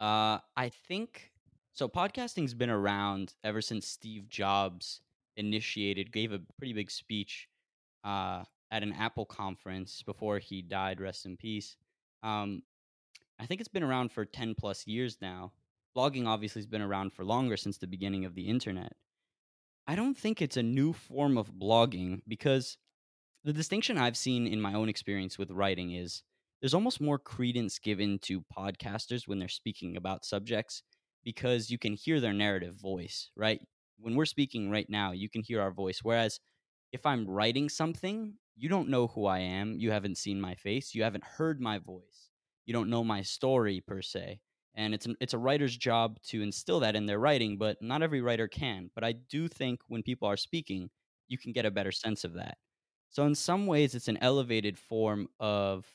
Uh, 0.00 0.38
I 0.56 0.70
think 0.86 1.32
so. 1.72 1.88
Podcasting's 1.88 2.54
been 2.54 2.70
around 2.70 3.34
ever 3.42 3.60
since 3.60 3.86
Steve 3.88 4.28
Jobs 4.28 5.00
initiated, 5.36 6.12
gave 6.12 6.32
a 6.32 6.40
pretty 6.56 6.72
big 6.72 6.90
speech 6.90 7.48
uh, 8.04 8.44
at 8.70 8.82
an 8.82 8.92
Apple 8.92 9.24
conference 9.24 10.02
before 10.02 10.38
he 10.38 10.62
died. 10.62 11.00
Rest 11.00 11.26
in 11.26 11.36
peace. 11.36 11.76
Um, 12.22 12.62
I 13.40 13.46
think 13.46 13.60
it's 13.60 13.68
been 13.68 13.82
around 13.82 14.12
for 14.12 14.24
10 14.24 14.54
plus 14.54 14.86
years 14.86 15.18
now. 15.20 15.52
Blogging 15.96 16.26
obviously 16.26 16.60
has 16.60 16.66
been 16.66 16.82
around 16.82 17.12
for 17.12 17.24
longer 17.24 17.56
since 17.56 17.78
the 17.78 17.86
beginning 17.86 18.24
of 18.24 18.34
the 18.34 18.48
internet. 18.48 18.92
I 19.86 19.96
don't 19.96 20.16
think 20.16 20.42
it's 20.42 20.56
a 20.56 20.62
new 20.62 20.92
form 20.92 21.38
of 21.38 21.52
blogging 21.54 22.20
because 22.28 22.76
the 23.44 23.52
distinction 23.52 23.96
I've 23.96 24.16
seen 24.16 24.46
in 24.46 24.60
my 24.60 24.74
own 24.74 24.88
experience 24.88 25.38
with 25.38 25.50
writing 25.50 25.92
is 25.92 26.22
there's 26.60 26.74
almost 26.74 27.00
more 27.00 27.18
credence 27.18 27.78
given 27.78 28.18
to 28.20 28.44
podcasters 28.56 29.26
when 29.26 29.38
they're 29.38 29.48
speaking 29.48 29.96
about 29.96 30.24
subjects 30.24 30.82
because 31.24 31.70
you 31.70 31.78
can 31.78 31.94
hear 31.94 32.20
their 32.20 32.32
narrative 32.32 32.74
voice, 32.74 33.30
right? 33.36 33.60
When 33.98 34.14
we're 34.14 34.26
speaking 34.26 34.70
right 34.70 34.88
now, 34.88 35.12
you 35.12 35.28
can 35.28 35.42
hear 35.42 35.60
our 35.60 35.70
voice. 35.70 36.00
Whereas 36.02 36.38
if 36.92 37.06
I'm 37.06 37.26
writing 37.28 37.68
something, 37.68 38.34
you 38.56 38.68
don't 38.68 38.88
know 38.88 39.06
who 39.06 39.26
I 39.26 39.40
am. 39.40 39.76
You 39.78 39.90
haven't 39.90 40.18
seen 40.18 40.40
my 40.40 40.54
face. 40.54 40.94
You 40.94 41.04
haven't 41.04 41.24
heard 41.24 41.60
my 41.60 41.78
voice. 41.78 42.30
You 42.66 42.74
don't 42.74 42.90
know 42.90 43.04
my 43.04 43.22
story 43.22 43.82
per 43.86 44.02
se. 44.02 44.40
And 44.74 44.94
it's 44.94 45.06
an, 45.06 45.16
it's 45.20 45.34
a 45.34 45.38
writer's 45.38 45.76
job 45.76 46.20
to 46.28 46.42
instill 46.42 46.80
that 46.80 46.94
in 46.96 47.06
their 47.06 47.18
writing, 47.18 47.58
but 47.58 47.82
not 47.82 48.02
every 48.02 48.20
writer 48.20 48.48
can. 48.48 48.90
But 48.94 49.04
I 49.04 49.12
do 49.12 49.48
think 49.48 49.80
when 49.88 50.02
people 50.02 50.28
are 50.28 50.36
speaking, 50.36 50.90
you 51.28 51.38
can 51.38 51.52
get 51.52 51.66
a 51.66 51.70
better 51.70 51.92
sense 51.92 52.24
of 52.24 52.34
that. 52.34 52.58
So 53.10 53.24
in 53.26 53.34
some 53.34 53.66
ways, 53.66 53.94
it's 53.94 54.08
an 54.08 54.18
elevated 54.18 54.78
form 54.78 55.28
of 55.40 55.86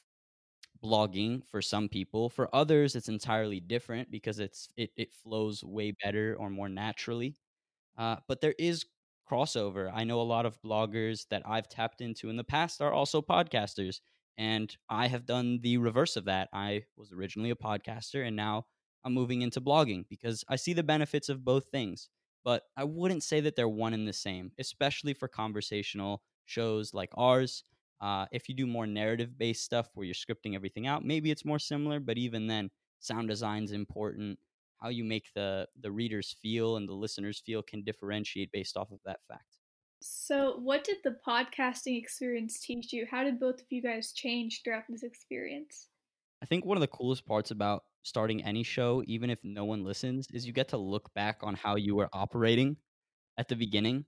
blogging 0.83 1.45
for 1.45 1.61
some 1.61 1.87
people. 1.89 2.29
For 2.29 2.53
others, 2.53 2.95
it's 2.95 3.09
entirely 3.09 3.59
different 3.59 4.11
because 4.11 4.39
it's 4.39 4.69
it, 4.77 4.91
it 4.97 5.13
flows 5.13 5.63
way 5.63 5.91
better 6.03 6.35
or 6.39 6.49
more 6.49 6.69
naturally. 6.69 7.35
Uh, 7.97 8.17
but 8.27 8.41
there 8.41 8.55
is 8.59 8.85
crossover. 9.29 9.91
I 9.93 10.03
know 10.05 10.21
a 10.21 10.23
lot 10.23 10.45
of 10.45 10.61
bloggers 10.61 11.27
that 11.29 11.43
I've 11.45 11.69
tapped 11.69 12.01
into 12.01 12.29
in 12.29 12.37
the 12.37 12.43
past 12.43 12.81
are 12.81 12.93
also 12.93 13.21
podcasters. 13.21 14.01
And 14.37 14.75
I 14.89 15.07
have 15.07 15.25
done 15.25 15.59
the 15.61 15.77
reverse 15.77 16.15
of 16.15 16.25
that. 16.25 16.49
I 16.53 16.83
was 16.97 17.11
originally 17.11 17.51
a 17.51 17.55
podcaster 17.55 18.25
and 18.25 18.35
now 18.35 18.65
I'm 19.03 19.13
moving 19.13 19.41
into 19.41 19.61
blogging 19.61 20.05
because 20.09 20.43
I 20.49 20.55
see 20.55 20.73
the 20.73 20.83
benefits 20.83 21.29
of 21.29 21.43
both 21.45 21.65
things. 21.67 22.09
But 22.43 22.63
I 22.75 22.83
wouldn't 22.83 23.23
say 23.23 23.39
that 23.41 23.55
they're 23.55 23.69
one 23.69 23.93
and 23.93 24.07
the 24.07 24.13
same, 24.13 24.51
especially 24.59 25.13
for 25.13 25.27
conversational 25.27 26.23
shows 26.45 26.93
like 26.93 27.11
ours. 27.15 27.63
Uh, 28.01 28.25
if 28.31 28.49
you 28.49 28.55
do 28.55 28.67
more 28.67 28.85
narrative 28.85 29.37
based 29.37 29.63
stuff 29.63 29.89
where 29.93 30.05
you're 30.05 30.13
scripting 30.13 30.55
everything 30.55 30.85
out, 30.87 31.05
maybe 31.05 31.31
it's 31.31 31.45
more 31.45 31.59
similar, 31.59 31.99
but 32.01 32.17
even 32.17 32.47
then, 32.47 32.69
sound 32.99 33.29
design 33.29 33.63
is 33.63 33.71
important 33.71 34.39
how 34.81 34.89
you 34.89 35.03
make 35.05 35.31
the 35.33 35.67
the 35.79 35.91
readers 35.91 36.35
feel 36.41 36.75
and 36.75 36.87
the 36.89 36.93
listeners 36.93 37.39
feel 37.39 37.61
can 37.61 37.83
differentiate 37.83 38.51
based 38.51 38.75
off 38.75 38.91
of 38.91 38.99
that 39.05 39.19
fact. 39.27 39.62
So, 40.05 40.57
what 40.59 40.83
did 40.83 40.97
the 41.03 41.15
podcasting 41.25 41.97
experience 41.97 42.59
teach 42.59 42.91
you? 42.91 43.07
How 43.09 43.23
did 43.23 43.39
both 43.39 43.61
of 43.61 43.65
you 43.69 43.81
guys 43.81 44.11
change 44.11 44.61
throughout 44.61 44.83
this 44.89 45.03
experience? 45.03 45.87
I 46.41 46.45
think 46.45 46.65
one 46.65 46.75
of 46.75 46.81
the 46.81 46.87
coolest 46.87 47.25
parts 47.25 47.51
about 47.51 47.83
starting 48.03 48.43
any 48.43 48.63
show, 48.63 49.01
even 49.07 49.29
if 49.29 49.39
no 49.43 49.63
one 49.63 49.85
listens, 49.85 50.27
is 50.33 50.45
you 50.45 50.51
get 50.51 50.67
to 50.69 50.77
look 50.77 51.13
back 51.13 51.37
on 51.41 51.55
how 51.55 51.77
you 51.77 51.95
were 51.95 52.09
operating 52.11 52.75
at 53.37 53.47
the 53.47 53.55
beginning. 53.55 54.03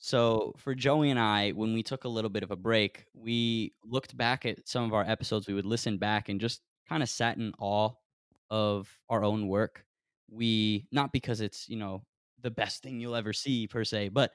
So, 0.00 0.52
for 0.58 0.74
Joey 0.74 1.10
and 1.10 1.20
I, 1.20 1.50
when 1.50 1.74
we 1.74 1.84
took 1.84 2.04
a 2.04 2.08
little 2.08 2.30
bit 2.30 2.42
of 2.42 2.50
a 2.50 2.56
break, 2.56 3.04
we 3.14 3.72
looked 3.84 4.16
back 4.16 4.46
at 4.46 4.68
some 4.68 4.82
of 4.82 4.92
our 4.94 5.04
episodes. 5.04 5.46
We 5.46 5.54
would 5.54 5.64
listen 5.64 5.96
back 5.96 6.28
and 6.28 6.40
just 6.40 6.60
kind 6.88 7.04
of 7.04 7.08
sat 7.08 7.36
in 7.36 7.52
awe 7.60 7.90
of 8.50 8.88
our 9.08 9.22
own 9.22 9.46
work 9.46 9.84
we 10.30 10.86
not 10.92 11.12
because 11.12 11.40
it's 11.40 11.68
you 11.68 11.76
know 11.76 12.02
the 12.42 12.50
best 12.50 12.82
thing 12.82 13.00
you'll 13.00 13.16
ever 13.16 13.32
see 13.32 13.66
per 13.66 13.84
se 13.84 14.08
but 14.08 14.32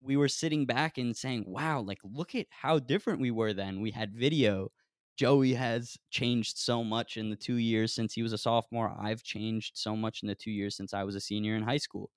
we 0.00 0.16
were 0.16 0.28
sitting 0.28 0.66
back 0.66 0.98
and 0.98 1.16
saying 1.16 1.44
wow 1.46 1.80
like 1.80 1.98
look 2.04 2.34
at 2.34 2.46
how 2.50 2.78
different 2.78 3.20
we 3.20 3.30
were 3.30 3.52
then 3.52 3.80
we 3.80 3.90
had 3.90 4.14
video 4.14 4.70
Joey 5.16 5.54
has 5.54 5.96
changed 6.10 6.58
so 6.58 6.84
much 6.84 7.16
in 7.16 7.30
the 7.30 7.36
two 7.36 7.56
years 7.56 7.94
since 7.94 8.12
he 8.12 8.22
was 8.22 8.34
a 8.34 8.38
sophomore. 8.38 8.94
I've 9.00 9.22
changed 9.22 9.72
so 9.74 9.96
much 9.96 10.22
in 10.22 10.28
the 10.28 10.34
two 10.34 10.50
years 10.50 10.76
since 10.76 10.92
I 10.92 11.04
was 11.04 11.14
a 11.14 11.20
senior 11.20 11.56
in 11.56 11.62
high 11.62 11.78
school. 11.78 12.10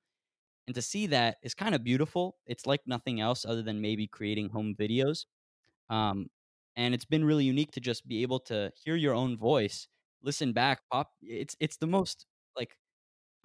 And 0.68 0.76
to 0.76 0.82
see 0.82 1.08
that 1.08 1.38
is 1.44 1.56
kind 1.56 1.74
of 1.74 1.84
beautiful. 1.84 2.38
It's 2.46 2.68
like 2.68 2.82
nothing 2.86 3.22
else 3.22 3.46
other 3.46 3.64
than 3.64 3.82
maybe 3.82 4.08
creating 4.08 4.50
home 4.50 4.76
videos. 4.78 5.26
Um, 5.90 6.28
and 6.76 6.94
it's 6.94 7.06
been 7.06 7.26
really 7.26 7.46
unique 7.46 7.72
to 7.72 7.80
just 7.80 8.08
be 8.08 8.22
able 8.22 8.40
to 8.42 8.72
hear 8.84 8.96
your 8.96 9.14
own 9.16 9.38
voice, 9.38 9.88
listen 10.24 10.54
back, 10.54 10.82
pop. 10.92 11.12
It's 11.22 11.56
it's 11.60 11.78
the 11.78 11.88
most 11.88 12.26
like 12.58 12.78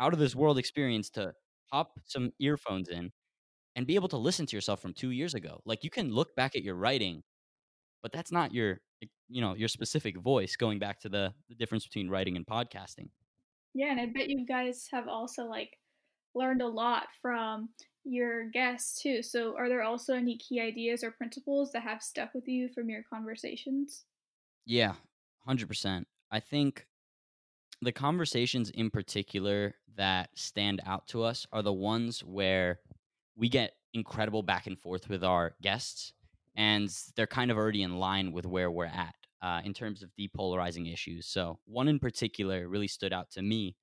out 0.01 0.13
of 0.13 0.19
this 0.19 0.37
world 0.37 0.59
experience 0.59 1.11
to 1.11 1.35
pop 1.71 1.99
some 2.05 2.33
earphones 2.41 2.89
in 2.89 3.13
and 3.77 3.87
be 3.87 3.95
able 3.95 4.09
to 4.09 4.17
listen 4.17 4.47
to 4.47 4.57
yourself 4.57 4.81
from 4.81 4.93
two 4.93 5.11
years 5.11 5.35
ago. 5.35 5.61
Like 5.65 5.85
you 5.85 5.91
can 5.91 6.13
look 6.13 6.35
back 6.37 6.55
at 6.55 6.63
your 6.63 6.75
writing, 6.75 7.23
but 8.03 8.13
that's 8.13 8.33
not 8.33 8.53
your 8.53 8.81
you 9.29 9.41
know 9.41 9.55
your 9.55 9.69
specific 9.69 10.19
voice. 10.19 10.57
Going 10.57 10.79
back 10.79 11.01
to 11.01 11.09
the 11.09 11.35
the 11.49 11.55
difference 11.55 11.85
between 11.85 12.09
writing 12.09 12.37
and 12.37 12.47
podcasting. 12.47 13.09
Yeah, 13.75 13.91
and 13.91 14.01
I 14.01 14.07
bet 14.07 14.29
you 14.29 14.47
guys 14.47 14.87
have 14.93 15.09
also 15.09 15.45
like 15.45 15.71
learned 16.35 16.63
a 16.63 16.69
lot 16.69 17.07
from 17.21 17.71
your 18.05 18.51
guests 18.51 19.01
too. 19.03 19.23
So, 19.23 19.57
are 19.57 19.69
there 19.69 19.83
also 19.83 20.15
any 20.15 20.37
key 20.39 20.61
ideas 20.61 21.03
or 21.03 21.11
principles 21.11 21.73
that 21.73 21.83
have 21.83 22.03
stuck 22.03 22.35
with 22.35 22.47
you 22.47 22.69
from 22.69 22.89
your 22.89 23.03
conversations? 23.03 24.05
Yeah, 24.67 24.95
100%. 25.49 26.05
I 26.31 26.41
think 26.41 26.87
the 27.83 27.93
conversations 27.93 28.71
in 28.71 28.91
particular 28.91 29.75
that 29.97 30.31
stand 30.35 30.81
out 30.87 31.07
to 31.09 31.23
us 31.23 31.47
are 31.53 31.63
the 31.63 31.73
ones 31.73 32.21
where 32.21 32.81
we 33.37 33.49
get 33.49 33.73
incredible 33.93 34.43
back 34.43 34.67
and 34.67 34.79
forth 34.79 35.09
with 35.09 35.25
our 35.25 35.55
guests, 35.63 36.13
and 36.57 36.91
they're 37.17 37.27
kind 37.27 37.51
of 37.51 37.57
already 37.57 37.83
in 37.83 37.99
line 37.99 38.33
with 38.33 38.47
where 38.47 38.71
we're 38.71 38.87
at 38.87 39.15
uh, 39.43 39.61
in 39.65 39.75
terms 39.75 40.03
of 40.03 40.11
depolarizing 40.19 40.93
issues. 40.93 41.27
So, 41.27 41.59
one 41.67 41.89
in 41.89 41.99
particular 41.99 42.69
really 42.69 42.89
stood 42.89 43.13
out 43.13 43.31
to 43.33 43.43
me. 43.43 43.77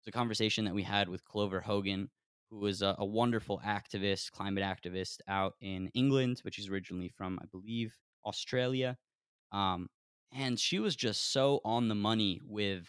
It's 0.00 0.08
a 0.08 0.18
conversation 0.18 0.64
that 0.64 0.74
we 0.74 0.82
had 0.82 1.08
with 1.08 1.24
Clover 1.24 1.60
Hogan, 1.60 2.10
who 2.50 2.64
is 2.66 2.82
a, 2.82 2.94
a 2.98 3.04
wonderful 3.04 3.60
activist, 3.64 4.30
climate 4.30 4.64
activist 4.64 5.18
out 5.28 5.54
in 5.60 5.88
England, 5.94 6.40
which 6.42 6.58
is 6.58 6.68
originally 6.68 7.08
from, 7.08 7.38
I 7.42 7.46
believe, 7.50 7.96
Australia. 8.24 8.96
Um, 9.52 9.88
and 10.32 10.58
she 10.58 10.78
was 10.78 10.94
just 10.94 11.32
so 11.32 11.60
on 11.64 11.88
the 11.88 11.94
money 11.94 12.40
with 12.46 12.86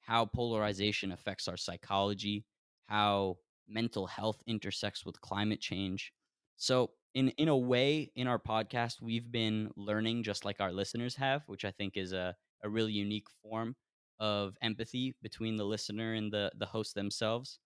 how 0.00 0.24
polarization 0.24 1.12
affects 1.12 1.48
our 1.48 1.56
psychology, 1.56 2.44
how 2.86 3.36
mental 3.68 4.06
health 4.06 4.42
intersects 4.46 5.04
with 5.04 5.20
climate 5.20 5.60
change. 5.60 6.12
So, 6.56 6.90
in 7.14 7.30
in 7.30 7.48
a 7.48 7.56
way, 7.56 8.12
in 8.16 8.26
our 8.26 8.38
podcast, 8.38 9.00
we've 9.00 9.30
been 9.30 9.70
learning 9.76 10.22
just 10.24 10.44
like 10.44 10.60
our 10.60 10.72
listeners 10.72 11.16
have, 11.16 11.42
which 11.46 11.64
I 11.64 11.70
think 11.70 11.96
is 11.96 12.12
a, 12.12 12.36
a 12.62 12.68
really 12.68 12.92
unique 12.92 13.28
form 13.42 13.76
of 14.20 14.56
empathy 14.62 15.14
between 15.22 15.56
the 15.56 15.64
listener 15.64 16.14
and 16.14 16.32
the 16.32 16.52
the 16.56 16.66
host 16.66 16.94
themselves. 16.94 17.58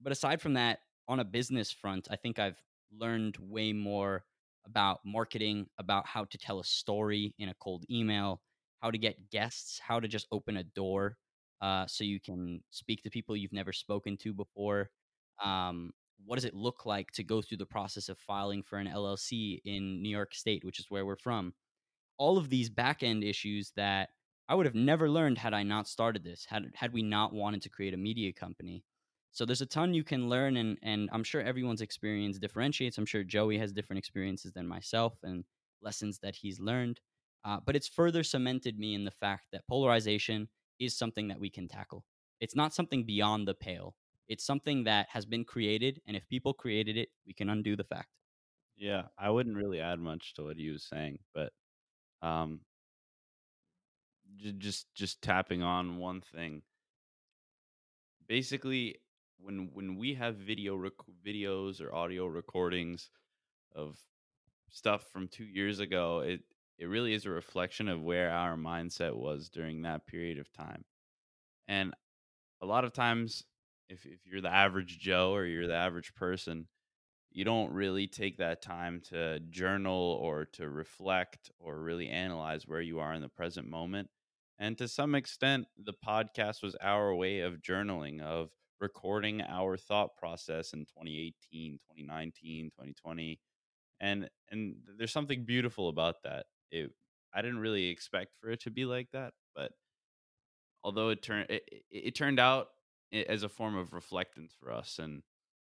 But 0.00 0.12
aside 0.12 0.40
from 0.40 0.54
that, 0.54 0.80
on 1.08 1.20
a 1.20 1.24
business 1.24 1.70
front, 1.70 2.08
I 2.10 2.16
think 2.16 2.38
I've 2.38 2.60
learned 2.92 3.36
way 3.38 3.72
more 3.72 4.24
about 4.66 5.00
marketing, 5.04 5.66
about 5.78 6.06
how 6.06 6.24
to 6.24 6.38
tell 6.38 6.60
a 6.60 6.64
story 6.64 7.34
in 7.38 7.48
a 7.48 7.54
cold 7.54 7.84
email, 7.90 8.42
how 8.82 8.90
to 8.90 8.98
get 8.98 9.30
guests, 9.30 9.78
how 9.78 9.98
to 10.00 10.08
just 10.08 10.26
open 10.30 10.56
a 10.58 10.64
door 10.64 11.16
uh, 11.60 11.86
so 11.86 12.04
you 12.04 12.20
can 12.20 12.62
speak 12.70 13.02
to 13.02 13.10
people 13.10 13.36
you've 13.36 13.52
never 13.52 13.72
spoken 13.72 14.16
to 14.18 14.32
before. 14.32 14.90
Um, 15.42 15.92
what 16.24 16.36
does 16.36 16.44
it 16.44 16.54
look 16.54 16.84
like 16.84 17.10
to 17.12 17.24
go 17.24 17.40
through 17.40 17.58
the 17.58 17.66
process 17.66 18.08
of 18.08 18.18
filing 18.18 18.62
for 18.62 18.78
an 18.78 18.88
LLC 18.88 19.60
in 19.64 20.02
New 20.02 20.10
York 20.10 20.34
State, 20.34 20.64
which 20.64 20.78
is 20.78 20.86
where 20.88 21.06
we're 21.06 21.16
from? 21.16 21.54
All 22.18 22.36
of 22.36 22.50
these 22.50 22.68
back 22.68 23.02
end 23.02 23.22
issues 23.22 23.72
that 23.76 24.10
I 24.48 24.54
would 24.54 24.66
have 24.66 24.74
never 24.74 25.10
learned 25.10 25.38
had 25.38 25.54
I 25.54 25.62
not 25.62 25.88
started 25.88 26.24
this, 26.24 26.46
had 26.48 26.70
had 26.74 26.92
we 26.92 27.02
not 27.02 27.32
wanted 27.32 27.62
to 27.62 27.68
create 27.68 27.94
a 27.94 27.98
media 27.98 28.32
company. 28.32 28.82
So 29.30 29.44
there's 29.44 29.60
a 29.60 29.66
ton 29.66 29.94
you 29.94 30.04
can 30.04 30.28
learn, 30.28 30.56
and 30.56 30.78
and 30.82 31.08
I'm 31.12 31.24
sure 31.24 31.42
everyone's 31.42 31.82
experience 31.82 32.38
differentiates. 32.38 32.98
I'm 32.98 33.06
sure 33.06 33.22
Joey 33.22 33.58
has 33.58 33.72
different 33.72 33.98
experiences 33.98 34.52
than 34.52 34.66
myself 34.66 35.14
and 35.22 35.44
lessons 35.82 36.18
that 36.20 36.36
he's 36.36 36.58
learned. 36.58 37.00
Uh, 37.44 37.58
but 37.64 37.76
it's 37.76 37.88
further 37.88 38.22
cemented 38.22 38.78
me 38.78 38.94
in 38.94 39.04
the 39.04 39.10
fact 39.10 39.46
that 39.52 39.66
polarization 39.68 40.48
is 40.80 40.96
something 40.96 41.28
that 41.28 41.40
we 41.40 41.50
can 41.50 41.68
tackle. 41.68 42.04
It's 42.40 42.56
not 42.56 42.74
something 42.74 43.04
beyond 43.04 43.46
the 43.46 43.54
pale. 43.54 43.94
It's 44.28 44.44
something 44.44 44.84
that 44.84 45.08
has 45.10 45.26
been 45.26 45.44
created, 45.44 46.00
and 46.06 46.16
if 46.16 46.28
people 46.28 46.54
created 46.54 46.96
it, 46.96 47.10
we 47.26 47.32
can 47.32 47.48
undo 47.50 47.76
the 47.76 47.84
fact. 47.84 48.08
Yeah, 48.76 49.08
I 49.18 49.30
wouldn't 49.30 49.56
really 49.56 49.80
add 49.80 49.98
much 49.98 50.34
to 50.34 50.44
what 50.44 50.56
he 50.56 50.70
was 50.70 50.84
saying, 50.84 51.18
but 51.34 51.52
um, 52.22 52.60
j- 54.36 54.52
just 54.52 54.86
just 54.94 55.22
tapping 55.22 55.62
on 55.62 55.98
one 55.98 56.20
thing. 56.20 56.62
Basically, 58.26 59.00
when 59.38 59.70
when 59.72 59.96
we 59.96 60.14
have 60.14 60.36
video 60.36 60.76
rec- 60.76 60.92
videos 61.24 61.80
or 61.80 61.94
audio 61.94 62.26
recordings 62.26 63.10
of 63.74 63.98
stuff 64.70 65.10
from 65.12 65.28
two 65.28 65.44
years 65.44 65.80
ago, 65.80 66.20
it 66.20 66.42
it 66.78 66.86
really 66.86 67.14
is 67.14 67.26
a 67.26 67.30
reflection 67.30 67.88
of 67.88 68.02
where 68.02 68.30
our 68.30 68.56
mindset 68.56 69.16
was 69.16 69.48
during 69.50 69.82
that 69.82 70.06
period 70.06 70.38
of 70.38 70.52
time. 70.52 70.84
And 71.68 71.94
a 72.62 72.66
lot 72.66 72.84
of 72.84 72.92
times, 72.92 73.44
if 73.88 74.06
if 74.06 74.26
you're 74.26 74.40
the 74.40 74.52
average 74.52 74.98
Joe 74.98 75.34
or 75.34 75.44
you're 75.44 75.66
the 75.66 75.74
average 75.74 76.14
person, 76.14 76.66
you 77.30 77.44
don't 77.44 77.72
really 77.72 78.06
take 78.06 78.38
that 78.38 78.62
time 78.62 79.00
to 79.10 79.40
journal 79.50 80.18
or 80.20 80.44
to 80.44 80.68
reflect 80.68 81.50
or 81.58 81.78
really 81.78 82.08
analyze 82.08 82.66
where 82.66 82.80
you 82.80 83.00
are 83.00 83.12
in 83.14 83.22
the 83.22 83.28
present 83.28 83.68
moment. 83.68 84.08
And 84.58 84.76
to 84.78 84.88
some 84.88 85.14
extent, 85.14 85.66
the 85.76 85.92
podcast 85.92 86.62
was 86.62 86.74
our 86.82 87.14
way 87.14 87.40
of 87.40 87.62
journaling, 87.62 88.20
of 88.20 88.50
recording 88.80 89.42
our 89.42 89.76
thought 89.76 90.16
process 90.16 90.72
in 90.72 90.80
2018, 90.80 91.78
2019, 91.96 92.70
2020. 92.70 93.40
And 94.00 94.28
and 94.50 94.76
there's 94.96 95.12
something 95.12 95.44
beautiful 95.44 95.88
about 95.88 96.22
that. 96.24 96.46
It 96.70 96.90
I 97.34 97.42
didn't 97.42 97.60
really 97.60 97.88
expect 97.88 98.32
for 98.40 98.50
it 98.50 98.60
to 98.62 98.70
be 98.70 98.84
like 98.84 99.08
that, 99.12 99.32
but 99.54 99.72
although 100.82 101.10
it 101.10 101.22
turned 101.22 101.50
it, 101.50 101.62
it, 101.70 101.82
it 101.90 102.14
turned 102.14 102.40
out 102.40 102.68
as 103.12 103.42
a 103.42 103.48
form 103.48 103.76
of 103.76 103.90
reflectance 103.90 104.52
for 104.58 104.72
us 104.72 104.98
and 104.98 105.22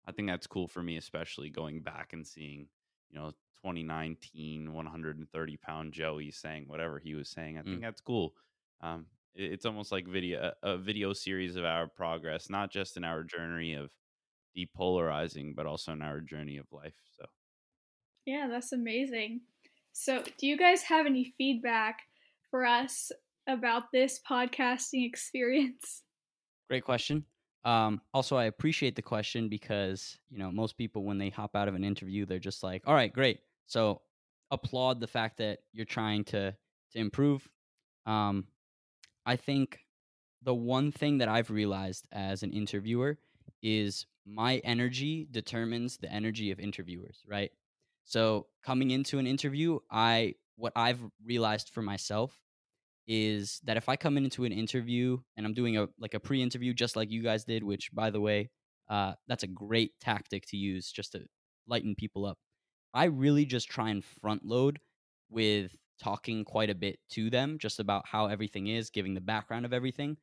I 0.07 0.13
think 0.13 0.29
that's 0.29 0.47
cool 0.47 0.69
for 0.69 0.83
me 0.83 0.97
especially 0.99 1.51
going 1.51 1.83
back 1.83 2.13
and 2.13 2.27
seeing, 2.27 2.69
you 3.11 3.19
know, 3.19 3.33
2019 3.63 4.73
130 4.73 5.57
pound 5.57 5.93
Joey 5.95 6.31
saying 6.31 6.69
whatever 6.69 6.99
he 6.99 7.15
was 7.15 7.31
saying. 7.31 7.59
I 7.59 7.63
think 7.63 7.81
Mm. 7.81 7.83
that's 7.83 8.01
cool. 8.03 8.35
Um, 8.81 9.07
it- 9.35 9.53
it's 9.53 9.67
almost 9.67 9.93
like 9.93 10.07
video 10.07 10.55
a 10.63 10.79
video 10.79 11.13
series 11.15 11.57
of 11.57 11.65
our 11.65 11.89
progress, 11.89 12.51
not 12.51 12.71
just 12.73 12.97
in 12.97 13.05
our 13.05 13.25
journey 13.25 13.75
of 13.75 13.93
depolarizing, 14.57 15.55
but 15.57 15.67
also 15.67 15.93
in 15.93 16.03
our 16.03 16.21
journey 16.21 16.59
of 16.59 16.71
life. 16.73 17.01
So 17.19 17.27
Yeah, 18.27 18.49
that's 18.49 18.73
amazing. 18.73 19.43
So, 19.93 20.25
do 20.39 20.47
you 20.47 20.57
guys 20.59 20.83
have 20.85 21.07
any 21.07 21.35
feedback 21.39 22.03
for 22.51 22.65
us 22.67 23.13
about 23.47 23.93
this 23.93 24.21
podcasting 24.29 25.07
experience? 25.09 26.04
Great 26.69 26.85
question. 26.85 27.25
Um, 27.65 28.01
also, 28.13 28.37
I 28.37 28.45
appreciate 28.45 28.97
the 28.97 29.03
question 29.03 29.49
because 29.49 30.19
you 30.29 30.39
know 30.39 30.51
most 30.51 30.77
people 30.77 31.05
when 31.05 31.19
they 31.19 31.31
hop 31.31 31.57
out 31.57 31.69
of 31.69 31.75
an 31.75 31.85
interview, 31.85 32.27
they're 32.27 32.39
just 32.39 32.63
like, 32.63 32.83
"All 32.87 32.95
right, 32.95 33.13
great." 33.13 33.41
So 33.67 34.03
applaud 34.51 35.01
the 35.01 35.07
fact 35.07 35.39
that 35.39 35.61
you're 35.73 35.87
trying 35.87 36.25
to 36.25 36.57
to 36.93 36.99
improve. 36.99 37.49
Um, 38.07 38.49
I 39.27 39.37
think 39.37 39.87
the 40.43 40.55
one 40.55 40.93
thing 40.93 41.19
that 41.19 41.29
I've 41.29 41.51
realized 41.51 42.07
as 42.13 42.43
an 42.43 42.53
interviewer 42.53 43.19
is 43.63 44.07
my 44.27 44.59
energy 44.59 45.27
determines 45.31 45.99
the 45.99 46.13
energy 46.13 46.51
of 46.53 46.61
interviewers, 46.61 47.25
right? 47.29 47.53
So 48.05 48.49
coming 48.63 48.91
into 48.93 49.19
an 49.19 49.27
interview, 49.27 49.81
I 49.91 50.37
what 50.57 50.73
I've 50.77 51.03
realized 51.25 51.71
for 51.71 51.83
myself 51.83 52.44
is 53.07 53.61
that 53.65 53.77
if 53.77 53.89
I 53.89 53.97
come 53.97 54.17
into 54.17 54.45
an 54.45 54.53
interview 54.53 55.19
and 55.37 55.45
I'm 55.45 55.55
doing 55.55 55.77
a 55.77 55.89
like 55.99 56.15
a 56.15 56.21
pre-interview 56.21 56.73
just 56.73 56.97
like 56.97 57.11
you 57.11 57.23
guys 57.23 57.45
did, 57.45 57.63
which 57.63 57.91
by 57.93 58.11
the 58.11 58.21
way, 58.21 58.51
uh, 58.89 59.13
that's 59.29 59.43
a 59.43 59.49
great 59.49 59.93
tactic 60.01 60.47
to 60.49 60.57
use 60.57 60.91
just 60.91 61.13
to 61.13 61.23
lighten 61.67 61.95
people 61.95 62.25
up. 62.27 62.39
I 62.93 63.05
really 63.05 63.45
just 63.45 63.69
try 63.69 63.91
and 63.91 64.05
front 64.05 64.45
load 64.45 64.79
with 65.31 65.77
talking 66.03 66.45
quite 66.45 66.71
a 66.71 66.75
bit 66.75 66.99
to 67.11 67.31
them 67.31 67.59
just 67.59 67.81
about 67.81 68.07
how 68.07 68.27
everything 68.27 68.69
is, 68.69 68.91
giving 68.91 69.15
the 69.15 69.21
background 69.21 69.65
of 69.65 69.73
everything, 69.73 70.17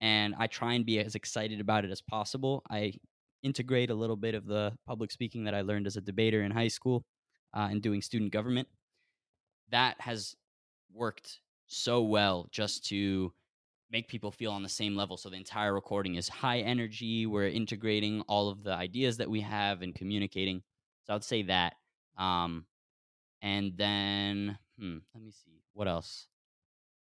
and 0.00 0.34
I 0.38 0.46
try 0.46 0.74
and 0.74 0.86
be 0.86 0.98
as 0.98 1.14
excited 1.14 1.60
about 1.60 1.84
it 1.84 1.90
as 1.90 2.00
possible. 2.00 2.62
I 2.70 2.94
integrate 3.42 3.90
a 3.90 3.94
little 3.94 4.16
bit 4.16 4.34
of 4.34 4.46
the 4.46 4.72
public 4.86 5.10
speaking 5.10 5.44
that 5.44 5.54
I 5.54 5.62
learned 5.62 5.86
as 5.86 5.96
a 5.96 6.00
debater 6.00 6.42
in 6.42 6.50
high 6.50 6.68
school 6.68 7.04
uh, 7.54 7.68
and 7.70 7.82
doing 7.82 8.02
student 8.02 8.32
government. 8.32 8.68
That 9.70 10.00
has 10.00 10.34
worked 10.92 11.40
so 11.70 12.02
well 12.02 12.48
just 12.50 12.84
to 12.86 13.32
make 13.90 14.08
people 14.08 14.30
feel 14.30 14.52
on 14.52 14.62
the 14.62 14.68
same 14.68 14.96
level. 14.96 15.16
So 15.16 15.30
the 15.30 15.36
entire 15.36 15.72
recording 15.72 16.14
is 16.16 16.28
high 16.28 16.60
energy. 16.60 17.26
We're 17.26 17.48
integrating 17.48 18.22
all 18.22 18.48
of 18.48 18.62
the 18.62 18.72
ideas 18.72 19.16
that 19.16 19.30
we 19.30 19.40
have 19.40 19.82
and 19.82 19.94
communicating. 19.94 20.62
So 21.06 21.14
I'd 21.14 21.24
say 21.24 21.42
that. 21.44 21.74
Um, 22.16 22.66
and 23.42 23.72
then, 23.76 24.58
hmm, 24.78 24.98
let 25.14 25.22
me 25.22 25.30
see 25.30 25.62
what 25.72 25.88
else. 25.88 26.28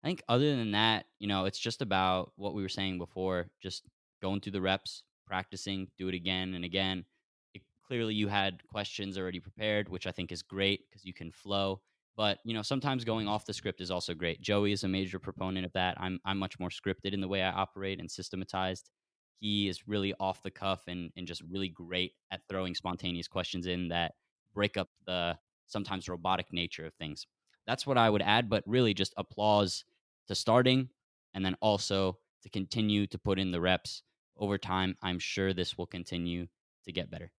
I 0.03 0.09
think 0.09 0.23
other 0.29 0.55
than 0.57 0.73
that, 0.73 1.07
you 1.19 1.27
know, 1.27 1.45
it's 1.47 1.59
just 1.59 1.83
about 1.83 2.33
what 2.37 2.55
we 2.55 2.63
were 2.63 2.69
saying 2.69 2.99
before, 2.99 3.49
just 3.61 3.85
going 4.23 4.41
through 4.41 4.53
the 4.53 4.61
reps, 4.61 5.03
practicing, 5.27 5.89
do 5.99 6.09
it 6.09 6.15
again 6.15 6.55
and 6.55 6.65
again. 6.65 7.05
It, 7.53 7.63
clearly, 7.87 8.15
you 8.15 8.29
had 8.29 8.67
questions 8.69 9.19
already 9.19 9.41
prepared, 9.41 9.89
which 9.89 10.07
I 10.07 10.13
think 10.13 10.31
is 10.31 10.43
great 10.43 10.89
because 10.89 11.05
you 11.05 11.13
can 11.13 11.33
flow. 11.33 11.81
But 12.19 12.41
you 12.45 12.53
know, 12.53 12.63
sometimes 12.63 13.05
going 13.05 13.29
off 13.29 13.47
the 13.47 13.55
script 13.55 13.81
is 13.81 13.93
also 13.93 14.13
great. 14.13 14.41
Joey 14.41 14.73
is 14.73 14.83
a 14.83 14.89
major 14.89 15.21
proponent 15.21 15.65
of 15.65 15.73
that. 15.75 15.97
I'm 16.01 16.19
I'm 16.25 16.37
much 16.37 16.59
more 16.59 16.69
scripted 16.69 17.15
in 17.15 17.21
the 17.21 17.29
way 17.29 17.43
I 17.43 17.53
operate 17.53 18.01
and 18.01 18.11
systematized. 18.11 18.91
He 19.39 19.69
is 19.69 19.87
really 19.87 20.13
off 20.19 20.43
the 20.43 20.51
cuff 20.51 20.83
and 20.89 21.13
and 21.17 21.29
just 21.29 21.43
really 21.49 21.69
great 21.69 22.15
at 22.33 22.41
throwing 22.49 22.75
spontaneous 22.75 23.29
questions 23.29 23.69
in 23.69 23.87
that 23.91 24.15
break 24.53 24.77
up 24.77 24.89
the 25.07 25.39
sometimes 25.69 26.09
robotic 26.09 26.53
nature 26.53 26.85
of 26.85 26.95
things. 26.95 27.25
That's 27.69 27.87
what 27.87 27.97
I 27.97 28.11
would 28.11 28.23
add, 28.23 28.51
but 28.51 28.65
really 28.67 28.95
just 28.95 29.15
applause 29.17 29.85
to 30.27 30.35
starting 30.35 30.89
and 31.35 31.45
then 31.45 31.55
also 31.61 32.19
to 32.43 32.49
continue 32.51 33.07
to 33.07 33.19
put 33.19 33.39
in 33.39 33.53
the 33.53 33.61
reps 33.61 34.03
over 34.37 34.59
time. 34.59 34.97
I'm 35.03 35.21
sure 35.21 35.53
this 35.53 35.79
will 35.79 35.87
continue 35.87 36.49
to 36.85 36.93
get 36.93 37.13
better. 37.13 37.31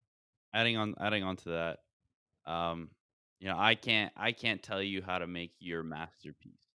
Adding 0.53 0.77
on 0.77 0.95
adding 1.01 1.23
on 1.23 1.35
to 1.35 1.49
that, 1.49 2.49
um, 2.49 2.91
you 3.39 3.47
know, 3.47 3.57
I 3.57 3.75
can't 3.75 4.13
I 4.15 4.31
can't 4.31 4.61
tell 4.63 4.81
you 4.81 5.01
how 5.01 5.19
to 5.19 5.27
make 5.27 5.53
your 5.59 5.83
masterpiece. 5.83 6.67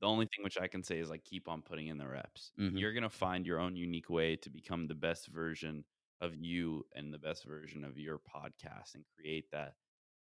The 0.00 0.06
only 0.06 0.26
thing 0.26 0.42
which 0.42 0.58
I 0.58 0.66
can 0.66 0.82
say 0.82 0.98
is 0.98 1.10
like 1.10 1.24
keep 1.24 1.48
on 1.48 1.62
putting 1.62 1.88
in 1.88 1.98
the 1.98 2.08
reps. 2.08 2.52
Mhm. 2.58 2.78
You're 2.78 2.94
gonna 2.94 3.10
find 3.10 3.46
your 3.46 3.58
own 3.60 3.76
unique 3.76 4.08
way 4.08 4.36
to 4.36 4.50
become 4.50 4.86
the 4.86 4.94
best 4.94 5.26
version 5.28 5.84
of 6.20 6.34
you 6.36 6.86
and 6.94 7.12
the 7.12 7.18
best 7.18 7.44
version 7.44 7.84
of 7.84 7.98
your 7.98 8.18
podcast 8.18 8.94
and 8.94 9.04
create 9.14 9.50
that. 9.50 9.74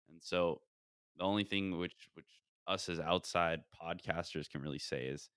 And 0.08 0.22
so 0.22 0.62
the 1.16 1.24
only 1.24 1.44
thing 1.44 1.78
which 1.78 2.08
which 2.14 2.40
us 2.66 2.88
as 2.88 3.00
outside 3.00 3.62
podcasters 3.80 4.48
can 4.50 4.62
really 4.62 4.78
say 4.78 5.06
is 5.06 5.30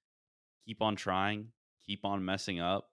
keep 0.65 0.81
on 0.81 0.95
trying, 0.95 1.51
keep 1.85 2.05
on 2.05 2.23
messing 2.25 2.59
up, 2.59 2.91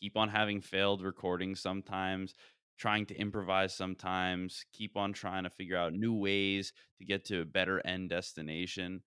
keep 0.00 0.16
on 0.16 0.28
having 0.28 0.60
failed 0.60 1.02
recordings 1.02 1.60
sometimes, 1.60 2.34
trying 2.78 3.06
to 3.06 3.16
improvise 3.16 3.74
sometimes, 3.74 4.64
keep 4.72 4.96
on 4.96 5.12
trying 5.12 5.44
to 5.44 5.50
figure 5.50 5.76
out 5.76 5.92
new 5.94 6.14
ways 6.14 6.72
to 6.98 7.04
get 7.04 7.24
to 7.26 7.42
a 7.42 7.46
better 7.46 7.84
end 7.86 8.10
destination. 8.10 9.02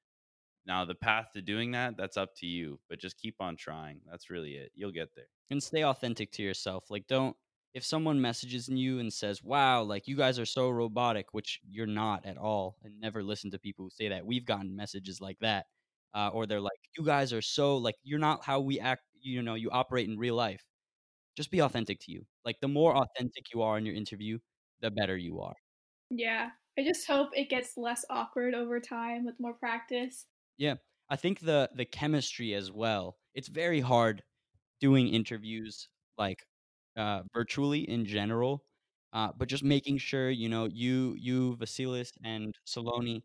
Now, 0.65 0.85
the 0.85 0.95
path 0.95 1.31
to 1.33 1.41
doing 1.41 1.71
that, 1.71 1.97
that's 1.97 2.17
up 2.17 2.35
to 2.37 2.45
you, 2.45 2.79
but 2.89 2.99
just 2.99 3.17
keep 3.17 3.35
on 3.39 3.57
trying. 3.57 4.01
That's 4.09 4.29
really 4.29 4.53
it. 4.55 4.71
You'll 4.75 4.91
get 4.91 5.15
there. 5.15 5.25
and 5.49 5.61
stay 5.61 5.83
authentic 5.83 6.31
to 6.33 6.43
yourself. 6.43 6.89
Like, 6.89 7.07
don't 7.07 7.35
if 7.73 7.83
someone 7.85 8.21
messages 8.21 8.67
you 8.69 8.99
and 8.99 9.11
says, 9.13 9.43
"Wow, 9.43 9.83
like 9.83 10.07
you 10.07 10.15
guys 10.15 10.39
are 10.39 10.45
so 10.45 10.69
robotic," 10.69 11.33
which 11.33 11.59
you're 11.67 11.87
not 11.87 12.25
at 12.25 12.37
all, 12.37 12.77
and 12.83 12.99
never 12.99 13.23
listen 13.23 13.51
to 13.51 13.59
people 13.59 13.85
who 13.85 13.89
say 13.91 14.09
that. 14.09 14.25
We've 14.25 14.45
gotten 14.45 14.75
messages 14.75 15.19
like 15.21 15.39
that, 15.39 15.67
uh, 16.13 16.29
or 16.33 16.45
they're 16.45 16.61
like, 16.61 16.79
"You 16.97 17.03
guys 17.05 17.33
are 17.33 17.41
so 17.41 17.77
like 17.77 17.95
you're 18.03 18.19
not 18.19 18.45
how 18.45 18.59
we 18.61 18.79
act. 18.79 19.03
You 19.21 19.41
know, 19.41 19.55
you 19.55 19.71
operate 19.71 20.07
in 20.09 20.17
real 20.17 20.35
life. 20.35 20.63
Just 21.37 21.51
be 21.51 21.61
authentic 21.61 21.99
to 22.01 22.11
you. 22.13 22.27
Like, 22.45 22.59
the 22.61 22.67
more 22.67 22.95
authentic 22.97 23.53
you 23.53 23.61
are 23.63 23.77
in 23.77 23.85
your 23.85 23.95
interview, 23.95 24.39
the 24.81 24.91
better 24.91 25.17
you 25.17 25.39
are." 25.41 25.55
Yeah. 26.11 26.51
I 26.77 26.83
just 26.83 27.07
hope 27.07 27.31
it 27.35 27.49
gets 27.49 27.75
less 27.77 28.05
awkward 28.09 28.53
over 28.53 28.79
time 28.79 29.25
with 29.25 29.39
more 29.39 29.53
practice. 29.53 30.27
Yeah, 30.57 30.75
I 31.09 31.15
think 31.15 31.39
the 31.41 31.69
the 31.75 31.85
chemistry 31.85 32.53
as 32.53 32.71
well. 32.71 33.17
It's 33.33 33.47
very 33.47 33.79
hard 33.81 34.23
doing 34.79 35.07
interviews 35.09 35.89
like 36.17 36.45
uh, 36.97 37.23
virtually 37.33 37.89
in 37.89 38.05
general, 38.05 38.65
uh, 39.13 39.31
but 39.37 39.47
just 39.49 39.63
making 39.63 39.97
sure 39.99 40.29
you 40.29 40.49
know 40.49 40.65
you 40.65 41.15
you 41.19 41.57
Vasilis 41.57 42.11
and 42.23 42.57
Saloni, 42.67 43.23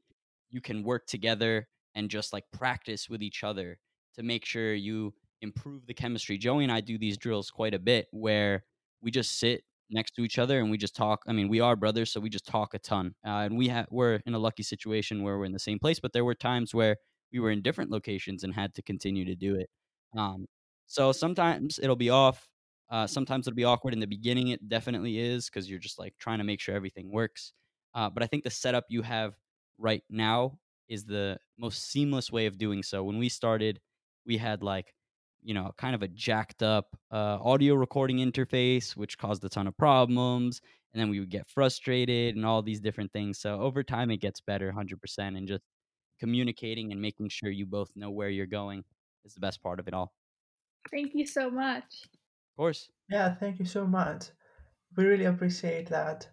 you 0.51 0.61
can 0.61 0.83
work 0.85 1.07
together 1.07 1.69
and 1.95 2.11
just 2.11 2.33
like 2.33 2.45
practice 2.53 3.09
with 3.11 3.23
each 3.23 3.45
other 3.45 3.79
to 4.14 4.23
make 4.23 4.45
sure 4.45 4.75
you 4.75 5.14
improve 5.43 5.87
the 5.87 5.95
chemistry. 5.95 6.39
Joey 6.39 6.64
and 6.64 6.73
I 6.73 6.81
do 6.81 6.99
these 6.99 7.19
drills 7.19 7.51
quite 7.51 7.75
a 7.75 7.79
bit 7.79 8.09
where 8.12 8.64
we 9.07 9.12
just 9.12 9.38
sit 9.38 9.62
next 9.88 10.16
to 10.16 10.22
each 10.22 10.36
other 10.36 10.59
and 10.59 10.68
we 10.68 10.76
just 10.76 10.96
talk. 10.96 11.22
I 11.28 11.32
mean, 11.32 11.48
we 11.48 11.61
are 11.61 11.76
brothers, 11.76 12.11
so 12.12 12.18
we 12.18 12.28
just 12.28 12.44
talk 12.44 12.74
a 12.74 12.80
ton. 12.80 13.14
Uh, 13.24 13.46
and 13.46 13.57
we 13.57 13.68
ha- 13.68 13.86
we're 13.88 14.20
in 14.26 14.34
a 14.34 14.38
lucky 14.38 14.64
situation 14.64 15.22
where 15.22 15.38
we're 15.38 15.44
in 15.44 15.52
the 15.52 15.61
same 15.61 15.78
place, 15.78 16.00
but 16.00 16.12
there 16.12 16.24
were 16.24 16.34
times 16.34 16.74
where 16.74 16.96
we 17.32 17.38
were 17.38 17.52
in 17.52 17.62
different 17.62 17.92
locations 17.92 18.42
and 18.42 18.52
had 18.52 18.74
to 18.74 18.82
continue 18.82 19.24
to 19.24 19.36
do 19.36 19.54
it. 19.54 19.70
Um, 20.18 20.46
so 20.88 21.12
sometimes 21.12 21.78
it'll 21.80 21.94
be 21.94 22.11
off. 22.11 22.48
Uh, 22.90 23.07
sometimes 23.07 23.46
it'll 23.46 23.54
be 23.54 23.62
awkward 23.62 23.94
in 23.94 24.00
the 24.00 24.09
beginning. 24.09 24.48
It 24.48 24.68
definitely 24.68 25.20
is 25.20 25.48
because 25.48 25.70
you're 25.70 25.78
just 25.78 26.00
like 26.00 26.14
trying 26.18 26.38
to 26.38 26.44
make 26.44 26.61
sure 26.61 26.74
everything 26.74 27.12
works. 27.12 27.52
Uh, 27.94 28.11
but 28.11 28.24
I 28.24 28.26
think 28.26 28.42
the 28.42 28.50
setup 28.50 28.86
you 28.88 29.02
have 29.02 29.34
right 29.78 30.02
now 30.11 30.59
is 30.88 31.04
the 31.04 31.38
most 31.59 31.90
seamless 31.92 32.32
way 32.32 32.46
of 32.46 32.59
doing 32.59 32.82
so. 32.82 33.04
When 33.04 33.18
we 33.18 33.28
started, 33.28 33.80
we 34.26 34.36
had 34.36 34.64
like, 34.64 34.95
you 35.47 35.55
know, 35.55 35.70
kind 35.78 35.94
of 35.94 36.03
a 36.03 36.09
jacked 36.09 36.64
up 36.64 36.88
uh, 37.12 37.38
audio 37.40 37.74
recording 37.76 38.16
interface, 38.16 38.97
which 38.97 39.16
caused 39.16 39.44
a 39.44 39.49
ton 39.49 39.68
of 39.68 39.78
problems. 39.78 40.61
And 40.92 41.01
then 41.01 41.09
we 41.09 41.20
would 41.20 41.30
get 41.30 41.49
frustrated 41.49 42.34
and 42.34 42.44
all 42.44 42.62
these 42.62 42.80
different 42.80 43.12
things. 43.12 43.38
So 43.38 43.61
over 43.61 43.84
time, 43.84 44.11
it 44.11 44.16
gets 44.16 44.40
better 44.40 44.72
100%. 44.72 44.99
And 45.18 45.47
just 45.47 45.62
communicating 46.18 46.90
and 46.90 47.01
making 47.01 47.28
sure 47.28 47.49
you 47.49 47.64
both 47.64 47.90
know 47.94 48.11
where 48.11 48.28
you're 48.28 48.47
going 48.47 48.82
is 49.24 49.34
the 49.34 49.40
best 49.40 49.62
part 49.62 49.78
of 49.78 49.86
it 49.86 49.94
all. 49.94 50.12
Thank 50.90 51.14
you 51.14 51.24
so 51.24 51.49
much. 51.49 51.84
Of 51.84 52.57
course. 52.57 52.88
Yeah, 53.09 53.32
thank 53.36 53.61
you 53.61 53.66
so 53.66 53.86
much. 53.86 54.24
We 54.97 55.05
really 55.05 55.26
appreciate 55.26 55.88
that. 55.90 56.26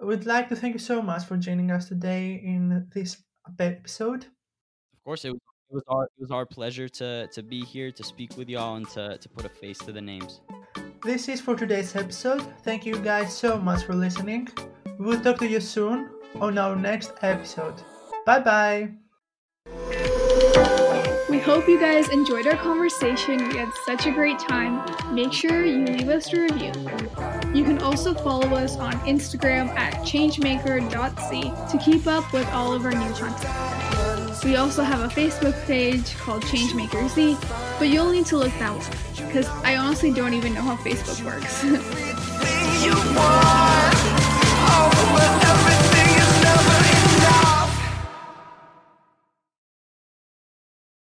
I 0.00 0.04
would 0.04 0.26
like 0.26 0.48
to 0.50 0.56
thank 0.56 0.74
you 0.74 0.80
so 0.80 1.02
much 1.02 1.24
for 1.24 1.36
joining 1.36 1.72
us 1.72 1.88
today 1.88 2.40
in 2.44 2.86
this 2.94 3.16
episode. 3.58 4.26
Of 4.26 5.04
course, 5.04 5.24
it 5.24 5.30
was, 5.30 5.40
it 5.70 5.74
was 5.74 5.84
our 5.88 6.04
it 6.04 6.20
was 6.20 6.30
our 6.30 6.44
pleasure 6.44 6.88
to 6.88 7.28
to 7.28 7.42
be 7.42 7.64
here 7.64 7.92
to 7.92 8.02
speak 8.02 8.36
with 8.36 8.48
y'all 8.48 8.76
and 8.76 8.88
to 8.90 9.16
to 9.18 9.28
put 9.28 9.44
a 9.44 9.48
face 9.48 9.78
to 9.78 9.92
the 9.92 10.00
names. 10.00 10.40
This 11.04 11.28
is 11.28 11.40
for 11.40 11.54
today's 11.56 11.94
episode. 11.94 12.42
Thank 12.62 12.84
you 12.84 12.98
guys 12.98 13.34
so 13.34 13.56
much 13.58 13.84
for 13.84 13.94
listening. 13.94 14.48
We 14.98 15.06
will 15.06 15.20
talk 15.20 15.38
to 15.38 15.46
you 15.46 15.60
soon 15.60 16.10
on 16.40 16.58
our 16.58 16.76
next 16.76 17.12
episode. 17.22 17.74
Bye 18.26 18.40
bye. 18.40 18.90
We 21.30 21.38
hope 21.38 21.68
you 21.68 21.78
guys 21.78 22.08
enjoyed 22.08 22.48
our 22.48 22.56
conversation. 22.56 23.48
We 23.48 23.56
had 23.56 23.72
such 23.86 24.06
a 24.06 24.10
great 24.10 24.40
time. 24.40 24.82
Make 25.14 25.32
sure 25.32 25.64
you 25.64 25.84
leave 25.84 26.08
us 26.08 26.32
a 26.32 26.40
review. 26.40 26.72
You 27.54 27.64
can 27.64 27.78
also 27.78 28.12
follow 28.12 28.48
us 28.56 28.76
on 28.76 28.94
Instagram 29.06 29.68
at 29.78 29.94
changemaker.c 30.02 31.42
to 31.42 31.84
keep 31.84 32.06
up 32.08 32.32
with 32.32 32.48
all 32.48 32.72
of 32.74 32.84
our 32.84 32.92
new 32.92 33.12
content. 33.14 33.99
We 34.44 34.56
also 34.56 34.82
have 34.82 35.00
a 35.00 35.08
Facebook 35.08 35.54
page 35.66 36.16
called 36.16 36.42
Changemaker 36.44 37.08
Z, 37.10 37.36
but 37.78 37.88
you'll 37.88 38.10
need 38.10 38.26
to 38.26 38.38
look 38.38 38.52
that 38.58 38.72
up 38.72 38.82
because 39.16 39.46
I 39.64 39.76
honestly 39.76 40.10
don't 40.12 40.32
even 40.32 40.54
know 40.54 40.62
how 40.62 40.76
Facebook 40.76 41.22
works. 41.24 41.64
Oh, 44.72 45.39